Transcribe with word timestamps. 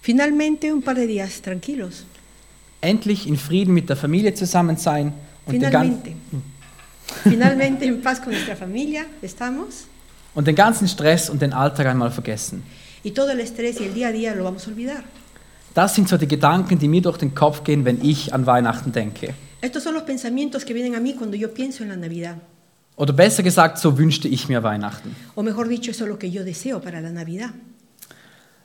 Finalmente, 0.00 0.72
un 0.72 0.82
par 0.82 0.96
de 0.96 1.06
días 1.06 1.40
tranquilos. 1.42 2.04
Endlich 2.80 3.26
in 3.26 3.36
Frieden 3.36 3.74
mit 3.74 3.88
der 3.88 3.96
Familie 3.96 4.34
zusammen 4.34 4.76
sein 4.76 5.12
und 5.46 5.60
den, 5.60 5.70
gan 5.70 6.00
Finalmente. 6.02 6.12
Finalmente 7.24 7.84
en 7.84 8.00
paz 8.00 8.20
con 8.20 8.32
nuestra 8.32 8.56
familia 8.56 9.04
estamos. 9.20 9.86
und 10.34 10.46
den 10.46 10.54
ganzen 10.54 10.88
Stress 10.88 11.28
und 11.28 11.42
den 11.42 11.52
Alltag 11.52 11.86
einmal 11.86 12.10
vergessen. 12.10 12.62
Y 13.02 13.10
todo 13.12 13.30
el 13.30 13.40
estrés 13.40 13.80
y 13.80 13.84
el 13.84 13.94
día 13.94 14.08
a 14.08 14.12
día 14.12 14.34
lo 14.34 14.44
vamos 14.44 14.66
a 14.66 14.70
olvidar. 14.70 15.04
Das 15.74 15.94
sind 15.94 16.08
so 16.08 16.16
die 16.16 16.26
Gedanken, 16.26 16.78
die 16.78 16.88
mir 16.88 17.02
durch 17.02 17.18
den 17.18 17.34
Kopf 17.34 17.62
gehen, 17.64 17.84
wenn 17.84 18.02
ich 18.02 18.32
an 18.32 18.46
Weihnachten 18.46 18.92
denke. 18.92 19.34
Estos 19.60 19.82
son 19.82 19.94
los 19.94 20.04
pensamientos 20.04 20.64
que 20.64 20.74
vienen 20.74 20.94
a 20.94 21.00
mí 21.00 21.14
cuando 21.14 21.36
yo 21.36 21.52
pienso 21.52 21.82
en 21.82 21.90
la 21.90 21.96
Navidad. 21.96 22.36
Oder 22.96 23.12
besser 23.12 23.42
gesagt, 23.42 23.78
so 23.78 23.96
wünschte 23.98 24.28
ich 24.28 24.48
mir 24.48 24.62
Weihnachten. 24.62 25.14
O 25.34 25.42
mejor 25.42 25.68
dicho, 25.68 25.90
eso 25.90 26.04
es 26.04 26.10
lo 26.10 26.18
que 26.18 26.30
yo 26.30 26.44
deseo 26.44 26.80
para 26.80 27.00
la 27.00 27.10
Navidad. 27.10 27.50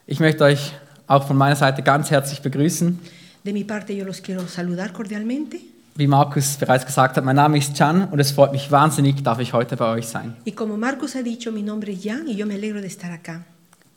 Ich 0.07 0.19
möchte 0.19 0.43
euch 0.43 0.73
auch 1.07 1.27
von 1.27 1.37
meiner 1.37 1.55
Seite 1.55 1.81
ganz 1.81 2.11
herzlich 2.11 2.41
begrüßen. 2.41 2.99
De 3.43 3.53
mi 3.53 3.63
parte, 3.63 3.93
yo 3.93 4.05
los 4.05 4.21
quiero 4.21 4.47
saludar 4.47 4.91
cordialmente. 4.91 5.57
Wie 5.97 6.07
Markus 6.07 6.57
bereits 6.57 6.85
gesagt 6.85 7.15
hat, 7.15 7.23
mein 7.23 7.37
Name 7.37 7.57
ist 7.57 7.77
Can 7.77 8.09
und 8.09 8.19
es 8.19 8.31
freut 8.31 8.51
mich 8.51 8.69
wahnsinnig, 8.69 9.23
darf 9.23 9.39
ich 9.39 9.53
heute 9.53 9.77
bei 9.77 9.93
euch 9.93 10.07
sein. 10.07 10.35
Y 10.45 10.51
como 10.51 10.75
Marcos 10.77 11.15
ha 11.15 11.21
dicho, 11.21 11.51
mi 11.51 11.61
nombre 11.61 11.91
es 11.93 12.03
Jan 12.03 12.27
y 12.27 12.35
yo 12.35 12.45
me 12.45 12.55
alegro 12.55 12.81
de 12.81 12.87
estar 12.87 13.11
acá. 13.11 13.43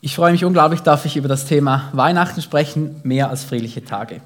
Ich 0.01 0.15
freue 0.15 0.31
mich 0.31 0.45
unglaublich, 0.45 0.83
darf 0.83 1.07
ich 1.07 1.17
über 1.17 1.27
das 1.27 1.47
Thema 1.47 1.91
Weihnachten 1.93 2.41
sprechen, 2.41 3.01
mehr 3.03 3.31
als 3.31 3.43
friedliche 3.43 3.85
Tage. 3.85 4.21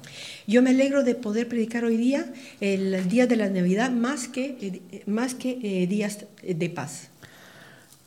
Yo 0.45 0.61
me 0.61 0.69
alegro 0.69 1.03
de 1.03 1.15
poder 1.15 1.49
predicar 1.49 1.83
hoy 1.83 1.97
día 1.97 2.25
el 2.59 3.09
día 3.09 3.25
de 3.25 3.37
la 3.37 3.49
Navidad 3.49 3.89
más 3.89 4.27
que, 4.27 4.81
más 5.07 5.33
que 5.33 5.57
eh, 5.63 5.87
días 5.87 6.19
de 6.43 6.69
paz. 6.69 7.07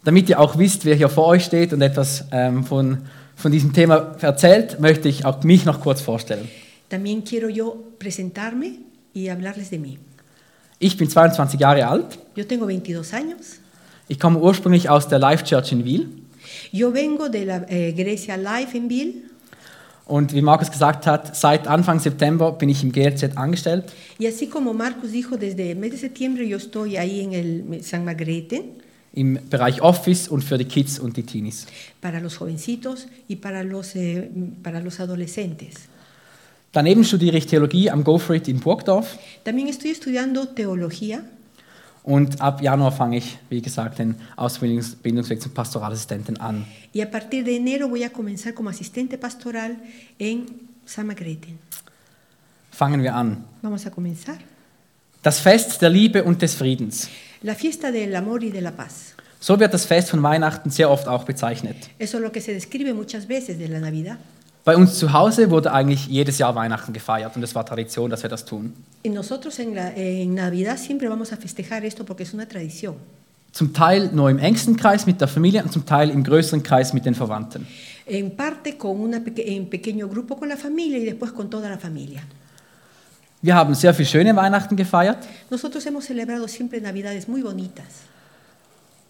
Damit 0.05 0.29
ihr 0.29 0.39
auch 0.39 0.57
wisst, 0.57 0.85
wer 0.85 0.95
hier 0.95 1.09
vor 1.09 1.27
euch 1.27 1.45
steht 1.45 1.73
und 1.73 1.83
etwas 1.83 2.27
ähm, 2.31 2.63
von, 2.63 2.99
von 3.37 3.53
diesem 3.53 3.73
Thema 3.73 4.17
erzählt, 4.21 4.81
möchte 4.81 5.09
ich 5.09 5.25
auch 5.25 5.45
mich 5.45 5.65
noch 5.65 5.81
kurz 5.81 6.01
vorstellen. 6.01 6.49
También 6.89 7.23
quiero 7.25 7.49
yo 7.49 7.85
presentarme 7.99 8.79
y 9.15 9.29
hablarles 9.29 9.71
de 9.71 9.79
mí. 9.79 9.99
Ich 10.79 10.97
bin 10.97 11.09
22 11.09 11.61
Jahre 11.61 11.87
alt. 11.87 12.19
Yo 12.35 12.45
tengo 12.47 12.67
22 12.67 13.13
años. 13.15 13.59
Ich 14.09 14.19
komme 14.19 14.39
ursprünglich 14.39 14.89
aus 14.89 15.09
der 15.09 15.19
Life 15.19 15.45
Church 15.45 15.73
in 15.73 15.85
Wiel. 15.85 16.09
Yo 16.73 16.93
vengo 16.95 17.29
de 17.29 17.45
la 17.45 17.63
eh, 17.69 17.91
Iglesia 17.91 18.37
Life 18.37 18.77
en 18.77 18.89
Bill 18.89 19.15
Und 20.07 20.33
wie 20.33 20.41
Markus 20.43 20.71
gesagt 20.71 21.05
hat, 21.09 21.35
seit 21.35 21.67
Anfang 21.67 21.99
September 21.99 22.53
bin 22.53 22.69
ich 22.69 22.85
im 22.85 22.93
GLZ 22.93 23.37
angestellt. 23.37 23.87
y 24.21 24.27
así 24.29 24.47
como 24.47 24.73
Marcos 24.73 25.11
dijo, 25.11 25.37
desde 25.37 25.73
el 25.73 25.79
mes 25.79 25.91
de 25.91 25.99
septiembre 25.99 26.47
yo 26.47 26.59
estoy 26.59 26.97
ahí 26.97 27.21
en 27.21 27.33
el 27.33 27.83
San 27.83 28.05
Margarete 28.05 28.71
im 29.17 29.39
Bereich 29.51 29.81
Office 29.81 30.29
und 30.29 30.45
für 30.45 30.59
die 30.59 30.67
Kids 30.67 30.99
und 30.99 31.17
die 31.17 31.25
Teenies. 31.25 31.67
para 32.01 32.21
los 32.21 32.39
jovencitos 32.39 33.07
y 33.29 33.37
para 33.37 33.65
los, 33.65 33.97
eh, 33.97 34.31
para 34.63 34.81
los 34.81 35.01
adolescentes. 35.01 35.75
Daneben 36.73 37.05
studiere 37.05 37.39
ich 37.39 37.47
Theologie 37.47 37.91
am 37.91 38.05
Go 38.05 38.19
For 38.19 38.37
It 38.37 38.49
in 38.49 38.61
Burgdorf 38.61 39.19
También 39.45 39.69
estoy 39.69 39.91
estudiando 39.91 40.47
teología 40.47 41.25
und 42.03 42.41
ab 42.41 42.61
Januar 42.63 42.93
fange 42.93 43.17
ich, 43.17 43.39
wie 43.49 43.63
gesagt, 43.63 43.99
den 43.99 44.15
Ausbildungsweg 44.37 45.41
zum 45.41 45.53
Pastoralassistenten 45.53 46.37
an. 46.39 46.67
y 46.93 47.01
a 47.01 47.11
partir 47.11 47.43
de 47.43 47.57
enero 47.57 47.89
voy 47.89 48.05
a 48.05 48.11
comenzar 48.11 48.53
como 48.53 48.69
asistente 48.69 49.17
pastoral 49.17 49.77
en 50.19 50.47
San. 50.85 51.11
Fangen 52.71 53.03
wir 53.03 53.15
an. 53.15 53.45
Vamos 53.63 53.87
a 53.87 53.91
comenzar. 53.91 54.37
Das 55.23 55.41
Fest 55.41 55.81
der 55.81 55.91
Liebe 55.91 56.23
und 56.23 56.43
des 56.43 56.55
Friedens. 56.55 57.09
La 57.43 57.55
fiesta 57.55 57.91
del 57.93 58.15
amor 58.17 58.43
y 58.45 58.51
de 58.51 58.61
la 58.61 58.73
paz. 58.73 59.15
So 59.41 59.59
wird 59.61 59.73
das 59.73 59.85
Fest 59.85 60.11
von 60.11 60.23
Weihnachten 60.23 60.71
sehr 60.71 60.91
oft 60.91 61.07
auch 61.07 61.25
bezeichnet. 61.25 61.77
Eso 61.99 62.17
es 62.19 62.23
lo 62.23 62.33
que 62.33 62.41
se 62.41 62.53
describe 62.53 62.95
muchas 62.95 63.29
veces 63.29 63.59
de 63.59 63.69
la 63.69 63.79
Navidad. 63.81 64.19
Bei 64.65 64.75
uns 64.75 64.99
zu 64.99 65.13
Hause 65.13 65.49
wurde 65.51 65.73
eigentlich 65.73 66.07
jedes 66.09 66.39
Jahr 66.39 66.55
Weihnachten 66.57 66.93
gefeiert 66.93 67.37
und 67.37 67.43
es 67.45 67.55
war 67.55 67.65
Tradition, 67.65 68.11
dass 68.11 68.23
wir 68.25 68.31
das 68.31 68.45
tun. 68.45 68.73
Y 69.05 69.11
nosotros 69.11 69.59
en, 69.61 69.75
la- 69.77 69.93
en 69.95 70.35
Navidad 70.35 70.77
siempre 70.79 71.09
vamos 71.09 71.33
a 71.33 71.37
festejar 71.37 71.85
esto 71.85 72.05
porque 72.05 72.25
es 72.25 72.35
una 72.35 72.47
tradición. 72.49 72.97
Zum 73.53 73.73
Teil 73.73 74.11
nur 74.13 74.29
im 74.29 74.39
engsten 74.39 74.77
Kreis 74.77 75.07
mit 75.07 75.21
der 75.21 75.29
Familie 75.29 75.63
und 75.63 75.73
zum 75.73 75.87
Teil 75.87 76.11
im 76.11 76.25
größeren 76.25 76.63
Kreis 76.63 76.93
mit 76.93 77.05
den 77.07 77.15
Verwandten. 77.15 77.67
En 78.07 78.35
parte 78.37 78.77
con 78.77 78.99
una 79.01 79.19
en 79.19 79.69
pequeño 79.71 80.09
grupo 80.09 80.37
con 80.37 80.49
la 80.49 80.57
familia 80.57 80.99
y 80.99 81.05
después 81.05 81.31
con 81.33 81.49
toda 81.49 81.69
la 81.69 81.79
familia. 81.79 82.23
Wir 83.47 83.55
haben 83.55 83.75
sehr 83.77 83.95
viel 83.95 84.07
schöne 84.07 84.35
Weihnachten 84.35 84.75
gefeiert 84.75 85.19
Nosotros 85.51 85.87
hemos 85.87 86.05
celebrado 86.05 86.49
siempre 86.49 86.81
Navidades 86.81 87.29
muy 87.29 87.43
bonitas. 87.43 87.85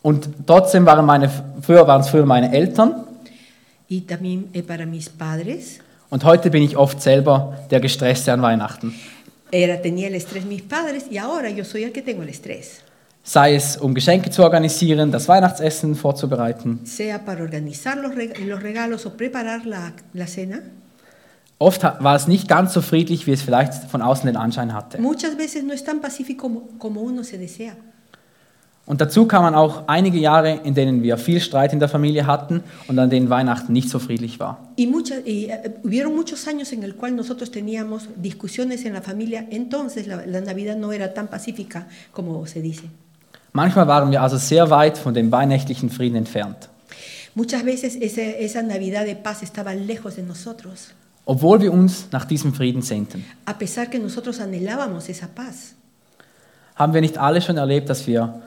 und 0.03 0.29
trotzdem 0.47 0.85
waren 0.85 1.07
meine, 1.07 1.31
früher 1.63 1.87
waren 1.87 2.03
es 2.03 2.11
früher 2.11 2.27
meine 2.27 2.53
Eltern 2.53 3.07
Y 3.89 4.03
también 4.03 4.49
eh, 4.53 4.63
para 4.63 4.85
mis 4.85 5.09
padres. 5.09 5.79
und 6.11 6.23
heute 6.25 6.51
bin 6.51 6.63
ich 6.63 6.77
oft 6.77 7.01
selber 7.01 7.57
der 7.71 7.81
Gestresste 7.81 8.31
an 8.33 8.43
Weihnachten. 8.43 8.93
Era, 9.51 9.81
tenía 9.81 10.09
el 10.09 10.15
estrés 10.15 10.45
mis 10.45 10.61
padres 10.63 11.05
y 11.11 11.17
ahora 11.17 11.49
yo 11.49 11.65
soy 11.65 11.85
el 11.85 11.93
que 11.93 12.03
tengo 12.03 12.23
el 12.23 12.29
estrés. 12.29 12.83
Sei 13.25 13.55
es 13.57 13.79
um 13.79 13.95
Geschenke 13.95 14.31
zu 14.31 14.43
organisieren, 14.45 15.11
das 15.11 15.29
Weihnachtsessen 15.29 15.95
vorzubereiten. 15.95 16.81
Sea 16.85 17.25
para 17.25 17.43
organizar 17.43 17.97
los 17.97 18.15
regalos 18.63 19.07
o 19.07 19.17
preparar 19.17 19.65
la, 19.65 19.93
la 20.13 20.27
cena. 20.27 20.61
Oft 21.59 21.83
war 21.85 22.15
es 22.15 22.29
nicht 22.29 22.49
ganz 22.49 22.75
so 22.75 22.83
friedlich, 22.83 23.27
wie 23.27 23.33
es 23.33 23.41
vielleicht 23.43 23.73
von 23.91 24.03
außen 24.03 24.27
den 24.27 24.37
Anschein 24.37 24.75
hatte. 24.75 25.01
Muchas 25.01 25.39
veces 25.39 25.63
no 25.65 25.73
es 25.73 25.83
tan 25.85 26.01
pacífico 26.01 26.43
como, 26.49 26.69
como 26.79 27.01
uno 27.01 27.23
se 27.23 27.39
desea. 27.39 27.73
Und 28.85 29.01
dazu 29.01 29.27
kamen 29.27 29.55
auch 29.57 29.89
einige 29.89 30.19
Jahre, 30.19 30.61
in 30.63 30.75
denen 30.75 31.03
wir 31.03 31.17
viel 31.19 31.41
Streit 31.41 31.73
in 31.73 31.81
der 31.81 31.89
Familie 31.89 32.25
hatten 32.29 32.63
und 32.87 32.97
an 33.01 33.11
denen 33.11 33.29
Weihnachten 33.31 33.73
nicht 33.73 33.89
so 33.89 33.99
friedlich 33.99 34.39
war. 34.39 34.59
Y, 34.77 34.87
muchas, 34.87 35.19
y 35.27 35.47
eh, 35.47 35.75
hubieron 35.83 36.15
muchos 36.15 36.47
años 36.47 36.73
en 36.73 36.85
el 36.85 36.95
cual 36.95 37.17
nosotros 37.17 37.51
teníamos 37.51 38.09
discusiones 38.15 38.85
en 38.85 38.93
la 38.93 39.03
familia, 39.03 39.45
entonces 39.51 40.07
la, 40.07 40.25
la 40.25 40.41
Navidad 40.41 40.77
no 40.77 40.93
era 40.93 41.13
tan 41.15 41.27
pacífica 41.27 41.89
como 42.13 42.47
se 42.47 42.61
dice. 42.63 42.85
Manchmal 43.53 43.89
waren 43.89 44.11
wir 44.13 44.21
also 44.23 44.37
sehr 44.39 44.71
weit 44.71 44.99
von 44.99 45.15
dem 45.15 45.33
weihnachtlichen 45.33 45.91
Frieden 45.91 46.15
entfernt. 46.17 46.69
Muchas 47.35 47.65
veces 47.65 47.97
ese- 47.97 48.39
esa 48.45 48.63
Navidad 48.63 49.05
de 49.05 49.17
paz 49.17 49.43
estaba 49.43 49.75
lejos 49.75 50.15
de 50.15 50.23
nosotros, 50.23 50.93
obwohl 51.27 51.61
wir 51.61 51.73
uns 51.73 52.07
nach 52.13 52.25
diesem 52.25 52.55
Frieden 52.55 52.81
sehnten. 52.83 53.25
a 53.45 53.53
pesar 53.53 53.87
que 53.87 53.99
nosotros 53.99 54.41
anhelábamos 54.41 55.09
esa 55.11 55.27
paz. 55.27 55.75
Haben 56.77 56.95
wir 56.95 57.01
nicht 57.03 57.19
alle 57.19 57.41
schon 57.43 57.57
erlebt, 57.59 57.89
dass 57.91 58.07
wir 58.07 58.41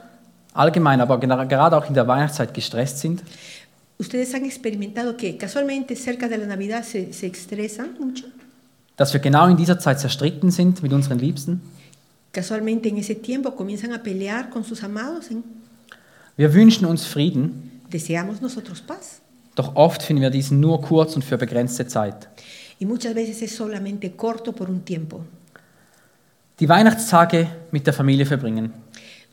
allgemein, 0.54 1.00
aber 1.00 1.18
gerade 1.18 1.76
auch 1.76 1.86
in 1.86 1.94
der 1.94 2.06
Weihnachtszeit 2.08 2.52
gestresst 2.54 2.98
sind? 2.98 3.22
Ustedes 3.98 4.32
han 4.34 4.44
experimentado 4.44 5.14
que 5.16 5.36
casualmente 5.36 5.94
cerca 5.94 6.26
de 6.26 6.38
la 6.38 6.46
Navidad 6.46 6.84
se, 6.84 7.12
se 7.12 7.26
estresan 7.26 7.90
mucho. 8.00 8.24
Dass 8.96 9.12
wir 9.12 9.20
genau 9.20 9.46
in 9.48 9.56
dieser 9.56 9.78
Zeit 9.78 10.00
zerstritten 10.00 10.50
sind 10.50 10.82
mit 10.82 10.92
unseren 10.92 11.18
Liebsten? 11.18 11.60
Casualmente 12.32 12.88
en 12.88 12.96
ese 12.98 13.16
tiempo 13.16 13.50
comienzan 13.56 13.92
a 13.92 13.98
pelear 13.98 14.48
con 14.50 14.62
sus 14.64 14.82
amados. 14.84 15.30
¿eh? 15.30 15.36
Wir 16.36 16.54
wünschen 16.54 16.86
uns 16.86 17.04
Frieden, 17.04 17.82
Deseamos 17.92 18.40
nosotros 18.40 18.80
paz. 18.80 19.20
doch 19.56 19.74
oft 19.74 20.02
finden 20.02 20.22
wir 20.22 20.30
diesen 20.30 20.60
nur 20.60 20.80
kurz 20.80 21.16
und 21.16 21.24
für 21.24 21.36
begrenzte 21.36 21.86
Zeit. 21.86 22.28
Y 22.80 22.86
muchas 22.86 23.14
veces 23.14 23.42
es 23.42 23.54
solamente 23.54 24.16
corto 24.16 24.52
por 24.52 24.68
un 24.68 24.80
tiempo. 24.80 25.24
Die 26.58 26.66
Weihnachtstage 26.68 27.48
mit 27.70 27.84
der 27.86 27.94
Familie 27.94 28.24
verbringen, 28.26 28.72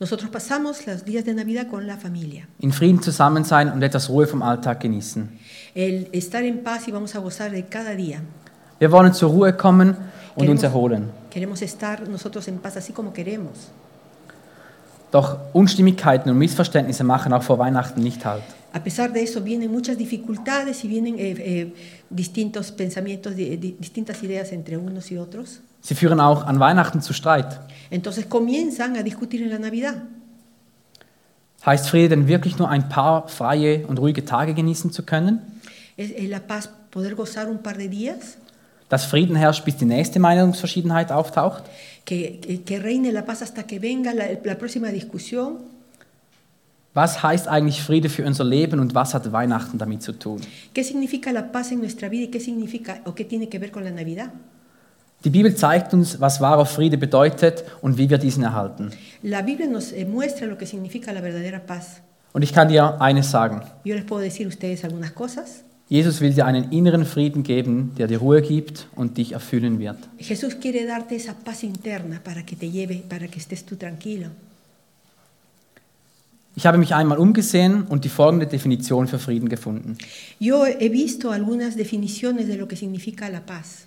Nosotros 0.00 0.30
pasamos 0.30 0.86
los 0.86 1.04
días 1.04 1.24
de 1.24 1.34
Navidad 1.34 1.66
con 1.68 1.84
la 1.86 1.96
familia. 1.96 2.46
in 2.60 2.72
Frieden 2.72 3.02
zusammen 3.02 3.44
sein 3.44 3.68
und 3.72 3.82
etwas 3.82 4.08
Ruhe 4.08 4.26
vom 4.28 4.42
Alltag 4.42 4.78
genießen. 4.80 5.28
El 5.74 6.08
estar 6.12 6.44
en 6.44 6.62
paz 6.62 6.86
y 6.86 6.92
vamos 6.92 7.14
a 7.16 7.18
gozar 7.18 7.50
de 7.50 7.64
cada 7.66 7.96
día. 7.96 8.20
Wir 8.78 8.92
wollen 8.92 9.12
zur 9.12 9.30
Ruhe 9.32 9.56
kommen 9.56 9.96
und 10.36 10.48
uns 10.48 10.60
Queremos- 10.60 10.64
erholen. 10.64 11.10
Queremos 11.30 11.62
estar 11.62 12.08
nosotros 12.08 12.46
en 12.46 12.58
paz 12.58 12.76
así 12.76 12.92
como 12.92 13.12
queremos. 13.12 13.70
Doch 15.10 15.38
Unstimmigkeiten 15.52 16.30
und 16.30 16.38
Missverständnisse 16.38 17.02
machen 17.04 17.32
auch 17.32 17.42
vor 17.42 17.58
Weihnachten 17.58 18.02
nicht 18.02 18.24
halt. 18.24 18.42
A 18.72 18.78
pesar 18.80 19.08
de 19.08 19.22
eso 19.22 19.42
vienen 19.42 19.72
muchas 19.72 19.96
dificultades 19.96 20.84
y 20.84 20.88
vienen 20.88 21.18
eh, 21.18 21.32
eh, 21.32 21.72
distintos 22.10 22.70
pensamientos, 22.70 23.34
di- 23.34 23.56
di- 23.56 23.72
distintas 23.78 24.22
ideas 24.22 24.52
entre 24.52 24.76
unos 24.76 25.10
y 25.10 25.16
otros. 25.16 25.60
Sie 25.80 25.94
führen 25.94 26.20
auch 26.20 26.44
an 26.46 26.60
Weihnachten 26.60 27.00
zu 27.00 27.14
Streit. 27.14 27.58
Entonces 27.90 28.28
comienzan 28.28 28.96
a 28.96 29.02
discutir 29.02 29.40
en 29.42 29.48
la 29.50 29.58
Navidad. 29.58 29.94
Heißt 31.64 31.88
Friede 31.88 32.10
denn 32.10 32.28
wirklich 32.28 32.58
nur 32.58 32.68
ein 32.68 32.88
paar 32.88 33.28
freie 33.28 33.86
und 33.86 33.98
ruhige 33.98 34.24
Tage 34.24 34.52
genießen 34.54 34.92
zu 34.92 35.02
können? 35.02 35.40
Es, 35.96 36.10
la 36.28 36.38
paz 36.38 36.68
poder 36.90 37.14
gozar 37.14 37.48
un 37.48 37.62
par 37.62 37.76
de 37.76 37.88
días, 37.88 38.36
Dass 38.88 39.04
Frieden 39.04 39.36
herrscht, 39.36 39.64
bis 39.64 39.76
die 39.76 39.84
nächste 39.84 40.18
Meinungsverschiedenheit 40.18 41.12
auftaucht? 41.12 41.64
que, 42.04 42.38
que- 42.64 42.78
reine 42.82 43.10
la 43.10 43.20
paz 43.22 43.42
hasta 43.42 43.62
que 43.64 43.78
venga 43.82 44.12
la, 44.14 44.24
la 44.42 44.54
próxima 44.54 44.88
discusión. 44.88 45.58
Was 46.94 47.22
heißt 47.22 47.46
eigentlich 47.48 47.82
Friede 47.82 48.08
für 48.08 48.24
unser 48.24 48.44
Leben 48.44 48.80
und 48.80 48.94
was 48.94 49.12
hat 49.14 49.30
Weihnachten 49.30 49.76
damit 49.78 50.02
zu 50.02 50.12
tun? 50.12 50.40
¿Qué 50.74 50.82
significa 50.82 51.30
la 51.32 51.42
paz 51.52 51.70
en 51.70 51.80
nuestra 51.80 52.08
vida 52.08 52.24
y 52.24 52.28
qué 52.28 52.40
significa 52.40 53.00
o 53.04 53.14
qué 53.14 53.24
tiene 53.24 53.48
que 53.48 53.58
ver 53.58 53.70
con 53.70 53.84
la 53.84 53.90
Navidad? 53.90 54.30
Die 55.24 55.30
Bibel 55.30 55.54
zeigt 55.54 55.92
uns, 55.92 56.18
was 56.20 56.40
wahrer 56.40 56.64
Friede 56.64 56.96
bedeutet 56.96 57.64
und 57.82 57.98
wie 57.98 58.08
wir 58.08 58.18
diesen 58.18 58.42
erhalten. 58.42 58.90
La 59.22 59.42
Biblia 59.42 59.66
nos 59.68 59.92
eh, 59.92 60.04
muestra 60.06 60.46
lo 60.46 60.56
que 60.56 60.64
significa 60.64 61.12
la 61.12 61.20
verdadera 61.20 61.58
paz. 61.58 62.00
Und 62.32 62.42
ich 62.42 62.52
kann 62.54 62.68
dir 62.68 63.00
eines 63.00 63.30
sagen. 63.30 63.62
Yo 63.84 63.94
les 63.94 64.04
puedo 64.04 64.22
decir 64.22 64.46
ustedes 64.46 64.82
algunas 64.84 65.12
cosas. 65.12 65.62
Jesus 65.90 66.20
will 66.20 66.34
dir 66.34 66.44
einen 66.44 66.70
inneren 66.70 67.06
Frieden 67.06 67.42
geben, 67.42 67.92
der 67.96 68.06
dir 68.08 68.18
Ruhe 68.18 68.42
gibt 68.42 68.86
und 68.94 69.16
dich 69.16 69.32
erfüllen 69.32 69.78
wird. 69.78 69.96
Jesús 70.18 70.54
quiere 70.60 70.84
darte 70.86 71.14
esa 71.16 71.32
paz 71.34 71.62
interna 71.62 72.20
para 72.22 72.42
que 72.44 72.56
te 72.56 72.68
lleve, 72.70 73.02
para 73.08 73.26
que 73.26 73.38
estés 73.38 73.64
tú 73.64 73.76
tranquilo. 73.76 74.26
Ich 76.56 76.66
habe 76.66 76.76
mich 76.76 76.92
einmal 76.94 77.18
umgesehen 77.18 77.84
und 77.88 78.04
die 78.04 78.08
folgende 78.08 78.46
Definition 78.46 79.06
für 79.06 79.18
Frieden 79.18 79.48
gefunden. 79.48 79.96
Yo 80.40 80.64
he 80.66 80.88
visto 80.90 81.30
algunas 81.30 81.76
definiciones 81.76 82.48
de 82.48 82.56
lo 82.56 82.66
que 82.66 82.76
significa 82.76 83.28
la 83.30 83.40
paz. 83.40 83.86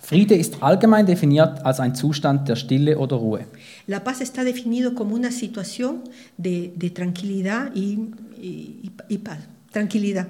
Friede 0.00 0.34
ist 0.36 0.62
allgemein 0.62 1.04
definiert 1.06 1.64
als 1.66 1.80
ein 1.80 1.94
Zustand 1.94 2.48
der 2.48 2.56
Stille 2.56 2.96
oder 2.96 3.16
Ruhe. 3.16 3.44
La 3.86 4.02
paz 4.02 4.20
está 4.20 4.42
definido 4.44 4.94
como 4.94 5.14
una 5.14 5.30
situación 5.30 6.02
de, 6.38 6.72
de 6.76 6.90
tranquilidad 6.90 7.72
y, 7.74 7.98
y- 8.40 8.90
y 9.08 9.18
paz. 9.18 9.38
Tranquilidad. 9.72 10.28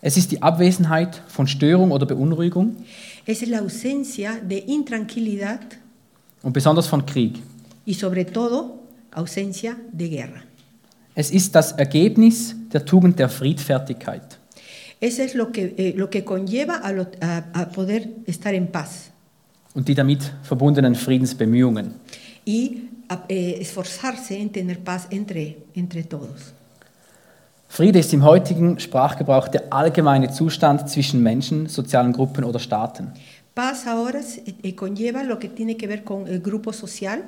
Es 0.00 0.16
ist 0.16 0.30
die 0.30 0.40
Abwesenheit 0.42 1.22
von 1.28 1.46
Störung 1.46 1.90
oder 1.90 2.06
Beunruhigung 2.06 2.76
Es 3.26 3.44
la 3.46 3.60
ausencia 3.60 4.36
de 4.40 4.58
intranquilidad 4.58 5.60
und 6.42 6.52
besonders 6.52 6.86
von 6.86 7.04
Krieg. 7.04 7.38
y 7.84 7.94
sobre 7.94 8.24
todo 8.24 8.80
ausencia 9.12 9.76
de 9.92 10.08
guerra. 10.08 10.42
Es 11.14 11.30
ist 11.30 11.54
das 11.54 11.72
Ergebnis 11.72 12.54
der 12.72 12.84
Tugend 12.84 13.18
der 13.18 13.28
Friedfertigkeit. 13.28 14.38
Eso 15.00 15.22
es 15.22 15.34
lo 15.34 15.50
que, 15.50 15.74
eh, 15.76 15.94
lo 15.96 16.08
que 16.10 16.22
conlleva 16.24 16.74
a, 16.82 16.92
lo- 16.92 17.06
a- 17.20 17.44
a 17.52 17.68
poder 17.68 18.08
estar 18.26 18.54
en 18.54 18.68
paz 18.70 19.10
und 19.74 19.88
die 19.88 19.94
damit 19.94 20.20
verbundenen 20.42 20.94
Friedensbemühungen. 20.94 21.94
y 22.44 22.82
a- 23.08 23.24
eh, 23.28 23.58
esforzarse 23.60 24.36
en 24.38 24.50
tener 24.52 24.78
paz 24.78 25.06
entre, 25.10 25.56
entre 25.74 26.02
todos. 26.04 26.52
Friede 27.68 27.98
ist 27.98 28.12
im 28.12 28.24
heutigen 28.24 28.80
Sprachgebrauch 28.80 29.48
der 29.48 29.72
allgemeine 29.72 30.30
Zustand 30.30 30.88
zwischen 30.88 31.22
Menschen, 31.22 31.66
sozialen 31.68 32.12
Gruppen 32.12 32.44
oder 32.44 32.58
Staaten. 32.58 33.12
Paz 33.54 33.86
ahora 33.86 34.20
eh, 34.62 34.72
conlleva 34.72 35.22
lo 35.22 35.38
que 35.38 35.48
tiene 35.48 35.76
que 35.76 35.86
ver 35.86 36.02
con 36.04 36.26
el 36.26 36.40
grupo 36.40 36.72
social, 36.72 37.22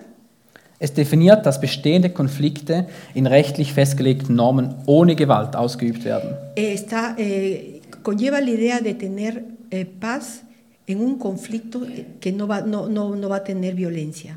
Es 0.82 0.94
definiert, 0.94 1.44
dass 1.44 1.60
bestehende 1.60 2.08
Konflikte 2.08 2.86
in 3.12 3.26
rechtlich 3.26 3.74
festgelegten 3.74 4.34
Normen 4.34 4.74
ohne 4.86 5.14
Gewalt 5.14 5.54
ausgeübt 5.54 6.04
werden. 6.04 6.30
eh, 6.56 6.72
está, 6.72 7.14
eh, 7.18 7.82
conlleva 8.02 8.38
la 8.40 8.50
idea 8.50 8.80
de 8.80 8.94
tener 8.94 9.42
eh, 9.70 9.84
paz 9.84 10.42
en 10.86 11.00
un 11.02 11.18
conflicto 11.18 11.82
que 12.18 12.32
no 12.32 12.48
va, 12.48 12.62
no, 12.62 12.88
no, 12.88 13.14
no 13.14 13.28
va 13.28 13.36
a 13.36 13.44
tener 13.44 13.76
violencia. 13.76 14.36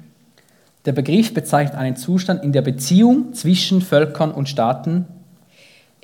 Der 0.86 0.92
Begriff 0.92 1.34
bezeichnet 1.34 1.76
einen 1.76 1.96
Zustand 1.96 2.44
in 2.44 2.52
der 2.52 2.62
Beziehung 2.62 3.34
zwischen 3.34 3.80
Völkern 3.80 4.32
und 4.34 4.50
Staaten, 4.50 5.06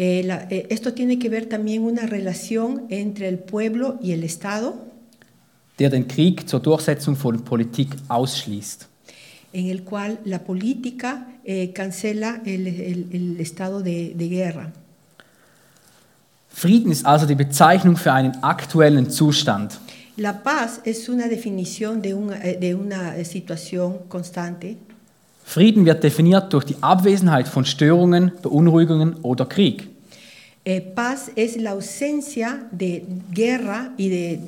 Eh, 0.01 0.23
la- 0.23 0.47
eh, 0.49 0.65
esto 0.69 0.93
tiene 0.93 1.19
que 1.19 1.27
ver 1.27 1.47
también 1.47 1.83
una 1.83 2.05
relación 2.05 2.85
entre 2.89 3.27
el 3.27 3.37
pueblo 3.37 3.99
y 4.01 4.13
el 4.13 4.23
Estado, 4.23 4.75
der 5.77 5.89
den 5.91 6.07
Krieg 6.07 6.47
zur 6.47 6.61
Durchsetzung 6.61 7.17
von 7.21 7.43
Politik 7.43 7.89
ausschließt. 8.07 8.87
en 9.51 9.65
el 9.67 9.83
cual 9.83 10.19
la 10.25 10.39
política 10.39 11.27
eh, 11.43 11.71
cancela 11.73 12.41
el, 12.45 12.67
el- 12.67 13.07
el 13.11 13.39
estado 13.41 13.81
de, 13.81 14.13
de 14.15 14.27
guerra. 14.29 14.71
Frieden 16.49 16.91
ist 16.91 17.05
also 17.05 17.25
die 17.25 17.35
Bezeichnung 17.35 17.95
für 17.97 18.13
einen 18.13 18.41
aktuellen 18.43 19.09
Zustand. 19.09 19.79
La 20.17 20.43
paz 20.43 20.81
es 20.85 21.09
una 21.09 21.27
definición 21.27 22.01
de 22.01 22.13
una, 22.13 22.37
eh, 22.43 22.57
de 22.59 22.75
una 22.75 23.17
eh, 23.17 23.25
situación 23.25 23.99
constante. 24.07 24.77
Frieden 25.49 25.83
wird 25.83 26.03
definiert 26.03 26.53
durch 26.53 26.63
die 26.63 26.75
Abwesenheit 26.79 27.47
von 27.47 27.65
Störungen, 27.65 28.31
Beunruhigungen 28.43 29.15
oder 29.23 29.47
Krieg. 29.47 29.87
Eh, 30.63 30.79
paz 30.79 31.31
es 31.35 31.57
la 31.57 31.71
ausencia 31.71 32.67
de 32.71 33.03
guerra 33.33 33.89
y 33.97 34.09
de, 34.09 34.39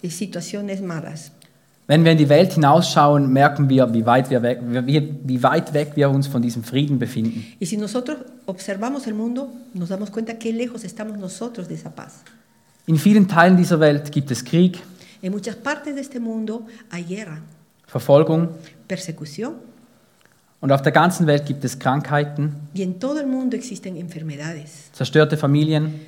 de 0.00 0.10
situaciones 0.10 0.80
malas. 0.80 1.30
Wenn 1.88 2.04
wir 2.04 2.12
in 2.12 2.16
die 2.16 2.30
Welt 2.30 2.54
hinausschauen, 2.54 3.30
merken 3.30 3.68
wir, 3.68 3.92
wie 3.92 4.06
weit, 4.06 4.30
wir 4.30 4.40
weg, 4.40 4.60
wie, 4.62 5.14
wie 5.24 5.42
weit 5.42 5.74
weg 5.74 5.92
wir 5.94 6.08
uns 6.08 6.26
von 6.26 6.40
diesem 6.40 6.64
Frieden 6.64 6.98
befinden. 6.98 7.44
Y 7.58 7.66
si 7.66 7.76
nosotros 7.76 8.16
observamos 8.46 9.06
el 9.06 9.12
mundo, 9.12 9.50
nos 9.74 9.90
damos 9.90 10.10
cuenta 10.10 10.38
qué 10.38 10.54
lejos 10.54 10.84
estamos 10.84 11.18
nosotros 11.18 11.68
de 11.68 11.74
esa 11.74 11.90
paz. 11.90 12.22
In 12.86 12.96
vielen 12.96 13.28
Teilen 13.28 13.58
dieser 13.58 13.78
Welt 13.78 14.10
gibt 14.10 14.30
es 14.30 14.42
Krieg, 14.42 14.78
En 15.20 15.32
muchas 15.32 15.56
partes 15.56 15.94
de 15.96 16.00
este 16.00 16.18
mundo 16.18 16.64
hay 16.88 17.04
guerra, 17.04 17.42
Verfolgung 17.86 18.48
persecución, 18.86 19.69
und 20.60 20.72
auf 20.72 20.82
der 20.82 20.92
ganzen 20.92 21.26
Welt 21.26 21.46
gibt 21.46 21.64
es 21.64 21.78
Krankheiten, 21.78 22.56
y 22.74 22.82
en 22.82 22.98
todo 22.98 23.18
el 23.20 23.26
mundo 23.26 23.56
existen 23.56 23.96
enfermedades, 23.96 24.90
zerstörte 24.92 25.36
Familien 25.36 26.00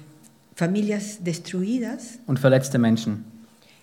familias 0.54 1.19
destruidas 1.25 2.19
und 2.26 2.38
verletzte 2.38 2.78
Menschen. 2.78 3.25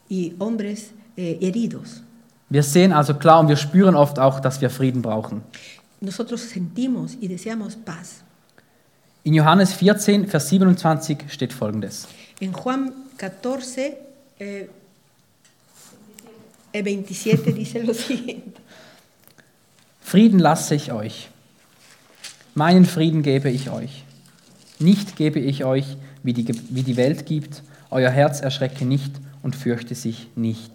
y 0.10 0.34
hombres 0.40 0.92
eh, 1.18 1.38
heridos. 1.42 2.02
Wir 2.50 2.64
sehen 2.64 2.92
also 2.94 3.14
klar 3.14 3.40
und 3.40 3.48
wir 3.48 3.58
spüren 3.58 3.96
oft 3.96 4.18
auch, 4.18 4.40
dass 4.40 4.60
wir 4.60 4.70
Frieden 4.72 5.02
brauchen. 5.04 5.42
Nosotros 6.02 6.50
sentimos 6.50 7.16
y 7.20 7.28
deseamos 7.28 7.76
paz. 7.76 8.24
In 9.24 9.34
Johannes 9.34 9.74
14, 9.74 10.28
Vers 10.28 10.50
27 10.50 11.26
steht 11.30 11.54
folgendes. 11.54 12.08
En 12.40 12.54
Juan 12.54 12.92
14, 13.18 13.98
eh, 14.40 14.68
eh, 16.72 16.82
27 16.84 17.54
dice 17.54 17.84
lo 17.84 17.94
siguiente. 18.08 18.62
Frieden 20.10 20.40
lasse 20.40 20.74
ich 20.74 20.92
euch. 20.92 21.30
Meinen 22.56 22.86
Frieden 22.86 23.22
gebe 23.22 23.52
ich 23.52 23.70
euch. 23.70 24.06
Nicht 24.80 25.16
gebe 25.16 25.38
ich 25.38 25.66
euch, 25.66 25.86
wie 26.24 26.34
die, 26.34 26.48
wie 26.72 26.82
die 26.82 26.98
Welt 26.98 27.28
gibt. 27.28 27.62
Euer 27.92 28.10
Herz 28.10 28.42
erschrecke 28.42 28.86
nicht 28.86 29.12
und 29.44 29.56
fürchte 29.56 29.94
sich 29.94 30.28
nicht. 30.36 30.72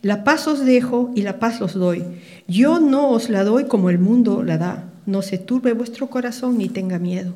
La 0.00 0.24
paz 0.24 0.46
os 0.46 0.64
dejo 0.64 1.10
y 1.14 1.20
la 1.20 1.38
paz 1.38 1.60
os 1.60 1.74
doy. 1.74 2.02
Yo 2.46 2.78
no 2.80 3.10
os 3.10 3.28
la 3.28 3.44
doy 3.44 3.64
como 3.64 3.90
el 3.90 3.98
mundo 3.98 4.42
la 4.42 4.56
da. 4.56 4.84
No 5.04 5.20
se 5.20 5.36
turbe 5.36 5.74
vuestro 5.74 6.08
corazón 6.08 6.56
ni 6.56 6.70
tenga 6.70 6.98
miedo. 6.98 7.34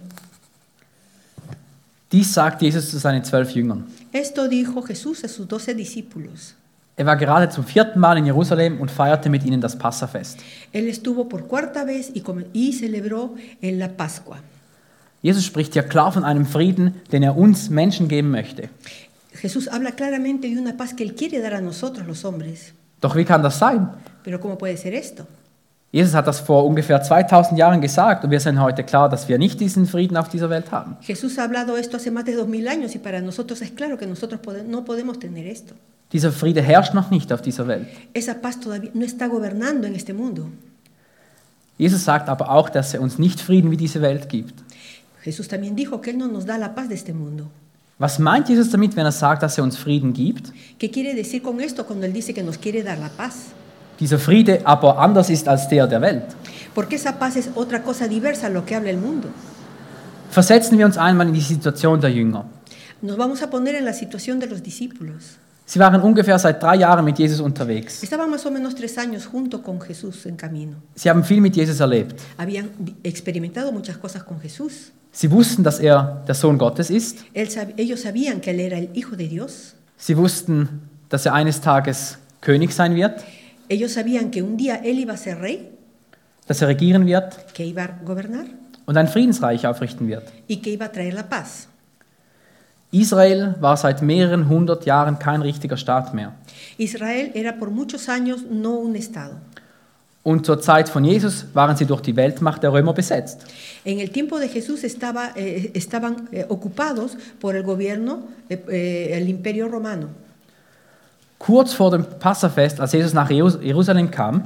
Dies 2.10 2.32
sagt 2.32 2.62
Jesus 2.62 2.90
zu 2.90 2.98
seinen 2.98 3.22
zwölf 3.22 3.50
Jüngern. 3.50 3.84
Esto 4.12 4.48
dijo 4.48 4.80
Jesús 4.80 5.24
a 5.24 5.28
sus 5.28 5.46
doce 5.46 5.74
discípulos. 5.74 6.54
Er 6.98 7.06
war 7.06 7.16
gerade 7.16 7.48
zum 7.48 7.64
vierten 7.64 8.00
Mal 8.00 8.18
in 8.18 8.26
Jerusalem 8.26 8.80
und 8.80 8.90
feierte 8.90 9.30
mit 9.30 9.44
ihnen 9.44 9.60
das 9.60 9.78
Passafest. 9.78 10.40
Él 10.72 10.88
estuvo 10.88 11.28
por 11.28 11.46
cuarta 11.46 11.84
vez 11.84 12.10
y, 12.12 12.24
y 12.52 12.72
celebró 12.72 13.36
en 13.62 13.78
la 13.78 13.86
Pascua. 13.86 14.38
Jesus 15.22 15.44
spricht 15.44 15.74
hier 15.74 15.84
klar 15.84 16.10
von 16.10 16.24
einem 16.24 16.44
Frieden, 16.44 17.00
den 17.12 17.22
er 17.22 17.36
uns 17.36 17.70
Menschen 17.70 18.08
geben 18.08 18.32
möchte. 18.32 18.68
Jesús 19.40 19.68
habla 19.68 19.92
claramente 19.92 20.48
de 20.48 20.58
una 20.58 20.76
paz 20.76 20.92
que 20.92 21.04
Él 21.04 21.14
quiere 21.14 21.40
dar 21.40 21.54
a 21.54 21.60
nosotros 21.60 22.04
los 22.04 22.24
hombres. 22.24 22.72
Doch 23.00 23.14
wie 23.14 23.24
kann 23.24 23.44
das 23.44 23.60
sein? 23.60 23.90
Pero 24.24 24.40
¿cómo 24.40 24.58
puede 24.58 24.76
ser 24.76 24.92
esto? 24.92 25.24
Jesus 25.90 26.14
hat 26.14 26.26
das 26.26 26.40
vor 26.40 26.66
ungefähr 26.66 27.02
2000 27.02 27.58
Jahren 27.58 27.80
gesagt 27.80 28.22
und 28.24 28.30
wir 28.30 28.40
sind 28.40 28.60
heute 28.60 28.84
klar, 28.84 29.08
dass 29.08 29.26
wir 29.28 29.38
nicht 29.38 29.58
diesen 29.58 29.86
Frieden 29.86 30.16
auf 30.18 30.28
dieser 30.28 30.50
Welt 30.50 30.70
haben. 30.70 30.96
Jesús 31.00 31.38
ha 31.38 31.44
hablado 31.44 31.76
esto 31.78 31.96
hace 31.96 32.10
más 32.10 32.24
de 32.26 32.34
dos 32.36 32.46
mil 32.46 32.68
años 32.68 32.94
y 32.94 32.98
para 32.98 33.20
nosotros 33.22 33.62
es 33.62 33.70
claro 33.70 33.96
que 33.96 34.06
nosotros 34.06 34.38
pode- 34.40 34.64
no 34.64 34.84
podemos 34.84 35.18
tener 35.18 35.46
esto. 35.46 35.74
Dieser 36.12 36.30
Friede 36.30 36.60
herrscht 36.62 36.92
noch 36.94 37.10
nicht 37.10 37.32
auf 37.32 37.40
dieser 37.40 37.66
Welt. 37.66 37.86
Esa 38.12 38.34
paz 38.34 38.60
todavía 38.60 38.90
no 38.94 39.04
está 39.04 39.28
gobernando 39.28 39.86
en 39.86 39.94
este 39.94 40.12
mundo. 40.12 40.48
Jesus 41.78 42.04
sagt 42.04 42.28
aber 42.28 42.50
auch, 42.50 42.68
dass 42.70 42.92
er 42.92 43.00
uns 43.00 43.18
nicht 43.18 43.40
Frieden 43.40 43.70
wie 43.70 43.76
diese 43.76 44.02
Welt 44.02 44.28
gibt. 44.28 44.54
Jesús 45.24 45.48
también 45.48 45.74
dijo 45.74 46.00
que 46.00 46.10
Él 46.10 46.18
no 46.18 46.26
nos 46.28 46.44
da 46.44 46.58
la 46.58 46.74
paz 46.74 46.88
de 46.88 46.94
este 46.96 47.14
mundo. 47.14 47.46
Was 47.98 48.18
meint 48.18 48.48
Jesus 48.48 48.70
damit, 48.70 48.94
wenn 48.96 49.06
er 49.06 49.12
sagt, 49.12 49.42
dass 49.42 49.56
er 49.58 49.64
uns 49.64 49.76
Frieden 49.78 50.12
gibt? 50.12 50.52
¿Qué 50.78 50.90
quiere 50.90 51.14
decir 51.14 51.42
con 51.42 51.60
esto 51.60 51.84
cuando 51.86 52.04
Él 52.06 52.12
dice 52.12 52.32
que 52.34 52.42
nos 52.42 52.58
quiere 52.58 52.82
dar 52.82 52.98
la 52.98 53.08
paz? 53.08 53.52
Dieser 54.00 54.18
Friede 54.18 54.60
aber 54.64 54.98
anders 54.98 55.30
ist 55.30 55.48
als 55.48 55.68
der 55.68 55.86
der 55.86 56.00
Welt. 56.00 56.24
Porque 56.74 56.96
esa 56.96 57.12
paz 57.12 57.36
es 57.36 57.50
otra 57.54 57.82
cosa 57.82 58.06
diversa 58.06 58.46
a 58.46 58.50
lo 58.50 58.64
que 58.64 58.74
habla 58.74 58.90
el 58.90 58.98
mundo. 58.98 59.28
Versetzen 60.30 60.78
wir 60.78 60.86
uns 60.86 60.96
einmal 60.98 61.26
in 61.26 61.34
die 61.34 61.40
Situation 61.40 62.00
der 62.00 62.10
Jünger. 62.10 62.44
Nos 63.00 63.16
vamos 63.16 63.42
a 63.42 63.50
poner 63.50 63.74
en 63.74 63.84
la 63.84 63.92
situación 63.92 64.38
de 64.38 64.46
los 64.46 64.62
discípulos. 64.62 65.38
Sie 65.66 65.78
waren 65.78 66.00
ungefähr 66.00 66.38
seit 66.38 66.62
drei 66.62 66.76
Jahren 66.76 67.04
mit 67.04 67.18
Jesus 67.18 67.40
unterwegs. 67.40 68.02
Estaban 68.02 68.30
más 68.30 68.46
o 68.46 68.50
menos 68.50 68.74
tres 68.74 68.96
años 68.96 69.26
junto 69.26 69.62
con 69.62 69.80
Jesús 69.80 70.24
en 70.26 70.36
camino. 70.36 70.76
Sie 70.94 71.10
haben 71.10 71.22
viel 71.22 71.40
mit 71.40 71.54
Jesus 71.54 71.80
erlebt. 71.80 72.20
Habían 72.38 72.70
experimentado 73.02 73.70
muchas 73.72 73.98
cosas 73.98 74.22
con 74.24 74.40
Jesús. 74.40 74.92
Sie 75.12 75.30
wussten, 75.30 75.64
dass 75.64 75.78
er 75.78 76.22
der 76.26 76.34
Sohn 76.34 76.58
Gottes 76.58 76.90
ist. 76.90 77.18
Ellos 77.34 78.00
sabían 78.00 78.40
que 78.40 78.50
Él 78.52 78.60
era 78.60 78.78
el 78.78 78.90
Hijo 78.94 79.16
de 79.16 79.28
Dios. 79.28 79.74
Sie 79.96 80.16
wussten, 80.16 80.88
dass 81.08 81.26
er 81.26 81.34
eines 81.34 81.60
Tages 81.60 82.18
König 82.40 82.72
sein 82.72 82.94
wird, 82.94 83.22
Ellos 83.68 83.92
sabían 83.92 84.30
que 84.30 84.42
un 84.42 84.56
día 84.56 84.76
Él 84.76 84.98
iba 84.98 85.14
a 85.14 85.16
ser 85.16 85.38
rey, 85.40 85.70
dass 86.46 86.62
er 86.62 86.68
regieren 86.68 87.06
wird 87.06 87.34
que 87.52 87.64
iba 87.64 87.84
a 87.84 87.98
gobernar 88.04 88.46
und 88.86 88.96
ein 88.96 89.08
Friedensreich 89.08 89.66
aufrichten 89.66 90.06
wird. 90.08 90.24
y 90.48 90.56
que 90.56 90.70
iba 90.70 90.86
a 90.86 90.92
traer 90.92 91.14
la 91.14 91.28
paz. 91.28 91.68
Israel 92.90 93.54
war 93.60 93.76
seit 93.76 94.00
mehreren 94.00 94.48
hundert 94.48 94.86
Jahren 94.86 95.18
kein 95.18 95.42
richtiger 95.42 95.76
Staat 95.76 96.14
mehr. 96.14 96.32
Israel 96.78 97.30
era 97.34 97.52
por 97.58 97.70
muchos 97.70 98.08
años 98.08 98.44
no 98.50 98.78
un 98.78 98.94
Estado. 98.96 99.34
Und 100.22 100.44
zur 100.46 100.60
Zeit 100.60 100.88
von 100.88 101.04
Jesus 101.04 101.46
waren 101.54 101.76
sie 101.76 101.86
durch 101.86 102.00
die 102.02 102.16
Weltmacht 102.16 102.62
der 102.62 102.72
Römer 102.72 102.92
besetzt. 102.94 103.44
En 103.84 103.98
el 103.98 104.10
tiempo 104.10 104.38
de 104.38 104.48
Jesús 104.48 104.84
estaba, 104.84 105.32
eh, 105.36 105.70
estaban 105.74 106.28
eh, 106.32 106.44
ocupados 106.48 107.16
por 107.40 107.54
el 107.56 107.62
gobierno, 107.62 108.24
eh, 108.48 108.58
eh, 108.68 109.10
el 109.18 109.28
imperio 109.28 109.68
romano. 109.68 110.08
Kurz 111.38 111.72
vor 111.72 111.90
dem 111.90 112.04
Passafest, 112.18 112.80
als 112.80 112.92
Jesus 112.92 113.12
nach 113.14 113.30
Jerus- 113.30 113.58
Jerusalem 113.62 114.10
kam, 114.10 114.42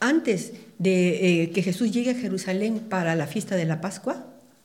Antes 0.00 0.52
de 0.78 1.42
eh, 1.44 1.46
que 1.52 1.62
Jesús 1.62 1.90
llegue 1.90 2.10
a 2.10 2.14
Jerusalén 2.14 2.80
para 2.90 3.14
la 3.14 3.26
fiesta 3.26 3.56
de 3.56 3.64
la 3.64 3.80
Pascua, 3.80 4.16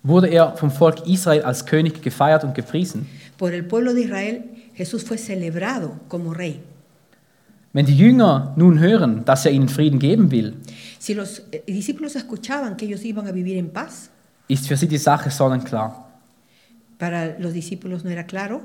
wurde 0.03 0.27
er 0.29 0.55
vom 0.57 0.69
Volk 0.71 1.05
Israel 1.07 1.43
als 1.43 1.65
König 1.65 2.01
gefeiert 2.01 2.43
und 2.43 2.53
gepriesen. 2.55 3.07
por 3.37 3.53
el 3.53 3.63
pueblo 3.65 3.93
de 3.93 4.01
Israel, 4.01 4.43
Jesús 4.75 5.03
fue 5.03 5.17
celebrado 5.17 5.93
como 6.07 6.33
rey. 6.33 6.59
Wenn 7.73 7.85
die 7.85 7.95
Jünger 7.97 8.53
nun 8.55 8.79
hören, 8.79 9.23
dass 9.25 9.45
er 9.45 9.51
ihnen 9.51 9.69
Frieden 9.69 9.99
geben 9.99 10.31
will, 10.31 10.53
Si 10.99 11.13
los 11.13 11.41
eh, 11.51 11.61
discípulos 11.65 12.15
escuchaban 12.15 12.75
que 12.75 12.85
ellos 12.85 13.03
iban 13.05 13.27
a 13.27 13.31
vivir 13.31 13.57
en 13.57 13.69
paz, 13.69 14.09
ist 14.47 14.67
für 14.67 14.75
sie 14.77 14.87
die 14.87 14.97
Sache 14.97 15.31
sonnenklar. 15.31 16.05
para 16.97 17.37
los 17.39 17.53
discípulos 17.53 18.03
no 18.03 18.09
era 18.09 18.23
claro. 18.25 18.61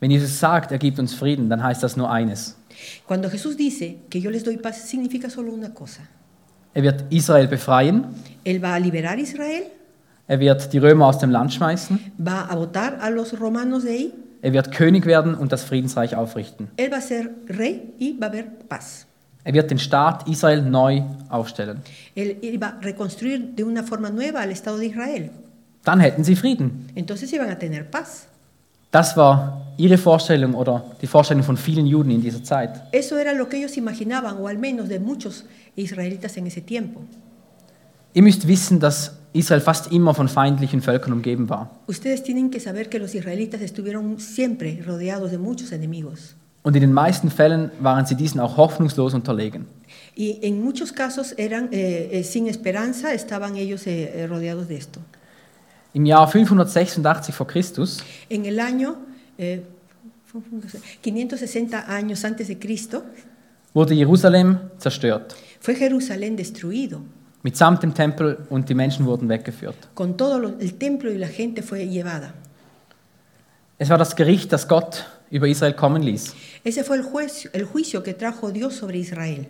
Wenn 0.00 0.10
Jesus 0.10 0.38
sagt, 0.38 0.72
er 0.72 0.78
gibt 0.78 0.98
uns 0.98 1.14
Frieden, 1.14 1.48
dann 1.48 1.62
heißt 1.62 1.82
das 1.82 1.96
nur 1.96 2.10
eines. 2.10 2.56
Cuando 3.06 3.28
Jesús 3.28 3.56
dice 3.56 3.96
que 4.10 4.20
yo 4.20 4.30
les 4.30 4.44
doy 4.44 4.58
paz, 4.58 4.88
significa 4.88 5.30
solo 5.30 5.52
una 5.52 5.72
cosa. 5.72 6.02
Er 6.74 6.82
wird 6.82 7.04
Israel 7.08 7.48
befreien, 7.48 8.04
Él 8.44 8.62
va 8.62 8.74
a 8.74 8.78
liberar 8.78 9.18
Israel, 9.18 9.62
er 10.26 10.40
wird 10.40 10.70
die 10.74 10.78
Römer 10.78 11.06
aus 11.06 11.18
dem 11.18 11.30
Land 11.30 11.54
schmeißen, 11.54 12.12
va 12.18 12.42
a 12.50 12.54
votar 12.54 12.98
a 13.00 13.08
los 13.08 13.32
romanos 13.40 13.84
de 13.84 13.90
ahí, 13.90 14.12
er 14.42 14.52
wird 14.52 14.72
König 14.72 15.06
werden 15.06 15.34
und 15.34 15.52
das 15.52 15.64
Friedensreich 15.64 16.14
aufrichten. 16.14 16.68
Él 16.76 16.92
va 16.92 16.98
a 16.98 17.00
ser 17.00 17.30
rey 17.48 17.94
y 17.98 18.18
va 18.20 18.26
a 18.26 18.28
haber 18.28 18.44
paz. 18.68 19.06
Er 19.44 19.54
wird 19.54 19.70
den 19.70 19.78
Staat 19.78 20.28
Israel 20.28 20.60
neu 20.60 21.02
aufstellen. 21.30 21.80
Él 22.14 22.36
iba 22.42 22.66
a 22.66 22.80
reconstruir 22.80 23.54
de 23.54 23.64
una 23.64 23.82
forma 23.82 24.10
nueva 24.10 24.40
al 24.40 24.50
Estado 24.50 24.76
de 24.76 24.86
Israel. 24.86 25.30
Dann 25.84 26.00
hätten 26.00 26.24
sie 26.24 26.36
Frieden. 26.36 26.90
Entonces 26.94 27.32
iban 27.32 27.48
a 27.48 27.58
tener 27.58 27.84
paz. 27.84 28.28
Das 28.90 29.16
war 29.16 29.62
ihre 29.76 29.98
Vorstellung 29.98 30.54
oder 30.54 30.84
die 31.02 31.06
Vorstellung 31.06 31.42
von 31.42 31.56
vielen 31.56 31.86
Juden 31.86 32.10
in 32.10 32.22
dieser 32.22 32.42
Zeit. 32.42 32.70
Eso 32.92 33.16
era 33.16 33.32
lo 33.32 33.48
que 33.48 33.58
ellos 33.58 33.76
imaginaban, 33.76 34.38
o 34.38 34.46
al 34.46 34.58
menos 34.58 34.88
de 34.88 34.98
muchos 34.98 35.44
israelitas 35.74 36.36
en 36.36 36.46
ese 36.46 36.62
tiempo. 36.62 37.00
Ihr 38.14 38.22
müsst 38.22 38.48
wissen, 38.48 38.80
dass 38.80 39.12
Israel 39.34 39.60
fast 39.60 39.92
immer 39.92 40.14
von 40.14 40.28
feindlichen 40.28 40.80
Völkern 40.80 41.12
umgeben 41.12 41.50
war. 41.50 41.70
Ustedes 41.86 42.22
tienen 42.22 42.50
que 42.50 42.60
saber 42.60 42.88
que 42.88 42.98
los 42.98 43.14
israelitas 43.14 43.60
estuvieron 43.60 44.18
siempre 44.18 44.82
rodeados 44.86 45.30
de 45.30 45.38
muchos 45.38 45.72
enemigos. 45.72 46.34
Und 46.62 46.74
in 46.74 46.80
den 46.80 46.92
meisten 46.92 47.30
Fällen 47.30 47.70
waren 47.78 48.06
sie 48.06 48.16
diesen 48.16 48.40
auch 48.40 48.56
hoffnungslos 48.56 49.14
unterlegen. 49.14 49.66
Y 50.16 50.38
en 50.42 50.62
muchos 50.62 50.92
casos 50.92 51.34
eran 51.36 51.68
eh, 51.70 52.08
eh, 52.10 52.24
sin 52.24 52.48
esperanza, 52.48 53.12
estaban 53.12 53.56
ellos 53.56 53.86
eh, 53.86 54.10
eh, 54.14 54.26
rodeados 54.26 54.66
de 54.66 54.76
esto. 54.76 55.00
Im 55.96 56.04
Jahr 56.04 56.28
586 56.28 57.34
vor 57.34 57.46
Christus 57.46 58.02
En 58.28 58.44
el 58.44 58.60
año 58.60 58.96
eh, 59.38 59.62
560 61.02 61.88
años 61.88 62.22
antes 62.24 62.48
de 62.48 62.58
Cristo, 62.58 63.02
wurde 63.72 63.94
Jerusalem 63.94 64.58
zerstört, 64.78 65.34
fue 65.60 65.74
Jerusalén 65.74 66.36
destruido. 66.36 67.00
mitsamt 67.42 67.82
dem 67.82 67.94
Tempel 67.94 68.36
und 68.50 68.68
die 68.68 68.74
Menschen 68.74 69.06
wurden 69.06 69.28
weggeführt. 69.28 69.88
Con 69.94 70.16
todo 70.16 70.38
lo- 70.38 70.58
el 70.60 70.74
templo 70.74 71.10
y 71.10 71.16
la 71.16 71.28
gente 71.28 71.62
fue 71.62 71.86
llevada. 71.86 72.34
Es 73.78 73.88
war 73.88 73.96
das 73.98 74.14
Gericht, 74.16 74.52
das 74.52 74.66
Gott 74.68 75.06
über 75.30 75.46
Israel 75.48 75.72
kommen 75.74 76.02
ließ, 76.02 76.34
Ese 76.64 76.84
fue 76.84 76.96
el, 76.96 77.04
juicio, 77.04 77.50
el 77.54 77.64
juicio 77.64 78.02
que 78.02 78.12
trajo 78.14 78.50
Dios 78.50 78.74
sobre 78.74 78.98
Israel, 78.98 79.46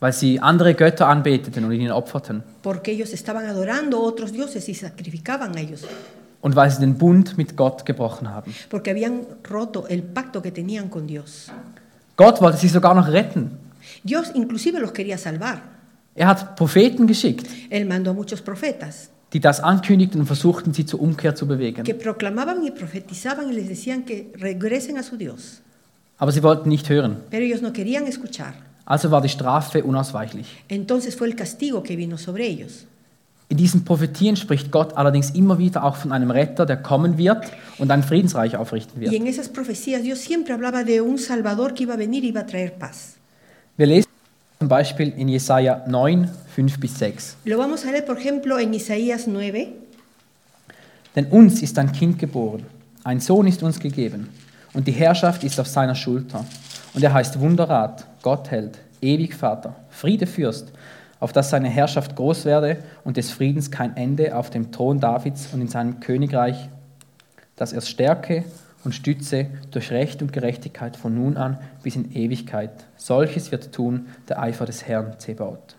weil 0.00 0.12
sie 0.12 0.38
andere 0.40 0.74
Götter 0.74 1.08
anbeteten 1.08 1.64
und 1.64 1.72
ihnen 1.72 1.90
opferten 1.92 2.42
porque 2.62 2.92
ellos 2.92 3.12
estaban 3.12 3.46
adorando 3.46 4.00
otros 4.00 4.32
dioses 4.32 4.68
y 4.68 4.74
sacrificaban 4.74 5.56
a 5.56 5.60
ellos, 5.60 5.82
und 6.40 6.54
weil 6.54 6.70
sie 6.70 6.80
den 6.80 6.96
Bund 6.96 7.36
mit 7.36 7.56
Gott 7.56 7.84
gebrochen 7.84 8.28
haben. 8.30 8.54
porque 8.70 8.90
habían 8.90 9.26
roto 9.48 9.86
el 9.88 10.02
pacto 10.02 10.40
que 10.40 10.52
tenían 10.52 10.88
con 10.88 11.06
Dios. 11.06 11.50
Gott 12.16 12.40
wollte 12.40 12.58
sie 12.58 12.68
sogar 12.68 12.94
noch 12.94 13.08
retten. 13.08 13.50
Dios 14.04 14.30
inclusive 14.34 14.78
los 14.80 14.92
quería 14.92 15.18
salvar. 15.18 15.62
Er 16.14 16.26
hat 16.28 16.56
Propheten 16.56 17.06
geschickt, 17.06 17.46
Él 17.70 17.86
mandó 17.86 18.10
a 18.10 18.14
muchos 18.14 18.40
profetas 18.42 19.10
die 19.32 19.40
das 19.40 19.60
ankündigten 19.60 20.20
und 20.20 20.26
versuchten, 20.26 20.72
sie 20.72 20.86
zur 20.86 21.00
Umkehr 21.00 21.34
zu 21.34 21.46
bewegen. 21.46 21.84
que 21.84 21.94
proclamaban 21.94 22.64
y 22.64 22.70
profetizaban 22.70 23.50
y 23.50 23.54
les 23.54 23.68
decían 23.68 24.04
que 24.04 24.32
regresen 24.36 24.96
a 24.96 25.02
su 25.02 25.16
Dios, 25.18 25.60
Aber 26.18 26.32
sie 26.32 26.42
wollten 26.42 26.70
nicht 26.70 26.88
hören. 26.88 27.16
pero 27.30 27.44
ellos 27.44 27.60
no 27.62 27.72
querían 27.72 28.06
escuchar. 28.06 28.54
Also 28.88 29.10
war 29.10 29.20
die 29.20 29.28
Strafe 29.28 29.84
unausweichlich. 29.84 30.64
Entonces 30.66 31.14
fue 31.14 31.26
el 31.26 31.36
castigo 31.36 31.82
que 31.82 31.94
vino 31.98 32.16
sobre 32.16 32.46
ellos. 32.46 32.86
In 33.50 33.58
diesen 33.58 33.84
Prophetien 33.84 34.34
spricht 34.34 34.70
Gott 34.70 34.96
allerdings 34.96 35.30
immer 35.30 35.58
wieder 35.58 35.84
auch 35.84 35.96
von 35.96 36.10
einem 36.10 36.30
Retter, 36.30 36.64
der 36.64 36.78
kommen 36.78 37.18
wird 37.18 37.44
und 37.76 37.90
ein 37.90 38.02
Friedensreich 38.02 38.56
aufrichten 38.56 38.98
Y 39.02 39.10
wird. 39.10 39.14
en 39.14 39.26
esas 39.26 39.50
profecías 39.50 40.02
Dios 40.02 40.20
siempre 40.20 40.54
hablaba 40.54 40.84
de 40.84 41.02
un 41.02 41.18
Salvador 41.18 41.74
que 41.74 41.82
iba 41.82 41.94
a 41.94 41.96
venir 41.98 42.24
y 42.24 42.28
iba 42.28 42.40
a 42.40 42.46
traer 42.46 42.78
paz. 42.78 43.16
Wir 43.76 43.86
lesen 43.86 44.08
zum 44.58 44.68
Beispiel 44.68 45.12
in 45.18 45.28
Jesaja 45.28 45.84
9, 45.86 46.30
5 46.56 46.80
bis 46.80 46.98
6. 46.98 47.36
Lo 47.44 47.58
vamos 47.58 47.84
a 47.84 47.90
leer, 47.90 48.06
por 48.06 48.16
ejemplo, 48.16 48.58
en 48.58 48.72
Isaías 48.72 49.26
9. 49.26 49.68
Denn 51.14 51.26
uns 51.26 51.60
ist 51.60 51.78
ein 51.78 51.92
Kind 51.92 52.18
geboren, 52.18 52.64
ein 53.04 53.20
Sohn 53.20 53.46
ist 53.46 53.62
uns 53.62 53.78
gegeben, 53.78 54.30
und 54.72 54.86
die 54.86 54.92
Herrschaft 54.92 55.44
ist 55.44 55.60
auf 55.60 55.66
seiner 55.66 55.94
Schulter. 55.94 56.44
Und 56.94 57.02
er 57.02 57.12
heißt 57.12 57.38
Wunderrat, 57.38 58.07
Gottheld, 58.22 58.78
ewig 59.00 59.34
Vater, 59.34 59.74
Friedefürst, 59.90 60.72
auf 61.20 61.32
dass 61.32 61.50
seine 61.50 61.68
Herrschaft 61.68 62.16
groß 62.16 62.44
werde 62.44 62.78
und 63.04 63.16
des 63.16 63.30
Friedens 63.30 63.70
kein 63.70 63.96
Ende 63.96 64.36
auf 64.36 64.50
dem 64.50 64.70
Thron 64.70 65.00
Davids 65.00 65.48
und 65.52 65.60
in 65.60 65.68
seinem 65.68 66.00
Königreich, 66.00 66.68
dass 67.56 67.72
er 67.72 67.80
stärke 67.80 68.44
und 68.84 68.94
stütze 68.94 69.46
durch 69.70 69.90
Recht 69.90 70.22
und 70.22 70.32
Gerechtigkeit 70.32 70.96
von 70.96 71.14
nun 71.14 71.36
an 71.36 71.58
bis 71.82 71.96
in 71.96 72.12
Ewigkeit. 72.14 72.70
Solches 72.96 73.50
wird 73.50 73.72
tun 73.72 74.06
der 74.28 74.40
Eifer 74.40 74.66
des 74.66 74.86
Herrn 74.86 75.18
Zebaoth. 75.18 75.77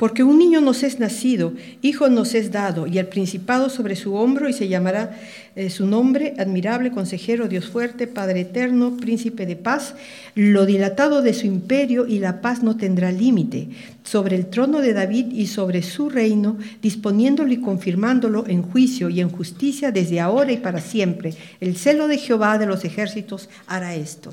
Porque 0.00 0.22
un 0.22 0.38
niño 0.38 0.62
nos 0.62 0.82
es 0.82 0.98
nacido, 0.98 1.52
hijo 1.82 2.08
nos 2.08 2.34
es 2.34 2.50
dado, 2.50 2.86
y 2.86 2.96
el 2.96 3.08
principado 3.08 3.68
sobre 3.68 3.96
su 3.96 4.14
hombro, 4.14 4.48
y 4.48 4.54
se 4.54 4.66
llamará 4.66 5.20
eh, 5.56 5.68
su 5.68 5.84
nombre, 5.84 6.32
admirable, 6.38 6.90
consejero, 6.90 7.48
Dios 7.48 7.66
fuerte, 7.66 8.06
Padre 8.06 8.40
eterno, 8.40 8.96
príncipe 8.96 9.44
de 9.44 9.56
paz. 9.56 9.94
Lo 10.34 10.64
dilatado 10.64 11.20
de 11.20 11.34
su 11.34 11.46
imperio 11.46 12.06
y 12.06 12.18
la 12.18 12.40
paz 12.40 12.62
no 12.62 12.78
tendrá 12.78 13.12
límite, 13.12 13.68
sobre 14.02 14.36
el 14.36 14.46
trono 14.46 14.80
de 14.80 14.94
David 14.94 15.32
y 15.32 15.48
sobre 15.48 15.82
su 15.82 16.08
reino, 16.08 16.56
disponiéndolo 16.80 17.52
y 17.52 17.60
confirmándolo 17.60 18.46
en 18.48 18.62
juicio 18.62 19.10
y 19.10 19.20
en 19.20 19.28
justicia 19.28 19.92
desde 19.92 20.18
ahora 20.18 20.50
y 20.50 20.56
para 20.56 20.80
siempre. 20.80 21.34
El 21.60 21.76
celo 21.76 22.08
de 22.08 22.16
Jehová 22.16 22.56
de 22.56 22.64
los 22.64 22.86
ejércitos 22.86 23.50
hará 23.66 23.94
esto. 23.94 24.32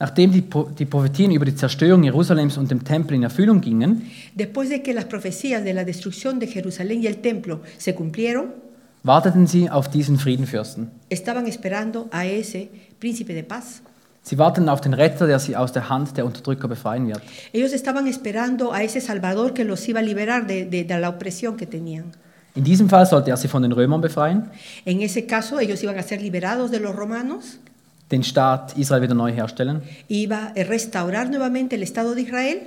Nachdem 0.00 0.30
die, 0.30 0.44
die 0.78 0.84
Prophetien 0.84 1.32
über 1.32 1.44
die 1.44 1.56
Zerstörung 1.56 2.04
Jerusalems 2.04 2.56
und 2.56 2.70
dem 2.70 2.84
Tempel 2.84 3.16
in 3.16 3.24
Erfüllung 3.24 3.60
gingen, 3.60 4.02
Después 4.36 4.68
de 4.68 4.80
que 4.82 4.94
las 4.94 5.06
profecías 5.06 5.64
de 5.64 5.72
la 5.74 5.84
destrucción 5.84 6.38
de 6.38 6.46
Jerusalén 6.46 7.02
y 7.02 7.06
el 7.08 7.16
templo 7.16 7.60
se 7.78 7.94
cumplieron, 7.94 8.46
warteten 9.02 9.46
sie 9.48 9.68
auf 9.68 9.88
diesen 9.88 10.16
Friedenfürsten. 10.18 10.90
estaban 11.10 11.46
esperando 11.48 12.06
a 12.12 12.26
ese 12.26 12.68
príncipe 13.00 13.34
de 13.34 13.42
paz. 13.42 13.82
Sie 14.22 14.36
warteten 14.38 14.68
auf 14.68 14.80
den 14.80 14.92
Retter, 14.94 15.26
der 15.26 15.38
sie 15.40 15.56
aus 15.56 15.72
der 15.72 15.88
Hand 15.88 16.16
der 16.16 16.26
Unterdrücker 16.26 16.68
befreien 16.68 17.06
wird. 17.08 17.20
Ellos 17.52 17.72
estaban 17.72 18.06
esperando 18.06 18.72
a 18.72 18.82
ese 18.82 19.00
Salvador 19.00 19.52
que 19.54 19.64
los 19.64 19.88
iba 19.88 20.00
a 20.00 20.02
liberar 20.02 20.46
de, 20.46 20.64
de- 20.66 20.84
de 20.84 20.98
la 21.00 21.08
opresión 21.08 21.56
que 21.56 21.66
tenían. 21.66 22.12
In 22.54 22.62
diesem 22.64 22.88
Fall 22.88 23.06
sollte 23.06 23.30
er 23.30 23.36
sie 23.36 23.48
von 23.48 23.62
den 23.62 23.72
Römern 23.72 24.00
befreien, 24.00 24.44
En 24.84 25.00
ese 25.00 25.26
caso, 25.26 25.58
ellos 25.60 25.82
iban 25.82 25.98
a 25.98 26.02
ser 26.02 26.20
liberados 26.20 26.70
de 26.70 26.78
los 26.80 26.94
romanos, 26.94 27.58
den 28.10 28.22
Staat 28.22 28.76
Israel 28.76 29.02
wieder 29.02 29.14
neu 29.14 29.30
herstellen. 29.32 29.82
iba 30.08 30.52
a 30.56 30.62
restaurar 30.68 31.28
nuevamente 31.28 31.76
el 31.76 31.82
Estado 31.82 32.14
de 32.14 32.22
Israel 32.22 32.58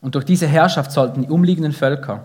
Und 0.00 0.14
durch 0.14 0.24
diese 0.26 0.46
Herrschaft 0.46 0.92
sollten 0.92 1.22
die 1.22 1.28
umliegenden 1.28 1.72
Völker 1.72 2.24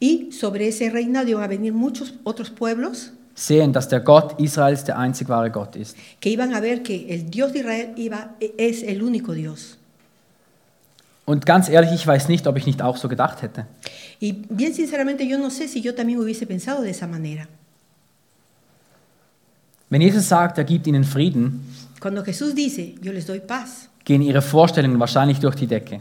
y 0.00 0.32
sobre 0.32 0.68
ese 0.68 0.90
reinado 0.90 1.28
iban 1.28 1.44
a 1.44 1.48
venir 1.48 1.72
muchos 1.72 2.14
otros 2.24 2.50
pueblos 2.50 3.12
sehen, 3.36 3.72
dass 3.72 3.88
der 3.88 4.00
Gott 4.00 4.38
Israels 4.40 4.84
der 4.84 4.98
einzig 4.98 5.28
wahre 5.28 5.50
Gott 5.50 5.76
ist. 5.76 5.96
que 6.20 6.30
iban 6.30 6.52
a 6.54 6.60
ver 6.60 6.82
que 6.82 7.06
el 7.08 7.30
Dios 7.30 7.52
de 7.52 7.60
Israel 7.60 7.88
iba, 7.96 8.30
es 8.58 8.82
el 8.82 9.02
único 9.02 9.32
Dios. 9.32 9.78
Und 11.26 11.46
ganz 11.46 11.68
ehrlich, 11.70 11.92
ich 11.92 12.06
weiß 12.06 12.28
nicht, 12.28 12.46
ob 12.46 12.56
ich 12.58 12.66
nicht 12.66 12.82
auch 12.82 12.98
so 12.98 13.08
gedacht 13.08 13.40
hätte. 13.42 13.64
Y 14.20 14.32
bien 14.50 14.74
sinceramente 14.74 15.24
yo 15.26 15.38
no 15.38 15.48
sé 15.50 15.68
si 15.68 15.80
yo 15.80 15.94
también 15.94 16.18
hubiese 16.20 16.46
pensado 16.46 16.82
de 16.82 16.90
esa 16.90 17.06
manera. 17.06 17.48
Wenn 19.90 20.00
Jesus 20.00 20.28
sagt, 20.28 20.58
er 20.58 20.64
gibt 20.64 20.86
ihnen 20.86 21.04
Frieden, 21.04 21.60
Cuando 22.00 22.22
Jesús 22.22 22.54
dice, 22.54 22.94
yo 23.00 23.12
les 23.12 23.26
doy 23.26 23.40
paz, 23.40 23.88
gehen 24.04 24.20
ihre 24.22 24.42
Vorstellungen 24.42 24.98
wahrscheinlich 25.00 25.38
durch 25.38 25.54
die 25.56 25.66
Decke. 25.66 26.00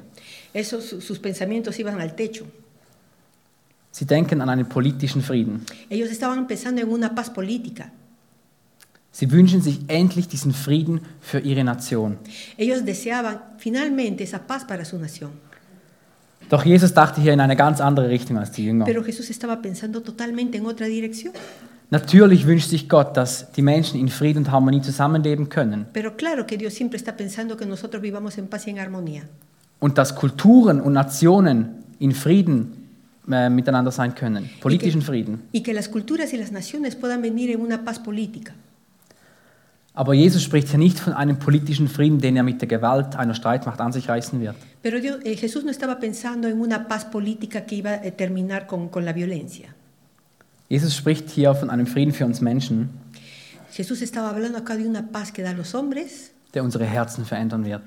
esos, 0.54 0.90
sus 0.90 1.20
pensamientos 1.20 1.80
iban 1.80 2.00
al 2.02 2.16
techo. 2.16 2.46
Sie 3.92 4.06
denken 4.06 4.42
an 4.42 4.50
einen 4.50 4.66
politischen 4.68 5.22
Frieden. 5.22 5.66
Ellos 5.90 6.10
estaban 6.10 6.48
pensando 6.48 6.82
en 6.82 6.90
una 6.90 7.14
paz 7.14 7.30
política. 7.32 7.92
Sie 9.12 9.30
wünschen 9.32 9.62
sich 9.62 9.80
endlich 9.88 10.28
diesen 10.28 10.54
Frieden 10.54 11.02
für 11.22 11.40
ihre 11.40 11.64
Nation. 11.64 12.18
Ellos 12.58 12.84
deseaban 12.84 13.40
finalmente 13.60 14.24
esa 14.24 14.40
paz 14.40 14.66
para 14.66 14.84
su 14.84 14.98
nación. 14.98 15.32
Doch 16.50 16.66
Jesus 16.66 16.94
dachte 16.94 17.22
hier 17.22 17.34
in 17.34 17.40
eine 17.40 17.56
ganz 17.56 17.80
andere 17.80 18.10
Richtung 18.10 18.38
als 18.38 18.52
die 18.52 18.66
Jünger. 18.66 18.86
Pero 18.86 19.04
Jesús 19.04 19.30
estaba 19.30 19.62
pensando 19.62 20.02
totalmente 20.02 20.58
en 20.58 20.66
otra 20.66 20.88
dirección. 20.88 21.34
Natürlich 21.92 22.48
wünscht 22.48 22.70
sich 22.70 22.90
Gott, 22.90 23.16
dass 23.18 23.52
die 23.52 23.62
Menschen 23.62 24.00
in 24.00 24.08
Frieden 24.08 24.40
und 24.40 24.52
Harmonie 24.52 24.82
zusammenleben 24.82 25.50
können 25.50 25.86
Pero 25.94 26.12
claro 26.18 26.46
que 26.48 26.58
Dios 26.58 26.74
siempre 26.74 26.98
está 26.98 27.16
pensando 27.16 27.56
que 27.56 27.66
nosotros 27.66 28.02
vivamos 28.02 28.38
en 28.38 28.48
paz 28.48 28.66
y 28.68 28.72
en 28.72 28.80
armonía. 28.80 29.24
und 29.80 29.98
dass 29.98 30.16
Kulturen 30.16 30.80
und 30.82 30.94
Nationen 30.94 31.84
in 32.00 32.14
Frieden 32.14 32.88
äh, 33.30 33.50
miteinander 33.50 33.92
sein 33.92 34.16
können, 34.16 34.50
politischen 34.62 35.02
Frieden. 35.02 35.42
Y 35.52 35.62
que 35.62 35.74
las 35.74 35.88
culturas 35.90 36.34
y 36.34 36.38
las 36.38 36.52
naciones 36.52 36.96
puedan 36.96 37.22
venir 37.22 37.52
en 37.52 37.62
una 37.62 37.84
paz 37.84 38.00
política. 38.00 38.54
Aber 39.96 40.16
Jesus 40.16 40.42
spricht 40.42 40.70
hier 40.70 40.80
nicht 40.80 41.00
von 41.00 41.14
einem 41.14 41.38
politischen 41.38 41.88
Frieden, 41.88 42.20
den 42.20 42.36
er 42.36 42.42
mit 42.44 42.60
der 42.62 42.68
Gewalt 42.68 43.16
einer 43.16 43.36
Streitmacht 43.36 43.80
an 43.80 43.92
sich 43.92 44.10
reißen 44.10 44.40
wird. 44.42 44.56
Pero 44.82 45.00
Dios- 45.00 45.20
eh, 45.24 45.36
Jesús 45.36 45.64
no 45.64 45.70
estaba 45.70 46.00
pensando 46.00 46.48
en 46.48 46.60
una 46.60 46.88
paz 46.88 47.06
política 47.06 47.62
que 47.62 47.76
iba 47.76 47.92
a 47.92 48.12
terminar 48.12 48.66
con, 48.66 48.90
con 48.90 49.06
la 49.06 49.14
violencia. 49.14 49.73
Jesus 50.70 50.96
spricht 50.96 51.30
hier 51.30 51.54
von 51.56 51.70
einem 51.70 51.86
Frieden 51.88 52.14
für 52.14 52.26
uns 52.26 52.42
Menschen, 52.42 52.90
Jesús 53.76 54.04
estaba 54.04 54.30
hablando 54.30 54.60
acá 54.60 54.76
de 54.78 54.86
una 54.88 55.02
paz 55.02 55.32
que 55.34 55.42
da 55.42 55.50
a 55.50 55.54
los 55.54 55.74
hombres, 55.74 56.32
der 56.54 56.64
unsere 56.64 56.86
Herzen 56.86 57.26
verändern 57.26 57.66
wird. 57.66 57.82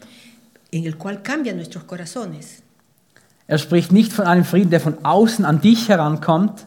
en 0.73 0.85
el 0.85 0.97
cual 0.97 1.23
cambia 1.23 1.53
nuestros 1.55 1.87
corazones. 1.87 2.63
Er 3.47 3.59
spricht 3.59 3.93
nicht 3.93 4.13
von 4.13 4.27
einem 4.27 4.45
Frieden, 4.45 4.71
der 4.71 4.81
von 4.81 5.05
außen 5.05 5.45
an 5.45 5.61
dich 5.61 5.89
herankommt, 5.89 6.67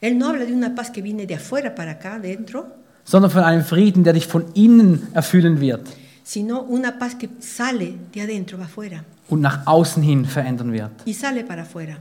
Él 0.00 0.14
no 0.14 0.28
habla 0.28 0.46
de 0.46 0.54
una 0.54 0.74
paz 0.74 0.90
que 0.90 1.02
viene 1.02 1.26
de 1.26 1.34
afuera 1.36 1.70
para 1.70 1.92
acá, 1.92 2.18
dentro, 2.18 2.64
sondern 3.04 3.30
von 3.30 3.44
einem 3.44 3.64
Frieden, 3.64 4.02
der 4.02 4.14
dich 4.14 4.26
von 4.26 4.44
innen 4.54 5.06
erfüllen 5.14 5.60
wird 5.60 5.86
sino 6.30 6.60
una 6.60 6.92
paz 6.96 7.16
que 7.16 7.28
sale 7.40 7.94
de 8.12 8.22
adentro, 8.22 8.56
va 8.56 8.64
afuera, 8.64 9.04
und 9.28 9.40
nach 9.40 9.66
außen 9.66 10.02
hin 10.02 10.24
verändern 10.24 10.72
wird. 10.72 10.92
y 11.04 11.12
sale 11.14 11.42
para 11.44 11.62
afuera. 11.62 11.96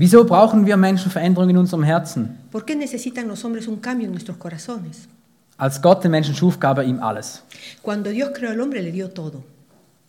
Wieso 0.00 0.24
brauchen 0.24 0.64
wir 0.64 0.78
Menschen 0.78 1.10
Veränderung 1.10 1.50
in 1.50 1.58
unserem 1.58 1.82
Herzen? 1.84 2.38
¿Por 2.50 2.64
qué 2.64 2.74
necesitan 2.74 3.28
los 3.28 3.44
hombres 3.44 3.68
un 3.68 3.76
cambio 3.80 4.06
en 4.06 4.12
nuestros 4.12 4.38
corazones? 4.38 5.06
Als 5.58 5.82
Gott 5.82 6.02
den 6.02 6.10
Menschen 6.10 6.34
schuf, 6.34 6.58
gab 6.58 6.78
er 6.78 6.84
ihm 6.84 7.00
alles. 7.02 7.42
Cuando 7.82 8.08
Dios 8.08 8.30
creó 8.34 8.48
al 8.50 8.60
hombre 8.62 8.80
le 8.80 8.92
dio 8.92 9.10
todo, 9.10 9.42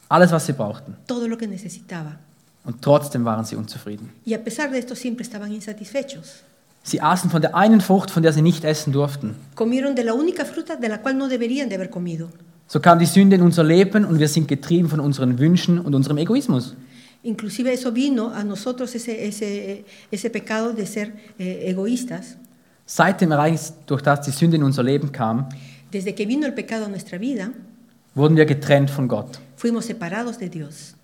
Alles, 0.07 0.31
was 0.31 0.45
sie 0.45 0.53
brauchten. 0.53 0.95
todo 1.07 1.27
lo 1.27 1.37
que 1.37 1.45
necesitaba. 1.45 2.19
Und 2.63 2.81
trotzdem 2.81 3.25
waren 3.25 3.43
sie 3.43 3.57
unzufrieden. 3.57 4.11
Y 4.25 4.33
a 4.33 4.41
pesar 4.41 4.71
de 4.71 4.79
esto 4.79 4.95
siempre 4.95 5.23
estaban 5.23 5.51
insatisfechos. 5.51 6.43
Sie 6.83 7.01
aßen 7.01 7.29
von 7.29 7.41
der 7.41 7.53
einen 7.53 7.81
Frucht, 7.81 8.11
von 8.11 8.23
der 8.23 8.31
sie 8.31 8.41
nicht 8.41 8.63
essen 8.63 8.93
durften. 8.93 9.35
Comieron 9.55 9.93
de 9.93 10.05
la 10.05 10.13
única 10.13 10.45
fruta 10.45 10.77
de 10.77 10.87
la 10.87 10.99
cual 11.01 11.17
no 11.17 11.27
deberían 11.27 11.67
de 11.67 11.75
haber 11.75 11.89
comido. 11.89 12.29
So 12.67 12.79
kam 12.79 12.97
die 12.97 13.05
Sünde 13.05 13.35
in 13.35 13.41
unser 13.41 13.65
Leben 13.65 14.05
und 14.05 14.19
wir 14.19 14.29
sind 14.29 14.47
getrieben 14.47 14.87
von 14.87 15.01
unseren 15.01 15.37
Wünschen 15.37 15.79
und 15.79 15.93
unserem 15.95 16.17
Egoismus. 16.17 16.75
Inclusive 17.23 17.71
eso 17.73 17.91
vino 17.91 18.33
a 18.33 18.43
nosotros 18.43 18.95
ese, 18.95 19.27
ese, 19.27 19.85
ese 20.11 20.29
pecado 20.29 20.73
de 20.73 20.85
ser 20.87 21.13
eh, 21.37 21.65
egoístas. 21.69 22.37
Seit 22.85 23.19
dem 23.21 23.31
Ereignis, 23.31 23.73
durch 23.85 24.01
das 24.01 24.21
die 24.21 24.31
Sünde 24.31 24.57
in 24.57 24.63
unser 24.63 24.83
Leben 24.83 25.11
kam, 25.11 25.47
Desde 25.91 26.13
que 26.15 26.25
vino 26.25 26.45
el 26.45 26.53
pecado 26.53 26.85
a 26.85 26.87
nuestra 26.87 27.17
vida, 27.19 27.51
wurden 28.15 28.35
wir 28.37 28.45
getrennt 28.45 28.89
von 28.89 29.07
Gott. 29.07 29.39
fuimos 29.55 29.85
separados 29.85 30.37
de 30.39 30.49
Dios. 30.49 30.95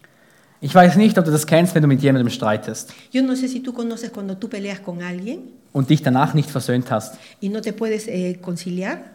Ich 0.59 0.74
weiß 0.74 0.95
nicht, 0.95 1.17
ob 1.19 1.25
du 1.25 1.31
das 1.31 1.45
kennst, 1.45 1.75
wenn 1.75 1.83
du 1.83 1.88
mit 1.88 2.01
jemandem 2.01 2.29
streitest 2.31 2.91
Yo 3.12 3.21
no 3.21 3.36
sé 3.36 3.47
si 3.47 3.59
tú 3.59 3.74
conoces 3.74 4.09
cuando 4.12 4.38
tú 4.38 4.50
peleas 4.50 4.79
con 4.79 5.03
alguien 5.03 5.51
und 5.71 5.89
dich 5.89 6.01
danach 6.01 6.33
nicht 6.33 6.50
versöhnt 6.50 6.89
hast. 6.89 7.15
y 7.39 7.50
no 7.50 7.62
te 7.62 7.74
puedes 7.74 8.07
eh, 8.07 8.39
conciliar. 8.41 9.12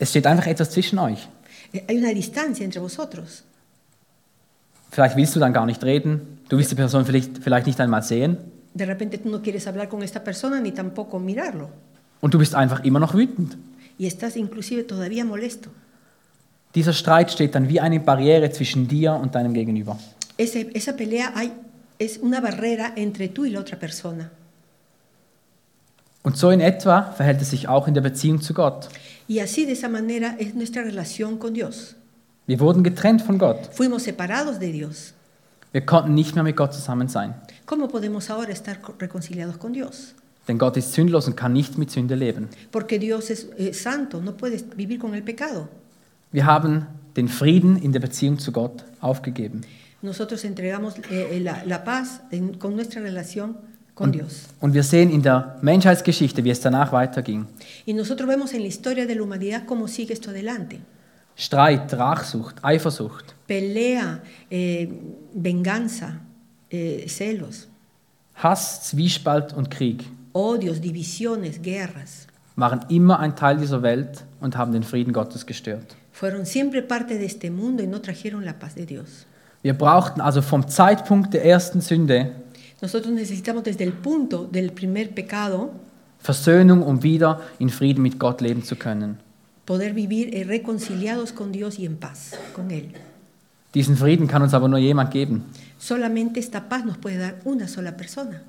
Es 0.00 0.10
steht 0.10 0.26
einfach 0.26 0.46
etwas 0.48 0.70
zwischen 0.70 0.98
euch. 0.98 1.28
Eh, 1.72 1.84
hay 1.86 1.96
una 1.98 2.12
distancia 2.12 2.64
entre 2.64 2.80
vosotros. 2.80 3.44
Vielleicht 4.90 5.16
willst 5.16 5.34
du 5.36 5.40
dann 5.40 5.52
gar 5.52 5.66
nicht 5.66 5.82
reden. 5.84 6.38
Du 6.48 6.56
willst 6.56 6.70
die 6.70 6.74
Person 6.76 7.04
vielleicht, 7.04 7.38
vielleicht 7.38 7.66
nicht 7.66 7.80
einmal 7.80 8.02
sehen. 8.02 8.36
De 8.74 8.86
repente 8.86 9.18
tú 9.18 9.28
no 9.30 9.40
quieres 9.42 9.66
hablar 9.66 9.88
con 9.88 10.02
esta 10.02 10.20
persona 10.22 10.60
ni 10.60 10.72
tampoco 10.72 11.18
mirarlo. 11.18 11.68
Und 12.20 12.32
du 12.34 12.38
bist 12.38 12.54
einfach 12.54 12.84
immer 12.84 13.00
noch 13.00 13.14
wütend. 13.14 13.56
Y 13.98 14.06
estás 14.06 14.36
inclusive 14.36 14.86
todavía 14.86 15.24
molesto. 15.24 15.70
Dieser 16.74 16.92
Streit 16.92 17.30
steht 17.30 17.54
dann 17.54 17.68
wie 17.68 17.80
eine 17.80 17.98
Barriere 18.00 18.50
zwischen 18.50 18.86
dir 18.86 19.14
und 19.14 19.34
deinem 19.34 19.52
Gegenüber. 19.54 19.98
Ese- 20.36 20.70
esa 20.74 20.92
pelea 20.92 21.32
hay, 21.34 21.50
es 21.98 22.18
una 22.18 22.40
barrera 22.40 22.92
entre 22.94 23.28
tú 23.28 23.44
y 23.46 23.50
la 23.50 23.60
otra 23.60 23.76
persona. 23.78 24.30
Und 26.22 26.36
so 26.36 26.50
in 26.50 26.60
etwa 26.60 27.12
verhält 27.16 27.40
es 27.42 27.50
sich 27.50 27.68
auch 27.68 27.88
in 27.88 27.94
der 27.94 28.02
Beziehung 28.02 28.40
zu 28.40 28.52
Gott. 28.54 28.88
Y 29.28 29.40
así 29.40 29.64
de 29.66 29.72
esa 29.72 29.88
manera 29.88 30.36
es 30.38 30.54
nuestra 30.54 30.82
relación 30.82 31.38
con 31.38 31.54
Dios. 31.54 31.96
Wir 32.48 32.58
wurden 32.60 32.82
getrennt 32.82 33.22
von 33.22 33.38
Gott. 33.38 33.68
Fuimos 33.72 34.04
separados 34.04 34.58
de 34.58 34.72
Dios. 34.72 35.12
Wir 35.70 35.82
konnten 35.82 36.14
nicht 36.14 36.34
mehr 36.34 36.42
mit 36.42 36.56
Gott 36.56 36.72
zusammen 36.72 37.08
sein. 37.08 37.34
¿Cómo 37.66 37.88
podemos 37.88 38.30
ahora 38.30 38.50
estar 38.50 38.80
co- 38.80 38.94
reconciliados 38.98 39.58
con 39.58 39.72
Dios? 39.74 40.14
Denn 40.48 40.56
Gott 40.58 40.78
ist 40.78 40.94
sündlos 40.94 41.26
und 41.28 41.36
kann 41.36 41.52
nicht 41.52 41.76
mit 41.76 41.90
Sünde 41.90 42.14
leben. 42.14 42.48
Porque 42.72 42.98
Dios 42.98 43.28
es 43.28 43.48
eh, 43.58 43.74
santo, 43.74 44.20
no 44.22 44.32
puedes 44.34 44.64
vivir 44.76 44.98
con 44.98 45.12
el 45.14 45.22
pecado. 45.22 45.68
Wir 46.32 46.46
haben 46.46 46.86
den 47.16 47.28
Frieden 47.28 47.76
in 47.76 47.92
der 47.92 48.00
Beziehung 48.00 48.38
zu 48.38 48.50
Gott 48.50 48.82
aufgegeben. 49.02 49.60
Nosotros 50.00 50.42
entregamos 50.44 50.94
eh, 51.10 51.36
eh, 51.36 51.40
la, 51.40 51.62
la 51.66 51.84
paz 51.84 52.22
en- 52.30 52.54
con 52.58 52.74
nuestra 52.74 53.02
relación 53.02 53.58
con 53.94 54.10
Dios. 54.10 54.44
Und 54.60 54.72
wir 54.72 54.84
sehen 54.84 55.10
in 55.10 55.22
der 55.22 55.58
Menschheitsgeschichte, 55.60 56.42
wie 56.44 56.50
es 56.50 56.60
danach 56.62 56.92
weiterging. 56.92 57.46
Y 57.84 57.92
nosotros 57.92 58.26
vemos 58.26 58.54
en 58.54 58.62
la 58.62 58.68
historia 58.68 59.04
de 59.06 59.14
la 59.16 59.22
humanidad 59.22 59.66
cómo 59.66 59.86
sigue 59.86 60.14
esto 60.14 60.30
adelante. 60.30 60.80
Streit, 61.38 61.94
Rachsucht, 61.94 62.56
Eifersucht, 62.62 63.34
Pelea, 63.46 64.20
eh, 64.50 64.88
venganza, 65.32 66.16
eh, 66.68 67.06
celos, 67.08 67.68
Hass, 68.34 68.90
Zwiespalt 68.90 69.54
und 69.54 69.70
Krieg 69.70 70.04
odios, 70.38 70.80
divisiones, 70.80 71.60
guerras. 71.62 72.26
waren 72.56 72.80
immer 72.88 73.18
ein 73.20 73.36
Teil 73.36 73.58
dieser 73.58 73.82
Welt 73.82 74.24
und 74.40 74.56
haben 74.56 74.72
den 74.72 74.82
Frieden 74.82 75.12
Gottes 75.12 75.46
gestört. 75.46 75.96
Fueron 76.12 76.44
siempre 76.44 76.82
parte 76.82 77.16
de 77.18 77.26
este 77.26 77.50
mundo 77.50 77.82
y 77.82 77.86
no 77.86 78.00
trajeron 78.00 78.44
la 78.44 78.52
paz 78.52 78.74
de 78.74 78.86
Dios. 78.86 79.26
Wir 79.62 79.74
brauchten 79.74 80.20
also 80.20 80.42
vom 80.42 80.66
Zeitpunkt 80.68 81.34
der 81.34 81.44
ersten 81.44 81.80
Sünde 81.80 82.32
Nosotros 82.80 83.12
necesitamos 83.12 83.64
desde 83.64 83.82
el 83.82 83.92
punto 83.92 84.44
del 84.44 84.70
primer 84.70 85.08
pecado 85.12 85.70
Versöhnung, 86.20 86.82
um 86.82 87.02
wieder 87.02 87.40
in 87.58 87.70
Frieden 87.70 88.02
mit 88.02 88.18
Gott 88.18 88.40
leben 88.40 88.62
zu 88.62 88.76
können. 88.76 89.18
Poder 89.68 89.92
vivir 89.92 90.34
eh, 90.34 90.44
reconciliados 90.44 91.32
con 91.32 91.52
Dios 91.52 91.78
y 91.78 91.84
en 91.84 91.98
paz 91.98 92.30
con 92.54 92.70
Él. 92.70 92.94
Diesen 93.74 93.98
Frieden 93.98 94.26
kann 94.26 94.40
uns 94.40 94.54
aber 94.54 94.66
nur 94.66 94.78
jemand 94.78 95.10
geben. 95.10 95.44
Solamente 95.78 96.40
esta 96.40 96.70
paz 96.70 96.86
nos 96.86 96.96
puede 96.96 97.18
dar 97.18 97.34
una 97.44 97.68
sola 97.68 97.94
persona. 97.94 98.40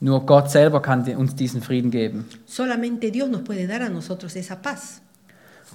Nur 0.00 0.26
Gott 0.26 0.50
selber 0.50 0.82
kann 0.82 1.04
uns 1.16 1.36
diesen 1.36 1.62
Frieden 1.62 1.92
geben. 1.92 2.24
Solamente 2.44 3.12
Dios 3.12 3.30
nos 3.30 3.42
puede 3.42 3.68
dar 3.68 3.82
a 3.82 3.88
nosotros 3.88 4.34
esa 4.34 4.56
paz. 4.56 5.00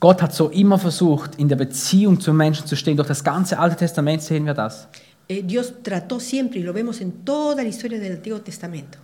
Gott 0.02 0.22
hat 0.22 0.34
so 0.34 0.50
immer 0.50 0.78
versucht, 0.78 1.36
in 1.36 1.48
der 1.48 1.56
Beziehung 1.56 2.20
zum 2.20 2.36
Menschen 2.36 2.68
zu 2.68 2.76
stehen. 2.76 2.98
Durch 2.98 3.08
das 3.08 3.24
ganze 3.24 3.58
Alte 3.60 3.78
Testament 3.78 4.22
sehen 4.22 4.46
wir 4.46 4.54
das. 4.54 4.90
Eh, 5.30 5.44
Dios 5.44 5.74
trató 5.82 6.20
siempre, 6.20 6.60
y 6.60 6.64
lo 6.64 6.74
vemos 6.74 7.00
en 7.00 7.24
toda 7.24 7.64
la 7.64 7.70
historia 7.70 8.00
del 8.00 8.18
Antiguo 8.18 8.40
Testamento, 8.40 9.00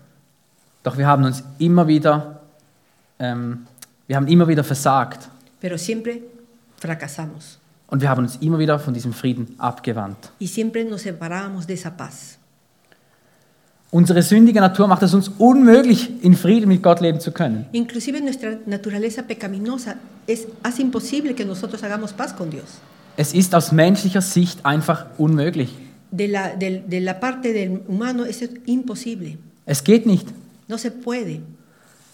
Doch 0.84 0.98
wir 0.98 1.08
haben 1.08 1.24
uns 1.24 1.42
immer 1.58 1.88
wieder, 1.88 2.42
ähm, 3.18 3.66
wir 4.08 4.18
haben 4.18 4.28
immer 4.28 4.46
wieder 4.50 4.66
versagt. 4.66 5.30
Pero 5.60 5.78
siempre 5.78 6.22
fracasamos 6.78 7.60
Und 7.88 8.02
wir 8.02 8.10
haben 8.10 8.24
uns 8.24 8.38
immer 8.42 8.60
wieder 8.60 8.78
von 8.80 8.94
diesem 8.94 9.14
Frieden 9.14 9.56
abgewandt. 9.58 10.32
y 10.40 10.48
siempre 10.48 10.84
nos 10.86 11.02
separábamos 11.02 11.66
de 11.68 11.74
esa 11.74 11.96
paz. 11.98 12.38
Unsere 13.92 14.22
sündige 14.22 14.60
Natur 14.62 14.88
macht 14.88 15.02
es 15.02 15.16
uns 15.16 15.30
unmöglich, 15.40 16.12
in 16.24 16.36
Frieden 16.36 16.68
mit 16.68 16.84
Gott 16.84 17.00
leben 17.02 17.20
zu 17.20 17.32
können. 17.32 17.66
Inclusive 17.72 18.22
nuestra 18.22 18.52
naturaleza 18.68 19.24
pecaminosa 19.24 19.96
es, 20.28 20.46
hace 20.64 20.84
imposible 20.84 21.34
que 21.34 21.44
nosotros 21.44 21.82
hagamos 21.82 22.14
paz 22.14 22.32
con 22.36 22.52
Dios. 22.52 22.66
Es 23.18 23.34
ist 23.34 23.56
aus 23.56 23.72
menschlicher 23.72 24.22
Sicht 24.22 24.64
einfach 24.64 25.08
unmöglich. 25.18 25.70
De 26.12 26.28
la, 26.28 26.56
del- 26.56 26.84
de 26.88 27.00
la 27.02 27.20
parte 27.20 27.52
del 27.52 27.82
humano 27.88 28.26
es 28.26 28.42
imposible, 28.68 29.40
Es 29.66 29.84
geht 29.84 30.06
nicht. 30.06 30.28
no 30.68 30.78
se 30.78 30.92
puede. 30.92 31.42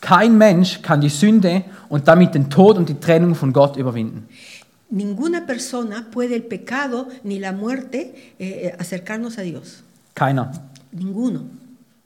Kein 0.02 0.38
Mensch 0.38 0.82
kann 0.82 1.02
die 1.02 1.10
Sünde 1.10 1.64
und 1.90 2.08
damit 2.08 2.36
den 2.36 2.50
Tod 2.50 2.78
und 2.78 2.88
die 2.90 3.00
Trennung 3.00 3.36
von 3.36 3.52
Gott 3.54 3.76
überwinden. 3.78 4.28
Ninguna 4.90 5.42
persona 5.42 6.06
puede 6.12 6.36
el 6.36 6.44
pecado 6.44 7.08
ni 7.24 7.40
la 7.40 7.52
muerte 7.52 8.14
eh, 8.38 8.68
eh, 8.68 8.76
acercarnos 8.78 9.38
a 9.38 9.42
Dios. 9.42 9.84
Keiner. 10.14 10.52
Ninguno, 10.92 11.42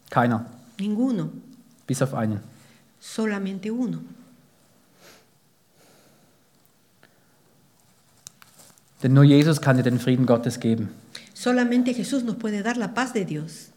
Keiner. 0.10 0.46
ninguno, 0.80 1.30
Bis 1.86 2.02
auf 2.02 2.14
einen. 2.14 2.40
solamente 3.00 3.72
uno. 3.72 4.00
Denn 9.04 9.14
nur 9.14 9.24
Jesus 9.24 9.62
kann 9.62 9.78
dir 9.78 9.84
den 9.84 10.00
Frieden 10.00 10.26
Gottes 10.26 10.60
geben. 10.60 10.90
Solamente 11.34 11.92
Jesús 11.92 12.24
nos 12.24 12.36
puede 12.38 12.64
dar 12.64 12.76
la 12.78 12.88
paz 12.94 13.14
de 13.14 13.24
Dios. 13.26 13.69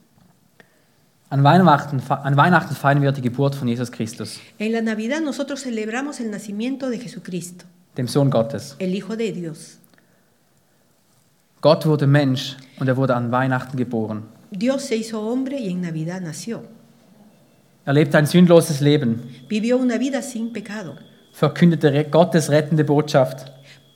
An 1.32 1.42
Weihnachten, 1.44 2.02
an 2.10 2.36
Weihnachten 2.36 2.74
feiern 2.74 3.00
wir 3.00 3.10
die 3.10 3.22
Geburt 3.22 3.54
von 3.54 3.66
Jesus 3.66 3.90
Christus, 3.90 4.38
En 4.58 4.70
la 4.70 4.82
Navidad 4.82 5.22
nosotros 5.22 5.62
celebramos 5.62 6.20
el 6.20 6.30
nacimiento 6.30 6.90
de 6.90 6.98
Jesucristo, 6.98 7.64
dem 7.96 8.06
Sohn 8.06 8.28
Gottes. 8.28 8.76
el 8.78 8.94
Hijo 8.94 9.16
de 9.16 9.32
Dios. 9.32 9.78
Gott 11.62 11.86
wurde 11.86 12.06
Mensch 12.06 12.56
und 12.78 12.88
er 12.88 12.98
wurde 12.98 13.14
an 13.16 13.30
Weihnachten 13.32 13.78
geboren. 13.78 14.24
Dios 14.50 14.82
se 14.88 14.96
hizo 14.96 15.22
hombre 15.22 15.56
y 15.58 15.70
en 15.70 15.80
Navidad 15.80 16.20
nació. 16.20 16.64
Er 17.86 17.94
lebte 17.94 18.18
ein 18.18 18.26
sündloses 18.26 18.80
Leben, 18.82 19.22
Vivió 19.48 19.78
una 19.78 19.96
vida 19.96 20.20
sin 20.20 20.52
pecado. 20.52 20.96
verkündete 21.32 22.04
Gottes 22.10 22.50
rettende 22.50 22.84
Botschaft 22.84 23.50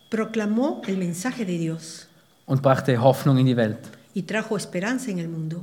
Proclamó 0.09 0.81
el 0.87 0.97
mensaje 0.97 1.45
de 1.45 1.59
Dios 1.59 2.09
und 2.47 2.63
brachte 2.63 2.97
Hoffnung 2.99 3.37
in 3.37 3.45
die 3.45 3.57
Welt. 3.59 3.81
y 4.15 4.23
trajo 4.23 4.57
esperanza 4.57 5.11
en 5.11 5.19
el 5.19 5.29
mundo. 5.29 5.63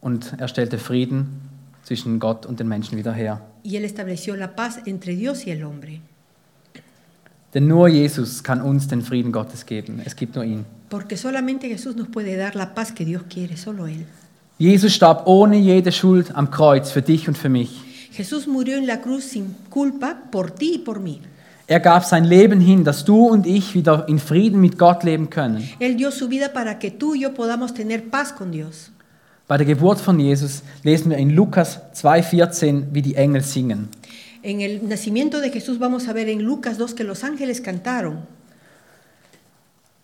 Und 0.00 0.34
er 0.38 0.48
stellte 0.48 0.78
Frieden 0.78 1.40
zwischen 1.82 2.18
Gott 2.18 2.46
und 2.46 2.60
den 2.60 2.68
Menschen 2.68 2.96
wieder 2.96 3.12
her. 3.12 3.40
Y 3.62 3.76
él 3.76 3.84
estableció 3.84 4.36
la 4.36 4.54
paz 4.54 4.78
entre 4.86 5.14
Dios 5.14 5.46
y 5.46 5.50
el 5.50 5.64
hombre. 5.64 6.00
Denn 7.52 7.66
nur 7.66 7.88
Jesus 7.88 8.42
kann 8.42 8.62
uns 8.62 8.86
den 8.86 9.02
Frieden 9.02 9.32
Gottes 9.32 9.66
geben. 9.66 10.00
Es 10.04 10.14
gibt 10.14 10.36
nur 10.36 10.44
ihn. 10.44 10.64
Porque 10.88 11.16
solamente 11.16 11.68
Jesús 11.68 11.96
nos 11.96 12.08
puede 12.08 12.36
dar 12.36 12.54
la 12.54 12.74
paz 12.74 12.92
que 12.92 13.04
Dios 13.04 13.22
quiere, 13.28 13.56
solo 13.56 13.86
Él. 13.86 14.06
Jesus 14.58 14.94
starb 14.94 15.26
ohne 15.26 15.56
jede 15.56 15.90
Schuld 15.90 16.34
am 16.34 16.50
Kreuz 16.50 16.90
für 16.90 17.02
dich 17.02 17.28
und 17.28 17.36
für 17.36 17.48
mich. 17.48 17.70
Jesús 18.12 18.46
murió 18.46 18.76
en 18.76 18.86
la 18.86 19.00
cruz 19.00 19.24
sin 19.24 19.56
culpa 19.68 20.16
por 20.30 20.50
ti 20.50 20.74
y 20.74 20.78
por 20.78 21.00
mí. 21.00 21.20
Er 21.66 21.80
gab 21.80 22.04
sein 22.04 22.24
Leben 22.24 22.60
hin, 22.60 22.84
dass 22.84 23.04
du 23.04 23.26
und 23.26 23.46
ich 23.46 23.74
wieder 23.74 24.08
in 24.08 24.18
Frieden 24.18 24.60
mit 24.60 24.76
Gott 24.76 25.04
leben 25.04 25.30
können. 25.30 25.68
Él 25.78 25.96
dio 25.96 26.10
su 26.10 26.28
vida 26.28 26.52
para 26.52 26.78
que 26.78 26.90
tú 26.90 27.14
y 27.14 27.22
yo 27.22 27.32
podamos 27.32 27.72
tener 27.74 28.10
paz 28.10 28.32
con 28.32 28.50
Dios. 28.50 28.90
Bei 29.50 29.56
der 29.56 29.66
Geburt 29.66 30.00
von 30.00 30.20
Jesus 30.20 30.62
lesen 30.84 31.10
wir 31.10 31.18
in 31.18 31.30
Lukas 31.30 31.80
2,14, 31.96 32.84
wie 32.92 33.02
die 33.02 33.16
Engel 33.16 33.42
singen. 33.42 33.88
En 34.42 34.60
el 34.60 34.88
nacimiento 34.88 35.40
de 35.40 35.50
Jesús 35.50 35.80
vamos 35.80 36.06
a 36.06 36.12
ver 36.12 36.28
en 36.28 36.40
Lucas 36.40 36.78
2 36.78 36.94
que 36.94 37.02
los 37.02 37.24
ángeles 37.24 37.60
cantaron. 37.60 38.18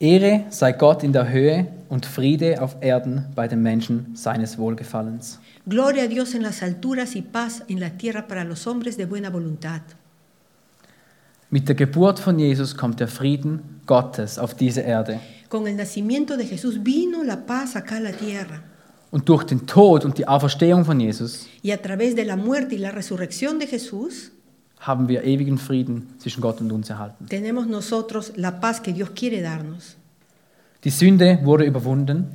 Ehre 0.00 0.46
sei 0.50 0.72
Gott 0.72 1.04
in 1.04 1.12
der 1.12 1.28
Höhe 1.28 1.68
und 1.88 2.06
Friede 2.06 2.60
auf 2.60 2.74
Erden 2.80 3.26
bei 3.36 3.46
den 3.46 3.62
Menschen 3.62 4.16
seines 4.16 4.58
Wohlgefallens. 4.58 5.38
Gloria 5.64 6.02
a 6.02 6.08
Dios 6.08 6.34
en 6.34 6.42
las 6.42 6.64
alturas 6.64 7.14
y 7.14 7.22
paz 7.22 7.62
en 7.68 7.78
la 7.78 7.90
tierra 7.90 8.26
para 8.26 8.42
los 8.42 8.66
hombres 8.66 8.96
de 8.96 9.06
buena 9.06 9.30
voluntad. 9.30 9.82
Mit 11.50 11.68
der 11.68 11.76
Geburt 11.76 12.18
von 12.18 12.40
Jesus 12.40 12.76
kommt 12.76 12.98
der 12.98 13.06
Frieden 13.06 13.80
Gottes 13.86 14.40
auf 14.40 14.54
diese 14.54 14.80
Erde. 14.80 15.20
Con 15.48 15.68
el 15.68 15.76
nacimiento 15.76 16.36
de 16.36 16.46
Jesús 16.46 16.82
vino 16.82 17.22
la 17.22 17.46
paz 17.46 17.76
acá 17.76 17.98
a 17.98 18.00
la 18.00 18.10
tierra. 18.10 18.60
Und 19.10 19.28
durch 19.28 19.44
den 19.44 19.66
Tod 19.66 20.04
und 20.04 20.18
die 20.18 20.26
Auferstehung 20.28 20.84
von 20.84 20.98
Jesus 21.00 21.46
Y 21.62 21.72
a 21.72 21.76
través 21.80 22.14
de 22.14 22.24
la 22.24 22.36
muerte 22.36 22.74
y 22.74 22.78
la 22.78 22.90
resurrección 22.90 23.58
de 23.58 23.66
Jesús, 23.66 24.32
haben 24.80 25.08
wir 25.08 25.24
ewigen 25.24 25.58
Frieden 25.58 26.08
zwischen 26.18 26.40
Gott 26.42 26.60
und 26.60 26.70
uns 26.72 26.90
erhalten. 26.90 27.26
tenemos 27.28 27.66
nosotros 27.66 28.32
la 28.36 28.60
paz 28.60 28.80
que 28.80 28.92
Dios 28.92 29.10
quiere 29.14 29.40
darnos. 29.42 29.96
Die 30.84 30.90
Sünde 30.90 31.38
wurde 31.44 31.64
überwunden 31.64 32.26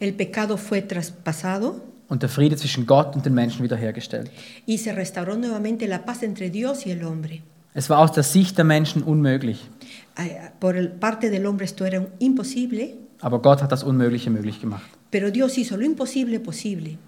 El 0.00 0.12
pecado 0.14 0.56
fue 0.56 0.80
traspasado 0.86 1.80
und 2.08 2.22
der 2.22 2.28
Friede 2.28 2.56
zwischen 2.56 2.86
Gott 2.86 3.14
und 3.14 3.24
den 3.26 3.34
Menschen 3.34 3.62
wiederhergestellt. 3.62 4.30
y 4.66 4.78
se 4.78 4.92
restauró 4.92 5.36
nuevamente 5.36 5.86
la 5.86 6.04
paz 6.04 6.22
entre 6.22 6.48
Dios 6.50 6.86
y 6.86 6.90
el 6.92 7.04
hombre. 7.04 7.42
Es 7.74 7.88
war 7.90 7.98
aus 7.98 8.12
der 8.12 8.24
Sicht 8.24 8.56
der 8.56 8.64
Menschen 8.64 9.02
unmöglich, 9.02 9.68
Ah, 10.16 10.24
Por 10.58 10.74
el- 10.76 10.88
parte 10.90 11.28
del 11.30 11.46
hombre 11.46 11.64
esto 11.64 11.84
era 11.84 12.04
imposible, 12.18 12.94
aber 13.20 13.40
Gott 13.40 13.62
hat 13.62 13.70
das 13.72 13.84
Unmögliche 13.84 14.30
möglich 14.30 14.60
gemacht. 14.60 14.88
Pero 15.10 15.30
Dios 15.30 15.58
hizo 15.58 15.76
lo 15.76 15.84
imposible 15.84 16.40
posible. 16.40 16.98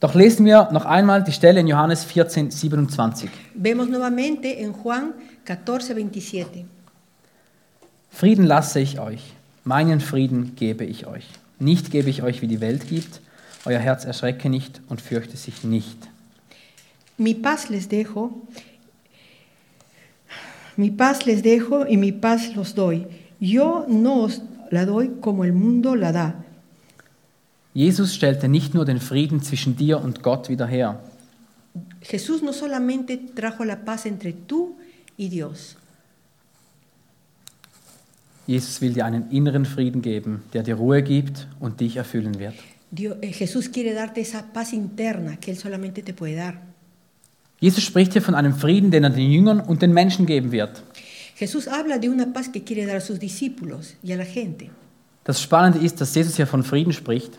Doch 0.00 0.14
lesen 0.14 0.46
wir 0.46 0.68
noch 0.70 0.84
einmal 0.84 1.24
die 1.24 1.32
Stelle 1.32 1.58
in 1.58 1.66
Johannes 1.66 2.04
14, 2.04 2.52
27. 2.52 3.28
Vemos 3.54 3.88
nuevamente 3.88 4.60
en 4.60 4.72
Juan 4.72 5.12
14, 5.44 5.96
27. 5.96 6.64
Frieden 8.10 8.44
lasse 8.46 8.80
ich 8.80 9.00
euch, 9.00 9.34
meinen 9.64 10.00
Frieden 10.00 10.54
gebe 10.54 10.84
ich 10.84 11.06
euch. 11.06 11.26
Nicht 11.58 11.90
gebe 11.90 12.10
ich 12.10 12.22
euch, 12.22 12.42
wie 12.42 12.46
die 12.46 12.60
Welt 12.60 12.88
gibt. 12.88 13.20
Euer 13.64 13.80
Herz 13.80 14.04
erschrecke 14.04 14.48
nicht 14.48 14.80
und 14.88 15.00
fürchte 15.00 15.36
sich 15.36 15.64
nicht. 15.64 16.08
Mi 17.16 17.34
paz 17.34 17.68
les 17.68 17.88
dejo, 17.88 18.30
mi 20.76 20.92
paz 20.92 21.26
les 21.26 21.42
dejo 21.42 21.84
y 21.84 21.96
mi 21.96 22.12
paz 22.12 22.54
los 22.54 22.76
doy. 22.76 23.06
Yo 23.40 23.84
no 23.88 24.22
os 24.22 24.40
la 24.70 24.86
doy 24.86 25.10
como 25.20 25.44
el 25.44 25.52
mundo 25.52 25.96
la 25.96 26.12
da. 26.12 26.44
Jesus 27.74 28.14
stellte 28.14 28.48
nicht 28.48 28.74
nur 28.74 28.84
den 28.84 29.00
Frieden 29.00 29.42
zwischen 29.42 29.76
dir 29.76 30.00
und 30.00 30.22
Gott 30.22 30.48
wieder 30.48 30.66
her. 30.66 31.00
Jesús 32.02 32.42
no 32.42 32.52
solamente 32.52 33.18
trajo 33.34 33.64
la 33.64 33.76
paz 33.84 34.06
entre 34.06 34.32
tú 34.32 34.76
y 35.16 35.28
Dios. 35.28 35.76
Jesus 38.46 38.80
will 38.80 38.94
dir 38.94 39.04
einen 39.04 39.30
inneren 39.30 39.66
Frieden 39.66 40.00
geben, 40.00 40.42
der 40.54 40.62
dir 40.62 40.76
Ruhe 40.76 41.02
gibt 41.02 41.46
und 41.60 41.80
dich 41.80 41.96
erfüllen 41.96 42.38
wird. 42.38 42.54
Dios- 42.90 43.16
eh, 43.20 43.30
Jesús 43.32 43.70
quiere 43.70 43.94
darte 43.94 44.20
esa 44.20 44.42
paz 44.42 44.72
interna 44.72 45.36
que 45.36 45.50
Él 45.52 45.58
solamente 45.58 46.02
te 46.02 46.14
puede 46.14 46.36
dar. 46.36 46.54
Jesus 47.60 47.82
spricht 47.84 48.12
hier 48.14 48.22
von 48.22 48.34
einem 48.34 48.54
Frieden, 48.54 48.90
den 48.90 49.04
er 49.04 49.10
den 49.10 49.30
Jüngern 49.30 49.60
und 49.60 49.82
den 49.82 49.92
Menschen 49.92 50.24
geben 50.26 50.50
wird. 50.52 50.82
Jesús 51.38 51.68
habla 51.68 51.98
de 51.98 52.08
una 52.08 52.32
paz 52.32 52.50
que 52.50 52.64
quiere 52.64 52.86
dar 52.86 52.96
a 52.96 53.00
sus 53.00 53.18
discípulos 53.18 53.94
y 54.02 54.12
a 54.12 54.16
la 54.16 54.24
gente. 54.24 54.70
Das 55.24 55.42
Spannende 55.42 55.78
ist, 55.80 56.00
dass 56.00 56.14
Jesus 56.14 56.36
hier 56.36 56.46
von 56.46 56.62
Frieden 56.62 56.92
spricht, 56.92 57.38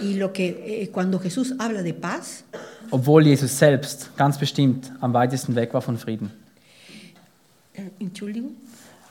Y 0.00 0.14
lo 0.14 0.32
que 0.32 0.82
eh, 0.82 0.90
cuando 0.90 1.18
Jesús 1.18 1.54
habla 1.58 1.82
de 1.82 1.94
paz, 1.94 2.44
obwohl 2.90 3.24
Jesus 3.26 3.56
selbst 3.58 4.10
ganz 4.16 4.38
bestimmt 4.38 4.90
am 5.00 5.12
weitesten 5.12 5.54
weg 5.54 5.72
war 5.72 5.80
von 5.82 5.96
Frieden. 5.98 6.30
Entschuldigung, 7.98 8.56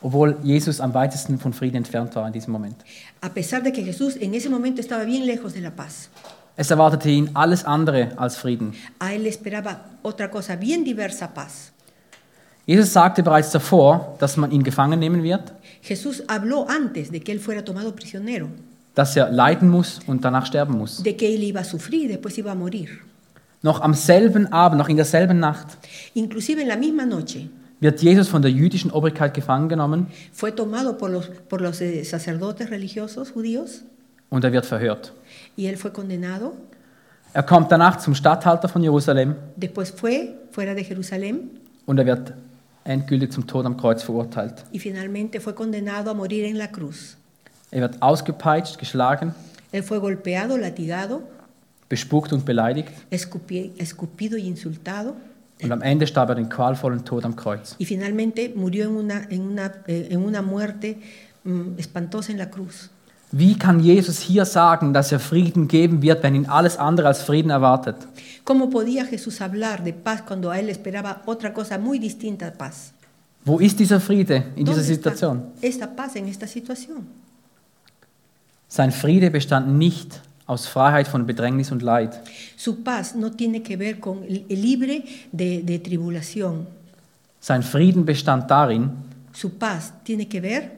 Obwohl 0.01 0.37
Jesus 0.43 0.79
am 0.79 0.93
weitesten 0.93 1.39
von 1.39 1.51
Frieden 1.53 1.77
entfernt 1.77 2.15
war 2.15 2.25
in 2.27 2.33
diesem 2.33 2.51
Moment. 2.53 2.75
a 3.21 3.29
pesar 3.29 3.61
de 3.63 3.71
que 3.71 3.83
Jesús 3.83 4.15
en 4.15 4.33
ese 4.33 4.49
momento 4.49 4.79
estaba 4.81 5.03
bien 5.03 5.25
lejos 5.25 5.53
de 5.53 5.61
la 5.61 5.71
paz, 5.75 6.09
Es 6.55 6.71
erwartete 6.71 7.09
ihn 7.09 7.29
alles 7.33 7.63
andere 7.65 8.11
als 8.17 8.37
Frieden. 8.37 8.73
a 8.99 9.13
él 9.13 9.25
esperaba 9.25 9.85
otra 10.03 10.29
cosa 10.29 10.55
bien 10.55 10.83
diversa 10.83 11.33
paz. 11.33 11.71
Jesus 12.67 12.91
sagte 12.93 13.23
bereits 13.23 13.51
davor, 13.51 14.15
dass 14.19 14.37
man 14.37 14.51
ihn 14.51 14.63
gefangen 14.63 14.99
nehmen 14.99 15.23
wird, 15.23 15.51
Jesús 15.81 16.23
habló 16.27 16.67
antes 16.69 17.09
de 17.11 17.19
que 17.21 17.31
él 17.31 17.39
fuera 17.39 17.63
tomado 17.63 17.95
prisionero, 17.95 18.49
dass 18.95 19.15
er 19.15 19.29
leiden 19.31 19.69
muss 19.69 19.99
und 20.07 20.23
danach 20.25 20.45
sterben 20.45 20.77
muss. 20.77 21.01
de 21.03 21.13
que 21.15 21.27
él 21.27 21.43
iba 21.43 21.59
a 21.61 21.63
sufrir 21.63 22.07
después 22.09 22.37
iba 22.37 22.51
a 22.51 22.55
morir. 22.55 22.89
Noch 23.61 23.81
am 23.81 23.93
selben 23.93 24.51
Abend, 24.53 24.79
noch 24.79 24.89
in 24.89 24.95
derselben 24.95 25.39
Nacht, 25.39 25.67
Inclusive 26.13 26.61
en 26.61 26.67
la 26.67 26.75
misma 26.77 27.05
noche 27.05 27.49
wird 27.81 28.01
Jesus 28.01 28.27
von 28.27 28.41
der 28.41 28.51
jüdischen 28.51 28.91
Obrigkeit 28.91 29.33
gefangen 29.33 29.69
genommen 29.69 30.07
fue 30.33 30.51
tomado 30.53 30.97
por 30.97 31.09
los, 31.09 31.29
por 31.49 31.61
los 31.61 31.79
eh, 31.81 32.03
sacerdotes 32.03 32.69
religiosos 32.69 33.31
judíos 33.33 33.83
und 34.29 34.43
er 34.43 34.51
wird 34.51 34.65
verhört. 34.65 35.13
y 35.57 35.65
él 35.67 35.77
fue 35.77 35.91
condenado. 35.91 36.53
Er 37.33 37.43
kommt 37.43 37.71
danach 37.71 37.97
zum 37.99 38.15
Statthalter 38.15 38.67
von 38.67 38.81
Jerusalem 38.81 39.35
Después 39.55 39.91
fue 39.91 40.35
fuera 40.51 40.73
de 40.73 40.83
Jerusalén 40.83 41.49
und 41.85 41.97
er 41.99 42.05
wird 42.05 42.33
endgültig 42.85 43.31
zum 43.31 43.45
Tod 43.45 43.65
am 43.65 43.77
Kreuz 43.77 44.01
verurteilt. 44.03 44.65
y 44.71 44.79
finalmente 44.79 45.39
fue 45.39 45.53
condenado 45.53 46.11
a 46.11 46.13
morir 46.13 46.45
en 46.45 46.57
la 46.57 46.69
cruz. 46.71 47.17
Er 47.71 47.81
wird 47.81 48.01
ausgepeitscht, 48.01 48.77
geschlagen, 48.77 49.33
Él 49.71 49.83
fue 49.83 49.99
golpeado, 49.99 50.57
latigado, 50.57 51.21
bespuckt 51.87 52.33
und 52.33 52.43
beleidigt 52.45 52.89
escupi- 53.11 53.71
escupido 53.77 54.37
y 54.37 54.47
insultado 54.47 55.15
und 55.61 55.71
am 55.71 55.81
Ende 55.81 56.07
starb 56.07 56.29
er 56.29 56.35
den 56.35 56.49
qualvollen 56.49 57.03
Tod 57.05 57.23
am 57.25 57.35
Kreuz. 57.35 57.75
y 57.77 57.85
finalmente 57.85 58.51
murió 58.55 58.85
en 58.85 58.95
una, 58.95 59.21
en 59.29 59.41
una, 59.41 59.71
eh, 59.87 60.07
en 60.09 60.23
una 60.25 60.41
muerte 60.41 60.97
mm, 61.43 61.77
espantosa 61.77 62.31
en 62.31 62.37
la 62.39 62.49
cruz. 62.49 62.89
Wie 63.31 63.55
kann 63.59 63.79
Jesus 63.79 64.17
hier 64.21 64.43
sagen, 64.45 64.91
dass 64.91 65.11
er 65.11 65.19
Frieden 65.19 65.67
geben 65.67 66.01
wird, 66.01 66.23
wenn 66.23 66.33
ihn 66.33 66.47
alles 66.47 66.77
andere 66.77 67.07
als 67.09 67.21
Frieden 67.21 67.51
erwartet? 67.51 67.95
¿Cómo 68.43 68.71
podía 68.71 69.05
Jesús 69.05 69.39
hablar 69.41 69.83
de 69.83 69.93
paz 69.93 70.23
cuando 70.23 70.49
a 70.49 70.57
él 70.59 70.67
esperaba 70.69 71.21
otra 71.27 71.53
cosa 71.53 71.77
muy 71.77 71.99
distinta 71.99 72.47
a 72.47 72.51
paz? 72.51 72.91
Wo 73.45 73.59
ist 73.59 73.77
dieser 73.79 73.99
Friede 74.01 74.45
in 74.55 74.65
dieser 74.65 74.81
¿Dónde 74.81 74.93
está 74.93 75.11
Situation? 75.11 75.43
esta 75.61 75.95
paz 75.95 76.15
en 76.15 76.27
esta 76.27 76.47
situación? 76.47 77.07
Sein 78.69 78.91
Friede 78.91 79.31
bestand 79.31 79.77
nicht 79.77 80.21
aus 80.45 80.67
Freiheit 80.67 81.07
von 81.07 81.25
Bedrängnis 81.25 81.71
und 81.71 81.81
Leid. 81.81 82.19
Su 82.55 82.83
paz 82.83 83.15
no 83.15 83.31
tiene 83.31 83.61
que 83.61 83.75
ver 83.77 83.99
con 83.99 84.23
libre 84.27 85.03
de, 85.31 85.63
de 85.63 85.79
tribulación. 85.79 86.67
Sein 87.41 87.63
Frieden 87.63 88.05
bestand 88.05 88.49
darin, 88.49 88.91
Su 89.33 89.57
paz 89.57 89.93
tiene 90.03 90.27
que 90.27 90.41
ver 90.41 90.71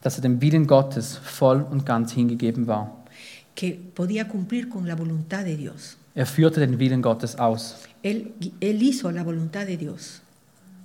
dass 0.00 0.16
er 0.16 0.22
dem 0.22 0.40
Willen 0.40 0.66
Gottes 0.66 1.18
voll 1.22 1.66
und 1.70 1.84
ganz 1.84 2.12
hingegeben 2.12 2.66
war. 2.66 2.94
que 3.54 3.72
podía 3.94 4.28
cumplir 4.28 4.68
con 4.68 4.86
la 4.86 4.94
voluntad 4.94 5.44
de 5.44 5.56
Dios. 5.56 5.96
Er 6.14 6.26
führte 6.26 6.60
den 6.60 6.78
Willen 6.78 7.02
Gottes 7.02 7.36
aus. 7.36 7.76
Él, 8.02 8.32
él 8.60 8.82
hizo 8.82 9.10
la 9.10 9.24
voluntad 9.24 9.66
de 9.66 9.76
Dios. 9.76 10.22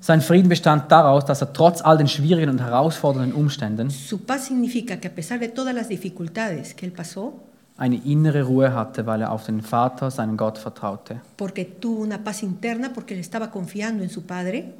Sein 0.06 0.20
Frieden 0.20 0.50
bestand 0.50 0.92
daraus, 0.92 1.24
dass 1.24 1.40
er 1.40 1.54
trotz 1.54 1.82
all 1.82 1.98
den 1.98 2.10
schwierigen 2.10 2.50
und 2.50 2.60
herausfordernden 2.60 3.32
Umständen 3.32 3.90
Su 3.90 4.18
paz 4.18 4.48
significa 4.48 4.98
que 4.98 5.08
a 5.08 5.16
pesar 5.16 5.40
de 5.40 5.48
todas 5.48 5.74
las 5.74 5.88
dificultades 5.88 6.74
que 6.74 6.86
él 6.86 6.92
pasó, 6.92 7.32
eine 7.78 7.96
innere 8.04 8.44
Ruhe 8.44 8.74
hatte, 8.76 9.06
weil 9.06 9.22
er 9.22 9.32
auf 9.32 9.46
den 9.46 9.62
Vater, 9.62 10.12
seinen 10.12 10.36
Gott, 10.36 10.58
vertraute. 10.58 11.22
porque 11.38 11.64
tuvo 11.64 12.02
una 12.02 12.22
paz 12.22 12.44
interna, 12.44 12.92
porque 12.94 13.14
él 13.14 13.22
estaba 13.22 13.50
confiando 13.50 14.04
en 14.04 14.10
su 14.10 14.24
Padre. 14.24 14.74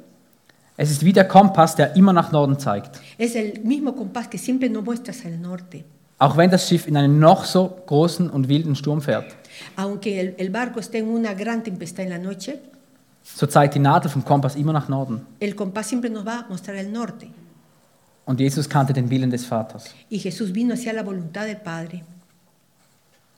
Es 0.76 0.90
ist 0.90 1.02
wie 1.02 1.14
der 1.14 1.26
Kompass, 1.26 1.74
der 1.74 1.96
immer 1.96 2.12
nach 2.12 2.30
Norden 2.30 2.58
zeigt. 2.58 3.00
Es 3.16 3.34
el 3.34 3.62
mismo 3.64 3.94
compás 3.96 4.28
que 4.28 4.36
siempre 4.36 4.68
nos 4.68 4.84
muestra 4.84 5.14
hacia 5.14 5.30
el 5.30 5.40
norte. 5.40 5.84
Auch 6.18 6.36
wenn 6.36 6.50
das 6.50 6.68
Schiff 6.68 6.86
in 6.86 6.98
einen 6.98 7.18
noch 7.18 7.46
so 7.46 7.74
großen 7.86 8.28
und 8.28 8.48
wilden 8.50 8.76
Sturm 8.76 9.00
fährt, 9.00 9.34
Aunque 9.76 10.20
el, 10.20 10.34
el 10.36 10.50
barco 10.50 10.80
esté 10.80 10.98
en 10.98 11.08
una 11.08 11.32
gran 11.32 11.62
tempestad 11.62 12.04
en 12.04 12.10
la 12.10 12.18
noche, 12.18 12.60
so 13.24 13.46
zeigt 13.46 13.74
die 13.74 13.78
Nadel 13.80 14.10
vom 14.10 14.24
Kompass 14.24 14.54
immer 14.56 14.72
nach 14.72 14.88
Norden. 14.88 15.26
el 15.40 15.54
compás 15.56 15.86
siempre 15.88 16.10
nos 16.10 16.24
va 16.26 16.40
a 16.40 16.46
mostrar 16.48 16.76
el 16.76 16.92
norte. 16.92 17.26
Und 18.26 18.40
Jesus 18.40 18.68
kannte 18.68 18.92
den 18.92 19.08
Willen 19.10 19.30
des 19.30 19.44
Vaters. 19.46 19.94
Y 20.10 20.18
Jesús 20.18 20.52
vino 20.52 20.74
hacia 20.74 20.92
la 20.92 21.02
voluntad 21.02 21.44
del 21.46 21.56
Padre 21.56 22.02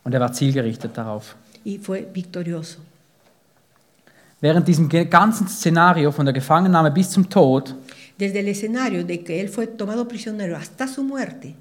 Und 0.05 0.15
er 0.15 0.21
war 0.21 0.33
zielgerichtet 0.33 0.97
darauf. 0.97 1.35
y 1.65 1.79
fue 1.79 2.07
victorioso. 2.13 2.79
Während 4.41 4.69
diesem 4.69 4.89
ganzen 4.89 5.49
Szenario 5.49 6.13
von 6.13 6.27
der 6.27 6.35
Gefangennahme 6.35 6.91
bis 6.91 7.11
zum 7.11 7.29
Tod 7.29 7.75
Desde 8.19 8.39
el 8.41 8.49
escenario 8.49 9.05
de 9.05 9.23
que 9.25 9.41
él 9.41 9.49
fue 9.49 9.67
tomado 9.67 10.07
prisionero 10.09 10.57
hasta 10.57 10.87
su 10.89 11.03
muerte, 11.03 11.55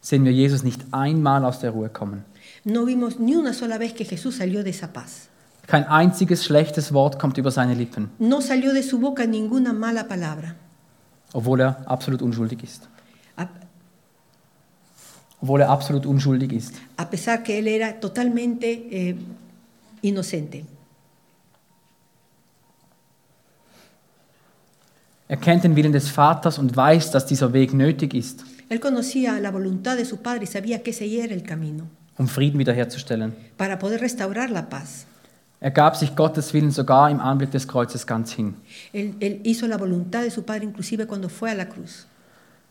sehen 0.00 0.24
wir 0.24 0.32
Jesus 0.32 0.62
nicht 0.62 0.80
einmal 0.92 1.44
aus 1.44 1.58
der 1.60 1.70
Ruhe 1.72 1.88
kommen. 1.90 2.24
no 2.64 2.84
vimos 2.86 3.18
ni 3.18 3.34
una 3.36 3.52
sola 3.52 3.78
vez 3.78 3.92
que 3.92 4.04
Jesús 4.04 4.36
salió 4.36 4.62
de 4.62 4.70
esa 4.70 4.92
paz. 4.92 5.28
Kein 5.68 5.84
einziges 5.84 6.44
schlechtes 6.44 6.92
Wort 6.92 7.18
kommt 7.18 7.36
über 7.38 7.50
seine 7.50 7.74
Lippen, 7.74 8.08
No 8.18 8.40
salió 8.40 8.72
de 8.72 8.82
su 8.82 8.98
boca 8.98 9.24
ninguna 9.26 9.72
mala 9.72 10.02
palabra, 10.04 10.54
obwohl 11.32 11.60
er 11.60 11.76
absolut 11.86 12.22
unschuldig 12.22 12.62
ist. 12.64 12.88
a, 13.36 13.46
Obwohl 15.42 15.60
er 15.60 15.68
absolut 15.70 16.04
unschuldig 16.06 16.52
ist. 16.52 16.74
a 16.96 17.04
pesar 17.04 17.42
que 17.44 17.58
él 17.58 17.66
era 17.68 17.92
totalmente 18.00 18.66
eh, 18.66 19.14
inocente. 20.00 20.64
Er 25.28 25.36
kennt 25.36 25.64
den 25.64 25.76
Willen 25.76 25.92
des 25.92 26.08
Vaters 26.08 26.58
und 26.58 26.74
weiß, 26.74 27.10
dass 27.10 27.26
dieser 27.26 27.52
Weg 27.52 27.74
nötig 27.74 28.14
ist, 28.14 28.44
Él 28.70 28.80
conocía 28.80 29.38
la 29.40 29.50
voluntad 29.50 29.96
de 29.96 30.04
su 30.04 30.18
Padre 30.18 30.44
y 30.44 30.46
sabía 30.46 30.82
que 30.82 30.90
ese 30.90 31.04
era 31.22 31.32
el 31.34 31.42
camino 31.42 31.84
um 32.18 32.26
Frieden 32.26 32.58
wiederherzustellen. 32.58 33.34
para 33.58 33.78
poder 33.78 34.00
restaurar 34.00 34.50
la 34.50 34.68
paz. 34.68 35.06
Er 35.60 35.72
gab 35.72 35.96
sich 35.96 36.14
Gottes 36.14 36.54
Willen 36.54 36.70
sogar 36.70 37.10
im 37.10 37.18
Anblick 37.18 37.50
des 37.50 37.66
Kreuzes 37.66 38.06
ganz 38.06 38.32
hin, 38.32 38.54
Él, 38.92 39.14
él 39.18 39.40
hizo 39.42 39.66
la 39.66 39.76
voluntad 39.76 40.22
de 40.22 40.30
su 40.30 40.42
Padre 40.44 40.64
inclusive 40.64 41.06
cuando 41.06 41.28
fue 41.28 41.50
a 41.50 41.54
la 41.54 41.68
cruz, 41.68 42.06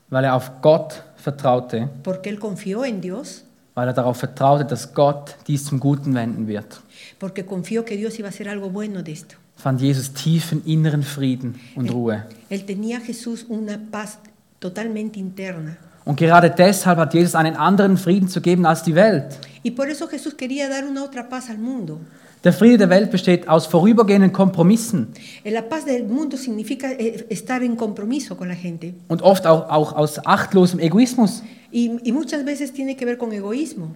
weil 0.10 0.24
er 0.24 0.34
auf 0.34 0.52
Gott 0.62 1.04
vertraute, 1.18 1.90
porque 2.04 2.30
él 2.30 2.40
confió 2.40 2.86
en 2.86 3.02
Dios, 3.02 3.44
weil 3.76 3.90
er 3.90 3.94
darauf 3.94 4.18
vertraute, 4.18 4.64
dass 4.64 4.94
Gott 4.94 5.36
dies 5.48 5.66
zum 5.66 5.80
Guten 5.82 6.14
wenden 6.16 6.48
wird. 6.48 6.80
porque 7.20 7.46
confió 7.46 7.84
que 7.84 7.98
Dios 7.98 8.18
iba 8.20 8.28
a 8.28 8.30
hacer 8.30 8.48
algo 8.48 8.70
bueno 8.70 9.04
de 9.04 9.12
esto. 9.12 9.36
Fand 9.58 9.82
Jesus 9.82 10.14
tiefen 10.14 10.62
inneren 10.66 11.04
Frieden 11.04 11.60
und 11.76 11.90
Ruhe. 11.90 12.24
Él 12.50 12.64
tenía 12.66 13.02
Jesús 13.02 13.46
una 13.50 13.78
paz 13.92 14.20
totalmente 14.60 15.20
interna. 15.20 15.78
Und 16.06 16.18
gerade 16.18 16.50
deshalb 16.52 17.00
hat 17.00 17.14
Jesus 17.14 17.36
einen 17.36 17.58
anderen 17.58 17.98
Frieden 17.98 18.30
zu 18.30 18.40
geben 18.40 18.66
als 18.66 18.84
die 18.84 18.96
Welt. 18.96 19.38
Y 19.64 19.72
por 19.72 19.90
eso 19.90 20.08
Jesús 20.08 20.36
quería 20.36 20.70
dar 20.70 20.86
una 20.86 21.04
otra 21.04 21.28
paz 21.28 21.50
al 21.50 21.58
mundo. 21.58 22.00
Der 22.44 22.54
Friede 22.54 22.78
der 22.78 22.90
Welt 22.90 23.12
besteht 23.12 23.48
aus 23.50 23.66
vorübergehenden 23.66 24.32
Kompromissen 24.32 25.08
Eh, 25.44 25.52
La 25.52 25.62
paz 25.62 25.86
del 25.86 26.04
mundo 26.06 26.38
significa 26.38 26.88
eh, 26.92 27.26
estar 27.30 27.62
en 27.64 27.76
compromiso 27.76 28.36
con 28.36 28.48
la 28.48 28.56
gente. 28.56 28.94
und 29.08 29.22
oft 29.22 29.46
auch, 29.48 29.70
auch 29.70 29.94
aus 29.94 30.20
achtlosem 30.26 30.80
Egoismus. 30.80 31.42
Y, 31.72 31.92
y 32.04 32.12
muchas 32.12 32.46
veces 32.46 32.72
tiene 32.72 32.96
que 32.96 33.06
ver 33.06 33.18
con 33.18 33.32
egoísmo. 33.32 33.92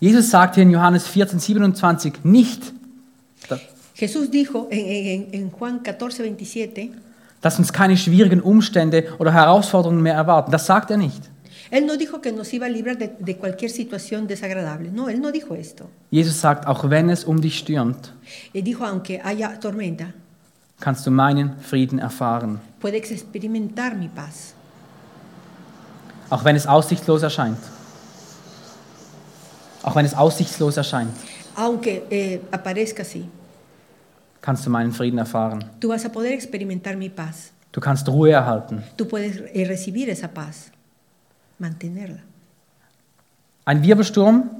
Jesus 0.00 0.30
sagt 0.30 0.54
hier 0.56 0.64
in 0.64 0.70
Johannes 0.70 1.06
14, 1.06 1.38
27 1.38 2.24
nicht, 2.24 2.72
Jesús 3.94 4.28
dijo 4.30 4.66
en, 4.70 4.80
en- 4.80 5.32
en 5.32 5.50
Juan 5.52 5.80
14, 5.84 6.24
27, 6.24 6.90
dass 7.40 7.58
uns 7.58 7.72
keine 7.72 7.96
schwierigen 7.96 8.40
Umstände 8.40 9.04
oder 9.18 9.32
Herausforderungen 9.32 10.02
mehr 10.02 10.14
erwarten. 10.14 10.50
Das 10.50 10.66
sagt 10.66 10.90
er 10.90 10.96
nicht. 10.96 11.30
Él 11.74 11.86
no 11.86 11.96
dijo 11.96 12.20
que 12.20 12.30
nos 12.30 12.54
iba 12.54 12.66
a 12.66 12.68
librar 12.68 12.96
de, 12.96 13.08
de 13.18 13.36
cualquier 13.36 13.68
situación 13.70 14.28
desagradable. 14.28 14.90
No, 14.92 15.08
Él 15.08 15.20
no 15.20 15.32
dijo 15.32 15.56
esto. 15.56 15.90
Jesus 16.12 16.36
sagt, 16.36 16.66
auch 16.66 16.88
wenn 16.88 17.10
es 17.10 17.24
um 17.24 17.40
dich 17.40 17.58
stürmt, 17.58 18.12
Él 18.52 18.62
dijo, 18.62 18.84
aunque 18.84 19.20
haya 19.24 19.58
tormenta, 19.58 20.14
kannst 20.78 21.04
du 21.06 21.10
meinen 21.10 21.58
Frieden 21.60 21.98
erfahren. 21.98 22.60
puedes 22.80 23.10
experimentar 23.10 23.96
mi 23.96 24.08
paz. 24.08 24.54
Auch 26.30 26.44
wenn 26.44 26.54
es 26.56 26.66
aussichtslos 26.66 27.22
erscheint. 27.22 27.58
Auch 29.82 29.94
wenn 29.96 30.06
es 30.06 30.14
aussichtslos 30.14 30.76
erscheint, 30.76 31.12
Aunque 31.56 32.04
eh, 32.10 32.40
aparezca 32.50 33.02
así, 33.02 33.28
kannst 34.40 34.64
du 34.66 34.70
meinen 34.70 34.92
Frieden 34.92 35.18
erfahren. 35.18 35.64
tú 35.80 35.88
vas 35.88 36.04
a 36.04 36.08
poder 36.10 36.32
experimentar 36.32 36.96
mi 36.96 37.08
paz. 37.10 37.50
Du 37.72 37.80
kannst 37.80 38.08
Ruhe 38.08 38.30
erhalten. 38.30 38.82
Tú 38.96 39.06
puedes 39.08 39.42
eh, 39.52 39.64
recibir 39.66 40.08
esa 40.08 40.28
paz, 40.28 40.70
mantenerla. 41.58 42.18
Ein 43.64 43.82
Wirbelsturm, 43.82 44.50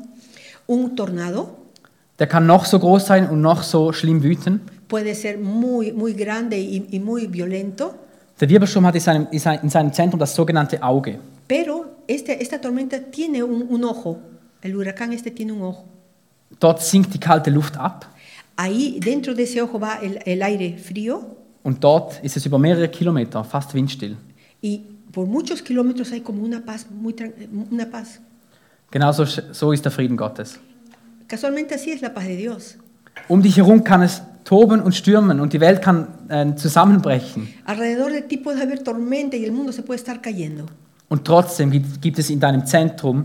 Un 0.66 0.96
tornado 0.96 1.48
der 2.18 2.26
kann 2.26 2.46
noch 2.46 2.64
so 2.64 2.78
groß 2.78 3.04
sein 3.06 3.28
und 3.28 3.40
noch 3.42 3.62
so 3.62 3.92
schlimm 3.92 4.22
wüten. 4.22 4.60
puede 4.88 5.14
ser 5.14 5.36
muy, 5.36 5.92
muy 5.92 6.14
grande 6.14 6.56
y, 6.56 6.86
y 6.90 7.00
muy 7.00 7.26
violento, 7.30 7.94
Der 8.40 8.48
Wirbelsturm 8.48 8.86
hat 8.86 8.94
in 8.94 9.00
seinem, 9.00 9.26
in 9.30 9.38
seinem- 9.38 9.62
in 9.64 9.68
seinem 9.70 9.92
Zentrum 9.92 10.18
das 10.18 10.34
sogenannte 10.34 10.82
Auge. 10.82 11.18
pero 11.46 11.84
este, 12.06 12.40
esta 12.40 12.58
tormenta 12.60 12.98
tiene 12.98 13.42
un, 13.42 13.62
un 13.68 13.84
ojo. 13.84 14.18
El 14.62 14.74
huracán 14.76 15.12
este 15.12 15.30
tiene 15.30 15.52
un 15.52 15.62
ojo. 15.62 15.84
Dort 16.58 16.80
sinkt 16.80 17.12
die 17.12 17.20
kalte 17.20 17.50
Luft 17.50 17.76
ab 17.76 18.06
Ahí 18.56 18.98
dentro 19.00 19.34
de 19.34 19.42
ese 19.42 19.60
ojo 19.60 19.78
va 19.80 19.98
el, 20.00 20.20
el 20.24 20.40
aire 20.42 20.78
frío 20.78 21.36
und 21.64 21.82
dort 21.82 22.22
ist 22.24 22.36
es 22.36 22.46
über 22.46 22.58
mehrere 22.58 22.88
Kilometer 22.88 23.44
fast 23.44 23.74
windstill. 23.74 24.16
y 24.62 24.80
por 25.14 25.26
muchos 25.26 25.62
kilómetros 25.62 26.10
hay 26.12 26.20
como 26.20 26.42
una 26.42 26.60
paz, 26.64 26.86
muy 26.90 27.12
tran- 27.14 27.32
una 27.70 27.86
paz. 27.90 28.20
Genauso 28.90 29.24
so 29.26 29.72
ist 29.72 29.84
der 29.84 29.92
Frieden 29.92 30.16
Gottes. 30.16 30.58
Casualmente 31.26 31.74
así 31.74 31.90
es 31.92 32.02
la 32.02 32.12
paz 32.12 32.24
de 32.26 32.36
Dios. 32.36 32.76
Um 33.28 33.42
dich 33.42 33.56
herum 33.56 33.82
kann 33.84 34.02
es 34.02 34.22
toben 34.44 34.80
und 34.82 34.94
stürmen 34.94 35.40
und 35.40 35.52
die 35.52 35.60
Welt 35.60 35.80
kann 35.80 36.08
äh, 36.28 36.54
zusammenbrechen. 36.56 37.48
Alrededor 37.64 38.10
de 38.10 38.22
ti 38.22 38.36
puede 38.36 38.60
haber 38.60 38.82
tormenta 38.82 39.36
y 39.36 39.44
el 39.44 39.52
mundo 39.52 39.72
se 39.72 39.82
puede 39.82 39.98
estar 39.98 40.20
cayendo. 40.20 40.66
Und 41.08 41.24
trotzdem 41.24 41.70
gibt, 41.70 42.00
gibt 42.02 42.18
es 42.18 42.30
in 42.30 42.40
deinem 42.40 42.66
Zentrum 42.66 43.24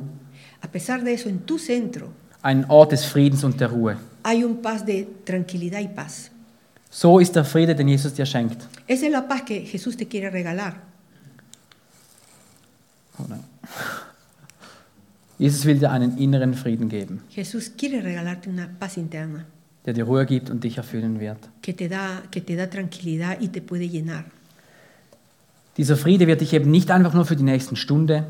A 0.62 0.67
pesar 0.67 1.02
de 1.04 1.13
eso, 1.13 1.30
en 1.30 1.45
tu 1.45 1.58
centro 1.58 2.08
einen 2.41 2.65
Ort 2.69 2.91
des 2.91 3.06
Friedens 3.06 3.43
und 3.43 3.60
der 3.60 3.69
Ruhe. 3.71 3.97
hay 4.23 4.43
un 4.43 4.58
paz 4.62 4.86
de 4.86 5.08
tranquilidad 5.25 5.80
y 5.82 5.88
paz. 5.88 6.30
So 6.91 7.19
ist 7.19 7.36
der 7.36 7.45
Friede, 7.45 7.75
den 7.75 7.88
Jesus 7.88 8.13
dir 8.13 8.25
schenkt. 8.25 8.67
Esa 8.88 9.06
es 9.06 9.12
la 9.12 9.28
paz 9.28 9.43
que 9.43 9.62
Jesús 9.65 9.95
te 9.97 10.08
quiere 10.08 10.30
regalar. 10.32 10.88
Oder? 13.25 13.39
Jesus 15.38 15.65
will 15.65 15.79
dir 15.79 15.91
einen 15.91 16.17
inneren 16.17 16.53
Frieden 16.53 16.89
geben, 16.89 17.21
Jesús 17.29 17.71
quiere 17.77 18.03
regalarte 18.03 18.49
una 18.49 18.67
paz 18.79 18.97
interna 18.97 19.45
der 19.86 19.93
dir 19.93 20.03
Ruhe 20.03 20.25
gibt 20.25 20.49
und 20.49 20.63
dich 20.63 20.77
erfüllen 20.77 21.19
wird. 21.19 21.38
que 21.62 21.73
te 21.73 21.88
da, 21.88 22.21
que 22.29 22.41
te 22.41 22.55
da 22.55 22.67
tranquilidad 22.67 23.39
y 23.41 23.47
te 23.47 23.62
puede 23.62 23.88
llenar. 23.88 24.25
Dieser 25.77 25.95
Friede 25.95 26.27
wird 26.27 26.41
dich 26.41 26.51
eben 26.53 26.69
nicht 26.71 26.91
einfach 26.91 27.13
nur 27.13 27.25
für 27.25 27.38
die 27.38 27.43
nächsten 27.43 27.77
Stunde, 27.77 28.25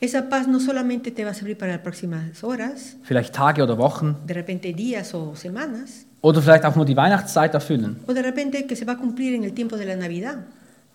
Esa 0.00 0.22
paz 0.22 0.46
no 0.46 0.60
solamente 0.60 1.10
te 1.12 1.24
va 1.24 1.30
a 1.30 1.34
servir 1.34 1.56
para 1.58 1.72
las 1.72 1.82
próximas 1.82 2.42
horas, 2.44 2.96
vielleicht 3.02 3.34
Tage 3.34 3.62
oder 3.62 3.76
Wochen 3.78 4.14
de 4.26 4.34
repente 4.34 4.72
días 4.72 5.12
o 5.14 5.34
semanas, 5.34 6.06
oder 6.20 6.40
vielleicht 6.40 6.64
auch 6.64 6.76
nur 6.76 6.84
die 6.84 6.96
Weihnachtszeit 6.96 7.54
erfüllen. 7.54 7.96
o 8.06 8.12
de 8.12 8.22
repente 8.22 8.66
que 8.68 8.76
se 8.76 8.84
va 8.86 8.92
a 8.92 8.96
cumplir 8.98 9.34
en 9.34 9.42
el 9.44 9.52
tiempo 9.52 9.76
de 9.76 9.84
la 9.86 9.96
Navidad. 9.96 10.38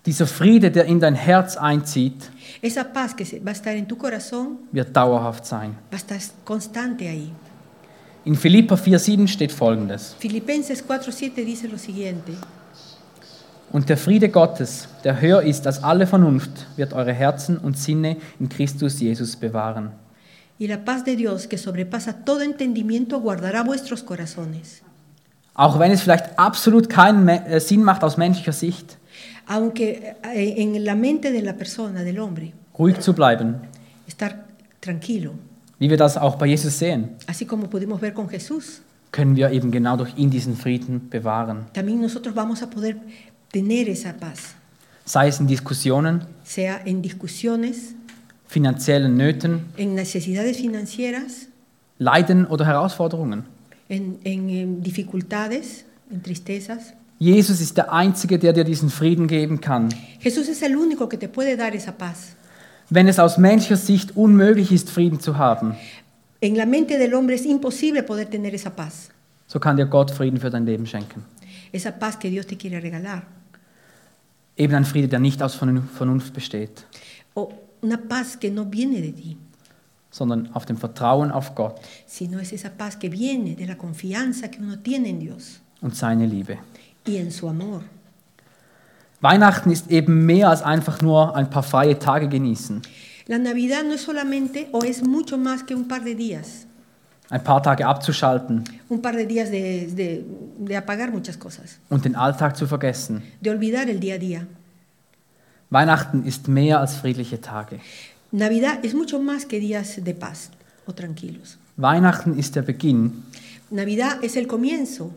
Dieser 0.08 0.26
Friede, 0.26 0.70
der 0.70 0.86
in 0.86 1.00
dein 1.00 1.14
Herz 1.14 1.58
einzieht, 1.58 2.30
Esa 2.62 2.82
paz 2.82 3.14
que 3.14 3.24
va 3.44 3.50
a 3.50 3.52
estar 3.52 3.74
en 3.76 3.86
tu 3.86 3.94
corazón 3.96 4.56
wird 4.72 4.96
dauerhaft 4.96 5.44
sein. 5.44 5.72
va 5.92 5.96
a 5.96 5.96
estar 5.96 6.16
constante 6.46 7.06
ahí. 7.06 7.30
In 8.24 8.34
Philippa 8.34 8.74
4,7 8.76 9.28
steht 9.28 9.52
folgendes. 9.52 10.16
Filipenses 10.18 10.82
4:7 10.82 11.44
dice 11.44 11.68
lo 11.68 11.76
siguiente. 11.76 12.32
Und 13.70 13.90
der 13.90 13.98
Friede 13.98 14.30
Gottes, 14.30 14.88
der 15.04 15.20
höher 15.20 15.42
ist 15.42 15.66
als 15.66 15.84
alle 15.84 16.06
Vernunft, 16.06 16.52
wird 16.76 16.94
eure 16.94 17.12
Herzen 17.12 17.58
und 17.58 17.76
Sinne 17.76 18.16
in 18.40 18.48
Christus 18.48 18.98
Jesus 18.98 19.36
bewahren. 19.36 19.90
Y 20.58 20.66
la 20.68 20.78
paz 20.78 21.04
de 21.04 21.16
Dios, 21.16 21.46
que 21.46 21.58
sobrepasa 21.58 22.14
todo 22.24 22.40
entendimiento, 22.40 23.20
guardará 23.20 23.62
vuestros 23.62 24.02
corazones. 24.06 24.80
Auch 25.54 25.78
wenn 25.78 25.92
es 25.92 26.00
vielleicht 26.00 26.38
absolut 26.38 26.88
keinen 26.88 27.24
Me- 27.26 27.44
äh, 27.46 27.60
Sinn 27.60 27.82
macht 27.84 28.02
aus 28.02 28.16
menschlicher 28.16 28.52
Sicht, 28.52 28.96
Aunque 29.48 30.14
eh, 30.34 30.54
en 30.58 30.84
la 30.84 30.94
mente 30.94 31.32
de 31.32 31.40
la 31.42 31.54
persona, 31.54 32.02
del 32.04 32.18
hombre, 32.20 32.52
ruhig 32.78 33.00
zu 33.00 33.12
bleiben, 33.14 33.56
estar 34.06 34.44
tranquilo, 34.80 35.32
wie 35.78 35.88
wir 35.88 35.96
das 35.96 36.16
auch 36.16 36.36
bei 36.36 36.46
Jesus 36.46 36.78
sehen, 36.78 37.16
así 37.26 37.46
como 37.46 37.68
pudimos 37.68 37.98
ver 38.00 38.12
con 38.12 38.28
Jesús, 38.28 38.82
können 39.10 39.36
wir 39.36 39.50
eben 39.50 39.70
genau 39.70 39.96
durch 39.96 40.12
ihn 40.18 40.30
diesen 40.30 40.54
Frieden 40.54 41.08
bewahren. 41.08 41.66
también 41.72 42.00
nosotros 42.00 42.34
vamos 42.34 42.62
a 42.62 42.68
poder 42.68 42.96
tener 43.50 43.88
esa 43.88 44.12
paz, 44.12 44.54
Sei 45.06 45.28
es 45.28 45.40
in 45.40 45.46
Diskussionen, 45.46 46.20
sea 46.44 46.82
en 46.84 47.00
discusiones, 47.00 47.94
finanziellen 48.46 49.16
Nöten, 49.16 49.64
en 49.78 49.94
necesidades 49.94 50.58
financieras, 50.58 51.48
Leiden 51.98 52.46
oder 52.46 52.66
Herausforderungen. 52.66 53.44
en, 53.88 54.18
en, 54.24 54.50
em, 54.50 54.82
dificultades, 54.82 55.86
en 56.12 56.20
tristezas. 56.20 56.92
Jesus 57.18 57.60
ist 57.60 57.76
der 57.76 57.92
Einzige, 57.92 58.38
der 58.38 58.52
dir 58.52 58.64
diesen 58.64 58.90
Frieden 58.90 59.26
geben 59.26 59.60
kann. 59.60 59.88
Jesús 60.20 60.48
es 60.48 60.62
el 60.62 60.76
único 60.76 61.08
que 61.08 61.16
te 61.18 61.28
puede 61.28 61.56
dar 61.56 61.74
esa 61.74 61.92
paz. 61.92 62.36
Wenn 62.90 63.08
es 63.08 63.18
aus 63.18 63.38
menschlicher 63.38 63.76
Sicht 63.76 64.16
unmöglich 64.16 64.70
ist, 64.72 64.88
Frieden 64.90 65.20
zu 65.20 65.36
haben, 65.36 65.74
En 66.40 66.54
la 66.54 66.64
mente 66.66 66.96
del 66.98 67.12
hombre 67.14 67.34
es 67.34 67.44
imposible 67.44 68.04
poder 68.04 68.30
tener 68.30 68.54
esa 68.54 68.70
paz, 68.70 69.08
so 69.48 69.58
kann 69.58 69.76
dir 69.76 69.86
Gott 69.86 70.12
Frieden 70.12 70.38
für 70.38 70.50
dein 70.50 70.64
Leben 70.64 70.86
schenken. 70.86 71.24
esa 71.72 71.90
paz 71.90 72.16
que 72.18 72.30
Dios 72.30 72.46
te 72.46 72.56
quiere 72.56 72.80
regalar. 72.80 73.22
Eben 74.56 74.74
ein 74.74 74.84
Friede, 74.84 75.08
der 75.08 75.18
nicht 75.18 75.42
aus 75.42 75.56
Vernun- 75.60 75.82
Vernunft 75.96 76.32
besteht, 76.32 76.86
O 77.34 77.52
una 77.82 77.96
paz 77.96 78.38
que 78.38 78.50
no 78.50 78.64
viene 78.70 79.00
de 79.02 79.12
ti, 79.12 79.36
sondern 80.10 80.48
auf 80.54 80.64
dem 80.64 80.76
Vertrauen 80.76 81.30
auf 81.32 81.54
Gott 81.56 81.80
sino 82.06 82.38
es 82.38 82.52
esa 82.52 82.70
paz 82.70 82.96
que 82.96 83.08
viene 83.10 83.56
de 83.56 83.66
la 83.66 83.76
confianza 83.76 84.48
que 84.48 84.60
uno 84.62 84.78
tiene 84.78 85.08
en 85.10 85.18
Dios 85.20 85.60
und 85.82 85.94
seine 85.96 86.26
Liebe. 86.26 86.58
Y 87.08 87.16
en 87.16 87.30
su 87.32 87.48
amor. 87.48 87.82
Weihnachten 89.20 89.70
ist 89.72 89.90
eben 89.90 90.26
mehr 90.26 90.48
als 90.48 90.62
einfach 90.62 91.00
nur 91.02 91.34
ein 91.34 91.50
paar 91.50 91.62
freie 91.64 91.98
Tage 91.98 92.28
genießen, 92.28 92.82
La 93.26 93.36
Navidad 93.38 93.84
no 93.84 93.92
es 93.94 94.04
solamente 94.04 94.68
o 94.72 94.82
es 94.82 95.02
mucho 95.02 95.36
más 95.36 95.62
que 95.66 95.74
un 95.74 95.86
par 95.86 96.02
de 96.02 96.14
días, 96.14 96.66
ein 97.30 97.42
paar 97.44 97.62
Tage 97.62 97.84
abzuschalten 97.84 98.64
un 98.88 99.02
par 99.02 99.14
de 99.16 99.26
días 99.26 99.50
de, 99.50 99.86
de- 99.94 100.24
de 100.58 100.76
apagar 100.76 101.10
muchas 101.10 101.36
cosas, 101.36 101.78
und 101.90 102.04
den 102.04 102.14
Alltag 102.16 102.56
zu 102.56 102.66
vergessen. 102.66 103.22
de 103.40 103.50
olvidar 103.50 103.88
el 103.88 103.98
día 104.00 104.14
a 104.14 104.18
día. 104.18 104.46
Weihnachten 105.70 106.24
ist 106.24 106.48
mehr 106.48 106.80
als 106.80 106.94
friedliche 106.96 107.40
Tage. 107.40 107.80
Navidad 108.32 108.78
es 108.82 108.94
mucho 108.94 109.18
más 109.20 109.44
que 109.44 109.58
días 109.60 110.02
de 110.02 110.14
paz 110.14 110.50
o 110.86 110.92
tranquilos. 110.94 111.58
Weihnachten 111.76 112.38
ist 112.38 112.54
der 112.56 112.62
Beginn 112.62 113.24
Navidad 113.70 114.22
es 114.24 114.36
el 114.36 114.46
comienzo 114.46 115.10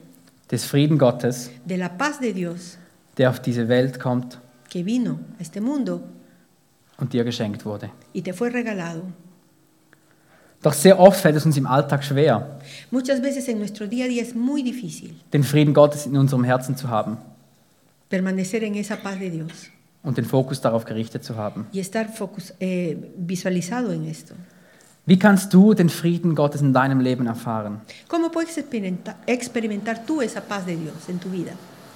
des 0.51 0.65
Frieden 0.65 0.97
Gottes, 0.97 1.49
de 1.65 1.77
la 1.77 1.89
paz 1.89 2.19
de 2.19 2.33
Dios 2.33 2.77
der 3.17 3.29
auf 3.29 3.39
diese 3.41 3.67
Welt 3.67 3.99
kommt 3.99 4.39
que 4.69 4.83
vino 4.85 5.19
a 5.37 5.41
este 5.41 5.61
mundo 5.61 6.01
und 6.97 7.11
dir 7.13 7.23
geschenkt 7.23 7.65
wurde. 7.65 7.89
y 8.13 8.21
te 8.21 8.33
fue 8.33 8.49
regalado. 8.49 9.03
Doch 10.63 10.73
sehr 10.73 10.99
oft 10.99 11.19
fällt 11.21 11.35
es 11.35 11.45
uns 11.45 11.57
im 11.57 11.65
Alltag 11.65 12.03
schwer, 12.03 12.59
Muchas 12.91 13.19
veces 13.21 13.47
en 13.47 13.57
nuestro 13.57 13.87
día 13.87 14.05
a 14.05 14.07
día 14.07 14.21
es 14.21 14.35
muy 14.35 14.61
difícil 14.63 15.15
den 15.33 15.43
Frieden 15.43 15.73
Gottes 15.73 16.05
in 16.05 16.15
unserem 16.17 16.43
Herzen 16.43 16.75
zu 16.77 16.87
haben 16.89 17.17
permanecer 18.09 18.61
en 18.63 18.75
esa 18.75 18.97
paz 18.97 19.17
de 19.19 19.29
Dios 19.29 19.69
und 20.03 20.17
den 20.17 20.25
Fokus 20.25 20.59
darauf 20.61 20.83
gerichtet 20.85 21.23
zu 21.23 21.35
haben. 21.35 21.65
y 21.71 21.79
estar 21.79 22.07
focus- 22.13 22.53
eh, 22.59 22.97
visualizado 23.17 23.91
en 23.91 24.05
esto. 24.05 24.35
Wie 25.11 25.19
kannst 25.19 25.53
du 25.53 25.73
den 25.73 25.89
Frieden 25.89 26.35
Gottes 26.35 26.61
in 26.61 26.71
deinem 26.71 27.01
Leben 27.01 27.27
erfahren? 27.27 27.81
¿Cómo 28.07 28.31
puedes 28.31 28.57
experimenta- 28.57 29.15
experimentar 29.25 30.05
tú 30.05 30.21
esa 30.21 30.39
paz 30.39 30.65
de 30.65 30.77
Dios 30.77 31.09
en 31.09 31.19
tu 31.19 31.29
vida? 31.29 31.51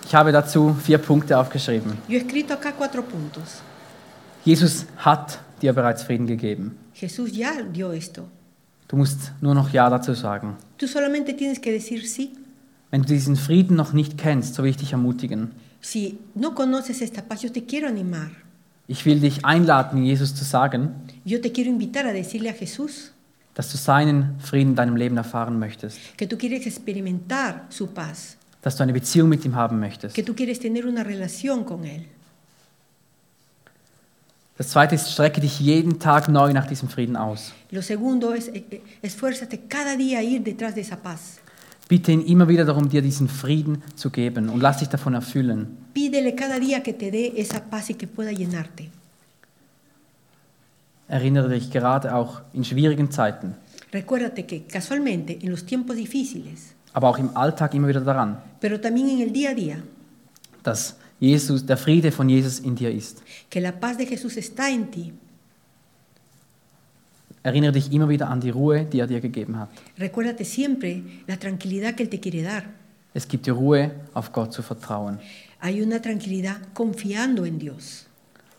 Ich 0.06 0.14
habe 0.14 0.34
dazu 0.34 0.76
vier 0.84 0.98
Punkte 0.98 1.38
aufgeschrieben. 1.38 1.94
Yo 2.10 2.16
he 2.18 2.22
escrito 2.22 2.54
acá 2.54 2.74
cuatro 2.74 3.04
puntos. 3.04 3.62
Jesus 4.44 4.86
hat 4.98 5.40
dir 5.62 5.72
bereits 5.72 6.04
Frieden 6.04 6.28
gegeben. 6.28 6.76
Jesús 6.94 7.32
ya 7.38 7.54
dio 7.64 7.94
esto. 7.94 8.24
Du 8.90 8.98
musst 8.98 9.32
nur 9.40 9.56
noch 9.56 9.70
Ja 9.72 9.90
dazu 9.90 10.14
sagen. 10.14 10.58
Tú 10.78 10.86
solamente 10.86 11.34
tienes 11.38 11.62
que 11.62 11.72
decir 11.72 12.06
sí. 12.06 12.34
Wenn 12.92 13.04
du 13.04 13.08
diesen 13.08 13.38
Frieden 13.38 13.78
noch 13.78 13.94
nicht 13.94 14.18
kennst, 14.18 14.56
so 14.56 14.64
will 14.64 14.72
ich 14.72 14.78
dich 14.78 14.92
ermutigen. 14.92 15.54
Si 15.80 16.18
no 16.36 16.54
conoces 16.54 17.02
esta 17.02 17.22
paz, 17.22 17.44
yo 17.44 17.50
te 17.50 17.64
quiero 17.64 17.88
animar. 17.88 18.32
Ich 18.88 19.06
will 19.06 19.20
dich 19.20 19.46
einladen, 19.46 20.04
Jesus 20.04 20.36
zu 20.36 20.44
sagen, 20.44 20.92
Yo 21.24 21.40
te 21.40 21.52
quiero 21.52 21.70
invitar 21.70 22.06
a 22.06 22.14
decirle 22.14 22.50
a 22.50 22.54
Jesús 22.54 23.12
dass 23.56 23.72
du 23.72 23.78
seinen 23.78 24.38
Frieden 24.42 24.72
in 24.72 24.76
deinem 24.76 24.96
Leben 24.98 25.18
erfahren 25.18 25.58
möchtest, 25.58 25.98
que 26.18 26.28
tú 26.28 26.38
quieres 26.38 26.68
experimentar 26.68 27.66
su 27.70 27.88
paz, 27.88 28.38
dass 28.62 28.76
du 28.76 28.84
eine 28.84 28.94
Beziehung 28.94 29.30
mit 29.30 29.46
ihm 29.46 29.56
haben 29.56 29.80
möchtest. 29.80 30.14
que 30.14 30.24
tú 30.24 30.36
quieres 30.36 30.60
tener 30.60 30.86
una 30.86 31.04
relación 31.04 31.64
con 31.64 31.84
Él. 31.86 32.06
Das 34.58 34.70
zweite 34.70 34.96
ist, 34.96 35.12
strecke 35.12 35.42
dich 35.42 35.60
jeden 35.60 36.00
Tag 36.00 36.30
neu 36.30 36.54
nach 36.54 36.68
diesem 36.68 36.88
Frieden 36.88 37.18
aus. 37.18 37.54
Lo 37.72 37.82
segundo 37.82 38.34
es, 38.34 38.48
eh, 38.50 38.64
eh, 38.70 38.82
esfuérzate 39.02 39.68
cada 39.68 39.98
día 39.98 40.20
a 40.20 40.24
ir 40.24 40.44
detrás 40.44 40.76
de 40.76 40.82
esa 40.82 40.96
paz. 40.98 41.40
Bitte 41.88 42.12
ihn 42.12 42.22
immer 42.22 42.48
wieder 42.48 42.66
darum, 42.66 42.90
dir 42.90 43.02
diesen 43.02 43.28
Frieden 43.28 43.84
zu 43.96 44.10
geben 44.10 44.50
und 44.50 44.62
lass 44.62 44.78
dich 44.78 44.90
davon 44.90 45.14
erfüllen. 45.14 45.78
Pídele 45.96 46.36
cada 46.36 46.60
día 46.60 46.84
que 46.84 46.92
te 46.94 47.10
dé 47.10 47.34
esa 47.38 47.60
paz 47.72 47.90
y 47.90 47.94
que 47.94 48.06
pueda 48.06 48.32
llenarte. 48.34 48.90
Erinnere 51.08 51.48
dich 51.50 51.72
gerade 51.72 52.14
auch 52.14 52.42
in 52.54 52.64
schwierigen 52.66 53.10
Zeiten, 53.12 53.56
Recuérdate 53.94 54.46
que 54.46 54.64
casualmente 54.66 55.38
en 55.42 55.52
los 55.52 55.66
tiempos 55.66 55.96
difíciles, 55.96 56.74
aber 56.94 57.08
auch 57.10 57.18
im 57.18 57.30
Alltag 57.38 57.74
immer 57.76 57.88
wieder 57.88 58.02
daran, 58.02 58.42
pero 58.60 58.82
también 58.82 59.08
en 59.10 59.22
el 59.22 59.32
día 59.32 59.52
a 59.52 59.54
día, 59.54 59.78
dass 60.64 60.98
Jesus, 61.22 61.66
der 61.66 61.78
Friede 61.78 62.12
von 62.12 62.28
Jesus 62.28 62.60
in 62.60 62.76
dir 62.76 62.92
ist. 62.92 63.22
que 63.50 63.62
la 63.62 63.72
paz 63.80 63.98
de 63.98 64.06
Jesús 64.06 64.36
está 64.36 64.70
en 64.70 64.92
ti. 64.92 65.14
Erinnere 67.44 67.74
dich 67.74 67.92
immer 67.94 68.10
wieder 68.10 68.28
an 68.30 68.42
die 68.42 68.50
Ruhe, 68.50 68.84
die 68.86 69.00
er 69.00 69.08
dir 69.08 69.22
gegeben 69.22 69.58
hat. 69.60 69.70
Recuérdate 69.98 70.44
siempre 70.44 71.04
la 71.28 71.38
tranquilidad 71.38 71.94
que 71.96 72.04
Él 72.04 72.10
te 72.10 72.20
quiere 72.20 72.42
dar. 72.44 72.64
Es 73.14 73.28
gibt 73.28 73.46
dir 73.46 73.54
Ruhe, 73.54 73.92
auf 74.14 74.32
Gott 74.34 74.52
zu 74.52 74.62
vertrauen. 74.64 75.20
Hay 75.66 75.82
una 75.82 76.00
tranquilidad 76.00 76.58
confiando 76.76 77.44
en 77.44 77.58
Dios. 77.58 78.06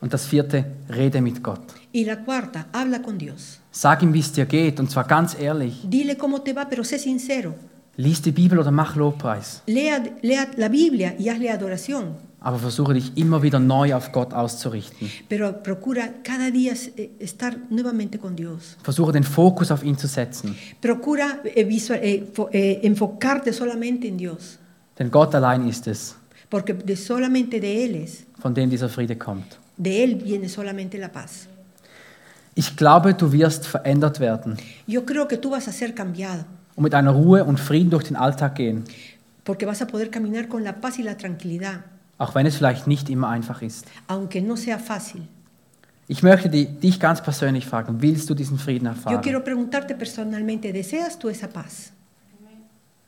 Und 0.00 0.12
das 0.12 0.26
vierte, 0.28 0.64
rede 0.88 1.20
mit 1.20 1.40
Gott. 1.40 1.60
Y 1.92 2.04
la 2.04 2.16
cuarta, 2.24 2.66
habla 2.72 3.00
con 3.00 3.16
Dios. 3.16 3.60
Sag 3.70 4.02
ihm, 4.02 4.12
wie 4.12 4.18
es 4.18 4.32
dir 4.32 4.44
geht, 4.46 4.80
und 4.80 4.90
zwar 4.90 5.04
ganz 5.06 5.36
ehrlich. 5.38 5.82
Dile 5.88 6.16
cómo 6.16 6.40
te 6.42 6.52
va, 6.52 6.68
pero 6.68 6.82
sé 6.82 6.98
sincero. 6.98 7.54
Lies 7.96 8.22
die 8.22 8.32
Bibel 8.32 8.58
oder 8.58 8.72
mach 8.72 8.96
Lobpreis. 8.96 9.62
Lea, 9.68 10.02
lea 10.22 10.48
la 10.56 10.68
Biblia 10.68 11.14
y 11.16 11.28
hazle 11.28 11.48
adoración, 11.52 12.16
Aber 12.40 12.58
versuche 12.58 12.92
dich 12.94 13.12
immer 13.16 13.40
wieder 13.40 13.60
neu 13.60 13.94
auf 13.94 14.10
Gott 14.10 14.32
auszurichten. 14.34 15.08
pero 15.28 15.62
procura 15.62 16.08
cada 16.24 16.50
día 16.50 16.72
eh, 16.96 17.10
estar 17.20 17.56
nuevamente 17.70 18.18
con 18.18 18.34
Dios. 18.34 18.76
Versuche 18.82 19.12
den 19.12 19.22
Fokus 19.24 19.70
auf 19.70 19.84
ihn 19.84 19.96
zu 19.96 20.08
setzen. 20.08 20.56
Procura 20.80 21.38
eh, 21.44 21.64
visual- 21.64 22.00
eh, 22.02 22.24
eh, 22.52 22.80
enfocarte 22.82 23.52
solamente 23.52 24.08
en 24.08 24.18
Dios, 24.18 24.58
Denn 24.98 25.10
Gott 25.10 25.34
allein 25.36 25.68
ist 25.68 25.86
es, 25.86 26.16
porque 26.48 26.72
de 26.74 26.96
solamente 26.96 27.60
de 27.60 27.84
Él 27.84 27.94
es, 27.96 28.24
von 28.40 28.54
dem 28.54 28.70
dieser 28.70 28.88
Friede 28.88 29.16
kommt. 29.16 29.58
de 29.76 30.02
Él 30.04 30.16
viene 30.22 30.48
solamente 30.48 30.98
la 30.98 31.08
paz. 31.08 31.48
Ich 32.54 32.74
glaube, 32.76 33.12
du 33.14 33.30
wirst 33.32 33.66
verändert 33.66 34.18
werden 34.18 34.56
Yo 34.86 35.04
creo 35.04 35.26
que 35.28 35.36
tú 35.36 35.50
vas 35.50 35.68
a 35.68 35.72
ser 35.72 35.94
cambiado, 35.94 36.44
und 36.74 36.84
mit 36.84 36.94
einer 36.94 37.10
Ruhe 37.12 37.44
und 37.44 37.58
Frieden 37.60 37.90
durch 37.90 38.04
den 38.04 38.16
Alltag 38.16 38.54
gehen, 38.54 38.84
porque 39.44 39.66
vas 39.66 39.80
a 39.82 39.86
poder 39.86 40.10
caminar 40.10 40.48
con 40.48 40.62
la 40.64 40.72
paz 40.72 40.98
y 40.98 41.02
la 41.02 41.16
tranquilidad, 41.16 41.80
auch 42.18 42.34
wenn 42.34 42.46
es 42.46 42.56
vielleicht 42.56 42.86
nicht 42.86 43.10
immer 43.10 43.28
einfach 43.28 43.60
ist. 43.62 43.86
aunque 44.08 44.40
no 44.40 44.56
sea 44.56 44.78
fácil. 44.78 45.22
Ich 46.08 46.22
möchte 46.22 46.48
di- 46.48 46.66
dich 46.66 47.00
ganz 47.00 47.20
persönlich 47.20 47.66
fragen, 47.66 48.00
willst 48.00 48.30
du 48.30 48.34
diesen 48.34 48.58
Frieden 48.58 48.86
Yo 48.86 48.92
erfahren? 48.92 49.20
quiero 49.22 49.42
preguntarte 49.42 49.94
personalmente, 49.96 50.72
¿deseas 50.72 51.18
tú 51.18 51.28
esa 51.28 51.48
paz? 51.48 51.90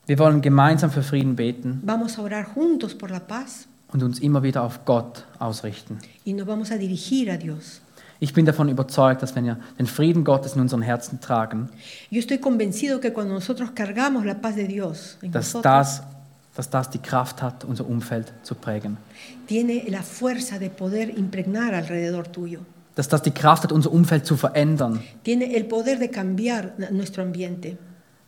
Wir 0.09 0.19
wollen 0.19 0.41
gemeinsam 0.41 0.91
für 0.91 1.03
Frieden 1.03 1.37
beten 1.37 1.83
Vamos 1.85 2.19
a 2.19 2.23
orar 2.23 2.47
juntos 2.57 2.95
por 2.97 3.11
la 3.11 3.21
paz 3.21 3.69
und 3.93 4.03
uns 4.03 4.19
immer 4.21 4.43
wieder 4.43 4.63
auf 4.63 4.87
Gott 4.87 5.27
ausrichten. 5.39 5.99
y 6.25 6.33
nos 6.33 6.47
vamos 6.47 6.71
a 6.73 6.77
dirigir 6.79 7.31
a 7.31 7.37
Dios. 7.37 7.83
Ich 8.19 8.33
bin 8.33 8.47
davon 8.47 8.71
überzeugt, 8.71 9.23
dass 9.23 9.37
wenn 9.37 9.45
wir 9.45 9.59
den 9.79 9.87
Frieden 9.87 10.25
Gottes 10.25 10.55
in 10.57 10.63
unseren 10.63 10.81
Herzen 10.81 11.21
tragen, 11.21 11.69
Yo 12.11 12.21
estoy 12.21 12.39
convencido 12.39 13.01
que 13.01 13.13
cuando 13.13 13.35
nosotros 13.35 13.71
cargamos 13.75 14.25
la 14.25 14.41
paz 14.41 14.57
de 14.57 14.67
Dios 14.67 15.19
en 15.21 15.31
dass 15.31 15.53
nosotros, 15.53 15.63
das, 15.63 16.03
dass 16.57 16.71
das 16.71 16.89
die 16.89 17.01
Kraft 17.01 17.43
hat, 17.43 17.65
unser 17.65 17.87
Umfeld 17.87 18.33
zu 18.43 18.55
prägen. 18.55 18.97
tiene 19.47 19.85
la 19.89 20.03
fuerza 20.03 20.59
de 20.59 20.71
poder 20.71 21.11
impregnar 21.19 21.75
alrededor 21.75 22.25
tuyo. 22.33 22.61
Dass 22.95 23.09
das 23.09 23.21
die 23.21 23.31
Kraft 23.31 23.63
hat, 23.65 23.73
unser 23.73 23.93
Umfeld 23.93 24.25
zu 24.25 24.39
verändern. 24.39 25.01
Tiene 25.23 25.55
el 25.55 25.67
poder 25.67 25.99
de 25.99 26.09
cambiar 26.09 26.73
nuestro 26.91 27.23
ambiente. 27.23 27.77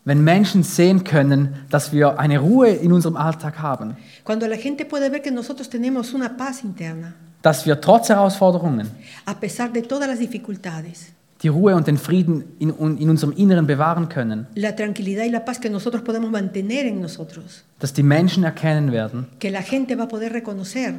Wenn 0.05 0.25
Menschen 0.25 0.63
sehen 0.63 1.05
können, 1.05 1.55
dass 1.69 1.93
wir 1.93 2.19
eine 2.19 2.39
Ruhe 2.39 2.71
in 2.71 2.93
unserem 2.93 3.17
Alltag 3.17 3.59
haben, 3.61 3.97
Cuando 4.25 4.47
la 4.47 4.57
gente 4.57 4.85
puede 4.85 5.11
ver 5.11 5.21
que 5.21 5.31
nosotros 5.31 5.69
tenemos 5.69 6.15
una 6.15 6.37
paz 6.37 6.63
interna, 6.65 7.15
dass 7.43 7.67
wir 7.67 7.81
trotz 7.81 8.09
Herausforderungen 8.09 8.89
a 9.27 9.35
pesar 9.35 9.73
de 9.73 9.83
todas 9.83 10.09
las 10.09 10.19
dificultades, 10.19 11.13
die 11.43 11.49
Ruhe 11.49 11.75
und 11.75 11.87
den 11.87 11.97
Frieden 11.99 12.45
in, 12.59 12.71
in 12.99 13.11
unserem 13.11 13.33
Inneren 13.33 13.67
bewahren 13.67 14.09
können, 14.09 14.47
la 14.55 14.75
tranquilidad 14.75 15.25
y 15.25 15.31
la 15.31 15.45
paz 15.45 15.59
que 15.59 15.71
nosotros 15.71 16.03
podemos 16.03 16.31
mantener 16.31 16.87
en 16.87 17.01
nosotros, 17.01 17.65
dass 17.79 17.93
die 17.93 18.03
Menschen 18.03 18.45
erkennen 18.45 18.93
werden, 18.93 19.27
que 19.39 19.51
la 19.51 19.63
gente 19.63 19.97
va 19.97 20.05
a 20.05 20.09
poder 20.09 20.33
reconocer 20.33 20.95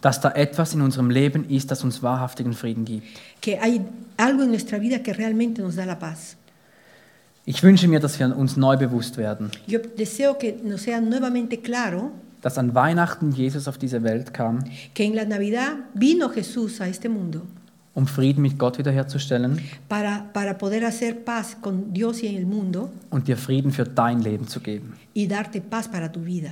dass 0.00 0.20
da 0.20 0.30
etwas 0.30 0.72
in 0.72 0.80
unserem 0.80 1.10
Leben 1.10 1.44
ist, 1.50 1.70
das 1.70 1.84
uns 1.84 2.02
wahrhaftigen 2.02 2.54
Frieden 2.54 2.84
gibt. 2.84 3.06
que 3.40 3.58
hay 3.60 3.82
algo 4.16 4.42
en 4.42 4.50
nuestra 4.50 4.78
vida 4.78 5.02
que 5.02 5.12
realmente 5.12 5.60
nos 5.60 5.76
da 5.76 5.84
la 5.84 5.98
paz. 5.98 6.36
Ich 7.46 7.62
wünsche 7.62 7.88
mir, 7.88 8.00
dass 8.00 8.18
wir 8.18 8.36
uns 8.36 8.56
neu 8.56 8.76
bewusst 8.76 9.16
werden, 9.16 9.50
Yo 9.66 9.80
deseo 9.98 10.34
que 10.34 10.54
nos 10.62 10.82
sea 10.82 11.00
nuevamente 11.00 11.56
claro 11.58 12.10
dass 12.42 12.56
an 12.56 12.74
Weihnachten 12.74 13.32
Jesus 13.32 13.68
auf 13.68 13.76
diese 13.76 14.02
Welt 14.02 14.32
kam, 14.32 14.60
que 14.94 15.04
en 15.04 15.14
la 15.14 15.24
Navidad 15.26 15.72
vino 15.94 16.30
Jesús 16.30 16.80
a 16.80 16.86
este 16.88 17.08
mundo, 17.08 17.42
um 17.94 18.06
Frieden 18.06 18.40
mit 18.42 18.58
Gott 18.58 18.78
wiederherzustellen 18.78 19.58
para, 19.88 20.24
para 20.32 20.56
poder 20.56 20.84
hacer 20.86 21.22
paz 21.24 21.56
con 21.60 21.92
Dios 21.92 22.22
y 22.22 22.28
en 22.28 22.36
el 22.36 22.46
mundo 22.46 22.90
und 23.10 23.26
dir 23.28 23.36
Frieden 23.36 23.72
für 23.72 23.84
dein 23.84 24.22
Leben 24.22 24.46
zu 24.48 24.60
geben. 24.60 24.94
y 25.12 25.26
darte 25.26 25.60
paz 25.60 25.88
para 25.88 26.10
tu 26.10 26.24
vida. 26.24 26.50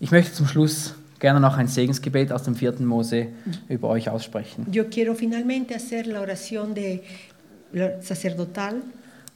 Ich 0.00 0.10
möchte 0.10 0.32
zum 0.34 0.46
Schluss 0.46 0.94
gerne 1.18 1.40
noch 1.40 1.56
ein 1.56 1.68
Segensgebet 1.68 2.30
aus 2.32 2.42
dem 2.42 2.56
4. 2.56 2.80
Mose 2.80 3.28
über 3.68 3.88
euch 3.88 4.10
aussprechen. 4.10 4.66
Yo 4.70 4.84
quiero 4.90 5.14
finalmente 5.14 5.74
hacer 5.74 6.06
la 6.06 6.20
oración 6.20 6.74
de 6.74 7.02
sacerdotal. 8.00 8.76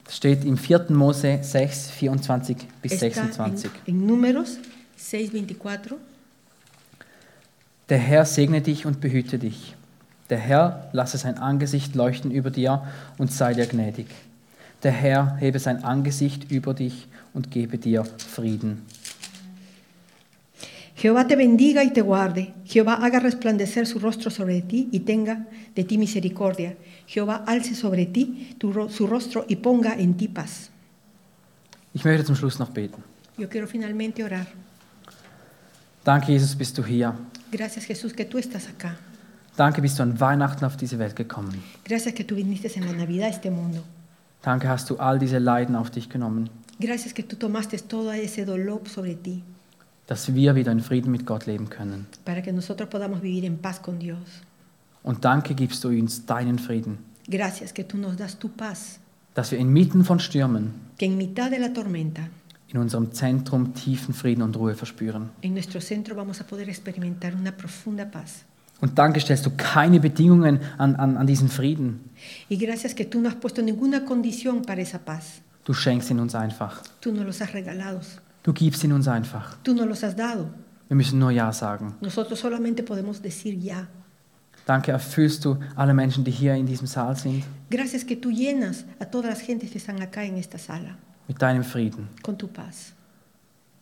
Das 0.04 0.16
steht 0.16 0.44
im 0.44 0.56
4. 0.56 0.86
Mose 0.88 1.40
6, 1.42 1.90
24 1.90 2.56
bis 2.80 2.92
Está 2.92 3.06
en, 3.06 3.12
26. 3.12 3.70
en 3.86 4.06
Números 4.06 4.58
6:24. 4.98 5.94
Der 7.88 7.98
Herr 7.98 8.24
segne 8.24 8.60
dich 8.60 8.86
und 8.86 9.00
behüte 9.00 9.38
dich. 9.38 9.74
Der 10.30 10.38
Herr 10.38 10.88
lasse 10.92 11.16
sein 11.18 11.38
Angesicht 11.38 11.94
leuchten 11.94 12.30
über 12.30 12.50
dir 12.50 12.86
und 13.16 13.32
sei 13.32 13.54
dir 13.54 13.66
gnädig. 13.66 14.06
Der 14.82 14.92
Herr 14.92 15.36
hebe 15.36 15.58
sein 15.58 15.84
Angesicht 15.84 16.50
über 16.50 16.74
dich 16.74 17.06
und 17.32 17.50
gebe 17.50 17.78
dir 17.78 18.04
Frieden. 18.04 18.82
Jehová 21.00 21.26
te 21.26 21.36
bendiga 21.36 21.84
y 21.84 21.92
te 21.92 22.00
guarde. 22.00 22.52
Jehová 22.64 22.94
haga 22.94 23.20
resplandecer 23.20 23.86
su 23.86 24.00
rostro 24.00 24.30
sobre 24.30 24.62
ti 24.62 24.88
y 24.90 25.00
tenga 25.00 25.46
de 25.76 25.84
ti 25.84 25.96
misericordia. 25.96 26.74
Jehová 27.08 27.42
alce 27.46 27.74
sobre 27.74 28.06
ti 28.06 28.54
tu 28.58 28.88
su 28.90 29.06
rostro 29.06 29.44
y 29.48 29.56
ponga 29.56 29.94
en 29.94 30.16
ti 30.16 30.28
paz. 30.28 30.70
Ich 31.94 32.04
möchte 32.04 32.24
zum 32.24 32.36
Schluss 32.36 32.58
noch 32.58 32.70
beten. 32.70 33.02
Yo 33.38 33.48
quiero 33.48 33.66
finalmente 33.66 34.22
orar. 34.22 34.46
Danke, 36.04 36.32
Jesus, 36.32 36.54
bist 36.54 36.76
du 36.76 36.84
hier. 36.84 37.14
Gracias 37.50 37.86
Jesús 37.86 38.12
que 38.12 38.24
tú 38.24 38.38
estás 38.38 38.68
acá. 38.68 38.96
Danke, 39.56 39.80
bist 39.80 39.98
du 39.98 40.02
an 40.02 40.20
Weihnachten 40.20 40.64
auf 40.64 40.76
diese 40.76 40.98
Welt 40.98 41.16
gekommen. 41.16 41.62
Gracias 41.84 42.14
que 42.14 42.24
tú 42.24 42.36
viniste 42.36 42.70
en 42.76 42.86
la 42.86 42.92
Navidad 42.92 43.28
a 43.28 43.30
este 43.30 43.50
mundo. 43.50 43.82
Danke, 44.42 44.68
hast 44.68 44.88
du 44.90 44.96
all 44.98 45.18
diese 45.18 45.38
Leiden 45.40 45.74
auf 45.74 45.90
dich 45.90 46.08
genommen, 46.08 46.50
Gracias 46.78 47.12
que 47.12 47.24
tú 47.24 47.36
tomaste 47.36 47.76
todo 47.78 48.12
ese 48.12 48.44
dolor 48.44 48.86
sobre 48.86 49.16
ti 49.16 49.42
dass 50.06 50.32
wir 50.34 50.54
wieder 50.54 50.72
in 50.72 50.80
Frieden 50.80 51.10
mit 51.12 51.26
Gott 51.26 51.46
leben 51.46 51.68
können. 51.68 52.06
para 52.24 52.42
que 52.42 52.52
nosotros 52.52 52.88
podamos 52.88 53.20
vivir 53.20 53.44
en 53.44 53.58
paz 53.58 53.78
con 53.80 53.98
Dios. 53.98 54.20
Und 55.02 55.24
danke 55.24 55.54
gibst 55.54 55.82
du 55.84 55.88
uns 55.88 56.26
deinen 56.26 56.58
Frieden, 56.58 56.98
Gracias 57.30 57.72
que 57.74 57.84
tú 57.84 57.98
nos 57.98 58.16
das 58.16 58.38
tu 58.38 58.48
paz, 58.48 58.98
dass 59.34 59.50
wir 59.52 59.58
inmitten 59.58 60.02
von 60.04 60.18
Stürmen 60.18 60.72
que 60.98 61.06
en 61.06 61.16
mitad 61.16 61.50
de 61.50 61.58
la 61.58 61.72
tormenta, 61.72 62.22
in 62.68 62.78
unserem 62.78 63.12
Zentrum 63.12 63.74
tiefen 63.74 64.14
Frieden 64.14 64.42
und 64.42 64.56
Ruhe 64.56 64.74
verspüren. 64.74 65.30
en 65.42 65.52
nuestro 65.54 65.80
centro 65.80 66.14
vamos 66.16 66.40
a 66.40 66.44
poder 66.44 66.68
experimentar 66.68 67.34
una 67.34 67.52
profunda 67.52 68.04
paz. 68.10 68.44
Und 68.80 68.96
danke 68.96 69.20
stellst 69.20 69.44
du 69.44 69.50
keine 69.56 69.98
Bedingungen 70.00 70.60
an, 70.78 70.94
an, 70.96 71.16
an 71.16 71.26
diesen 71.26 71.48
Frieden. 71.48 72.10
Y 72.48 72.56
gracias 72.56 72.94
que 72.94 73.04
tú 73.04 73.20
no 73.20 73.28
has 73.28 73.34
puesto 73.34 73.60
ninguna 73.60 74.04
condición 74.04 74.62
para 74.62 74.80
esa 74.80 74.98
paz. 74.98 75.42
Du 75.64 75.74
schenkst 75.74 76.10
ihn 76.10 76.20
uns 76.20 76.34
einfach. 76.34 76.82
Tú 77.00 77.12
nos 77.12 77.26
los 77.26 77.40
has 77.42 77.52
regalado. 77.52 78.00
Du 78.42 78.52
gibst 78.54 78.84
ihn 78.84 78.92
uns 78.92 79.08
einfach. 79.08 79.56
Tú 79.62 79.74
nos 79.74 79.86
los 79.86 80.02
has 80.02 80.14
dado. 80.16 80.48
Wir 80.88 80.96
müssen 80.96 81.18
nur 81.18 81.32
Ja 81.32 81.52
sagen. 81.52 81.94
Nosotros 82.00 82.38
solamente 82.38 82.82
podemos 82.82 83.20
decir 83.20 83.58
ya. 83.58 83.88
Danke 84.68 84.92
erfüllst 84.92 85.46
du 85.46 85.56
alle 85.76 85.94
Menschen, 85.94 86.24
die 86.24 86.30
hier 86.30 86.54
in 86.54 86.66
diesem 86.66 86.86
Saal 86.86 87.16
sind, 87.16 87.42
Gracias 87.70 88.04
que 88.04 88.16
tú 88.16 88.30
llenas 88.30 88.84
a 89.00 89.06
todas 89.06 89.30
las 89.30 89.40
gentes 89.40 89.70
que 89.70 89.78
están 89.78 90.00
acá 90.02 90.22
en 90.24 90.36
esta 90.36 90.58
sala 90.58 90.96
mit 91.26 91.40
deinem 91.40 91.64
Frieden. 91.64 92.08
con 92.22 92.36
tu 92.36 92.48
paz. 92.48 92.92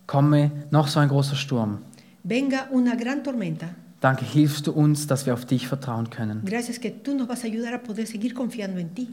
Komme 0.06 0.50
noch 0.70 0.86
so 0.86 1.00
ein 1.00 1.08
großer 1.08 1.34
Sturm. 1.34 1.78
Venga 2.22 2.68
una 2.70 2.94
gran 2.94 3.24
tormenta. 3.24 3.74
Danke 4.00 4.24
hilfst 4.24 4.66
du 4.68 4.72
uns, 4.72 5.08
dass 5.08 5.26
wir 5.26 5.34
auf 5.34 5.44
dich 5.44 5.66
vertrauen 5.66 6.08
können. 6.08 6.42
Gracias 6.44 6.78
que 6.78 6.90
tú 6.90 7.16
nos 7.16 7.26
vas 7.26 7.42
a 7.42 7.46
ayudar 7.48 7.74
a 7.74 7.82
poder 7.82 8.06
seguir 8.06 8.32
confiando 8.34 8.78
en 8.78 8.94
ti. 8.94 9.08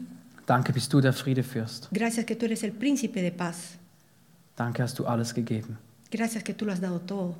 Danke 0.46 0.72
bist 0.72 0.92
du 0.92 1.00
der 1.00 1.12
Friedefürst. 1.12 1.88
Gracias 1.90 2.24
que 2.24 2.36
tú 2.36 2.44
eres 2.44 2.62
el 2.62 2.70
príncipe 2.72 3.20
de 3.20 3.32
paz. 3.32 3.78
Danke 4.56 4.82
hast 4.82 4.96
du 4.98 5.06
alles 5.06 5.34
gegeben. 5.34 5.76
Gracias 6.12 6.44
que 6.44 6.54
tú 6.54 6.66
lo 6.66 6.72
has 6.72 6.80
dado 6.80 7.00
todo. 7.00 7.34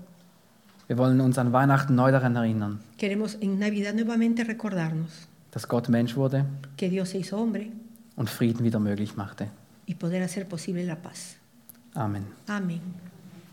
Wir 0.87 0.99
wollen 0.99 1.21
uns 1.21 1.39
an 1.39 1.53
Weihnachten 1.53 1.95
neu 1.95 2.11
daran 2.13 2.37
erinnern, 2.37 2.81
Queremos 2.99 3.37
en 3.41 3.59
Navidad 3.59 3.95
nuevamente 3.95 4.45
recordarnos 4.47 5.29
dass 5.51 5.69
Gott 5.69 5.89
Mensch 5.89 6.17
wurde 6.17 6.45
que 6.77 6.89
Dios 6.89 7.11
se 7.11 7.19
hizo 7.19 7.39
hombre 7.39 7.67
und 8.17 8.29
Frieden 8.29 8.65
wieder 8.65 8.81
möglich 8.81 9.17
machte. 9.17 9.49
y 9.87 9.95
poder 9.95 10.23
hacer 10.25 10.49
posible 10.49 10.85
la 10.85 10.97
paz. 10.97 11.37
Amen. 11.95 12.27
Amén. 12.49 12.81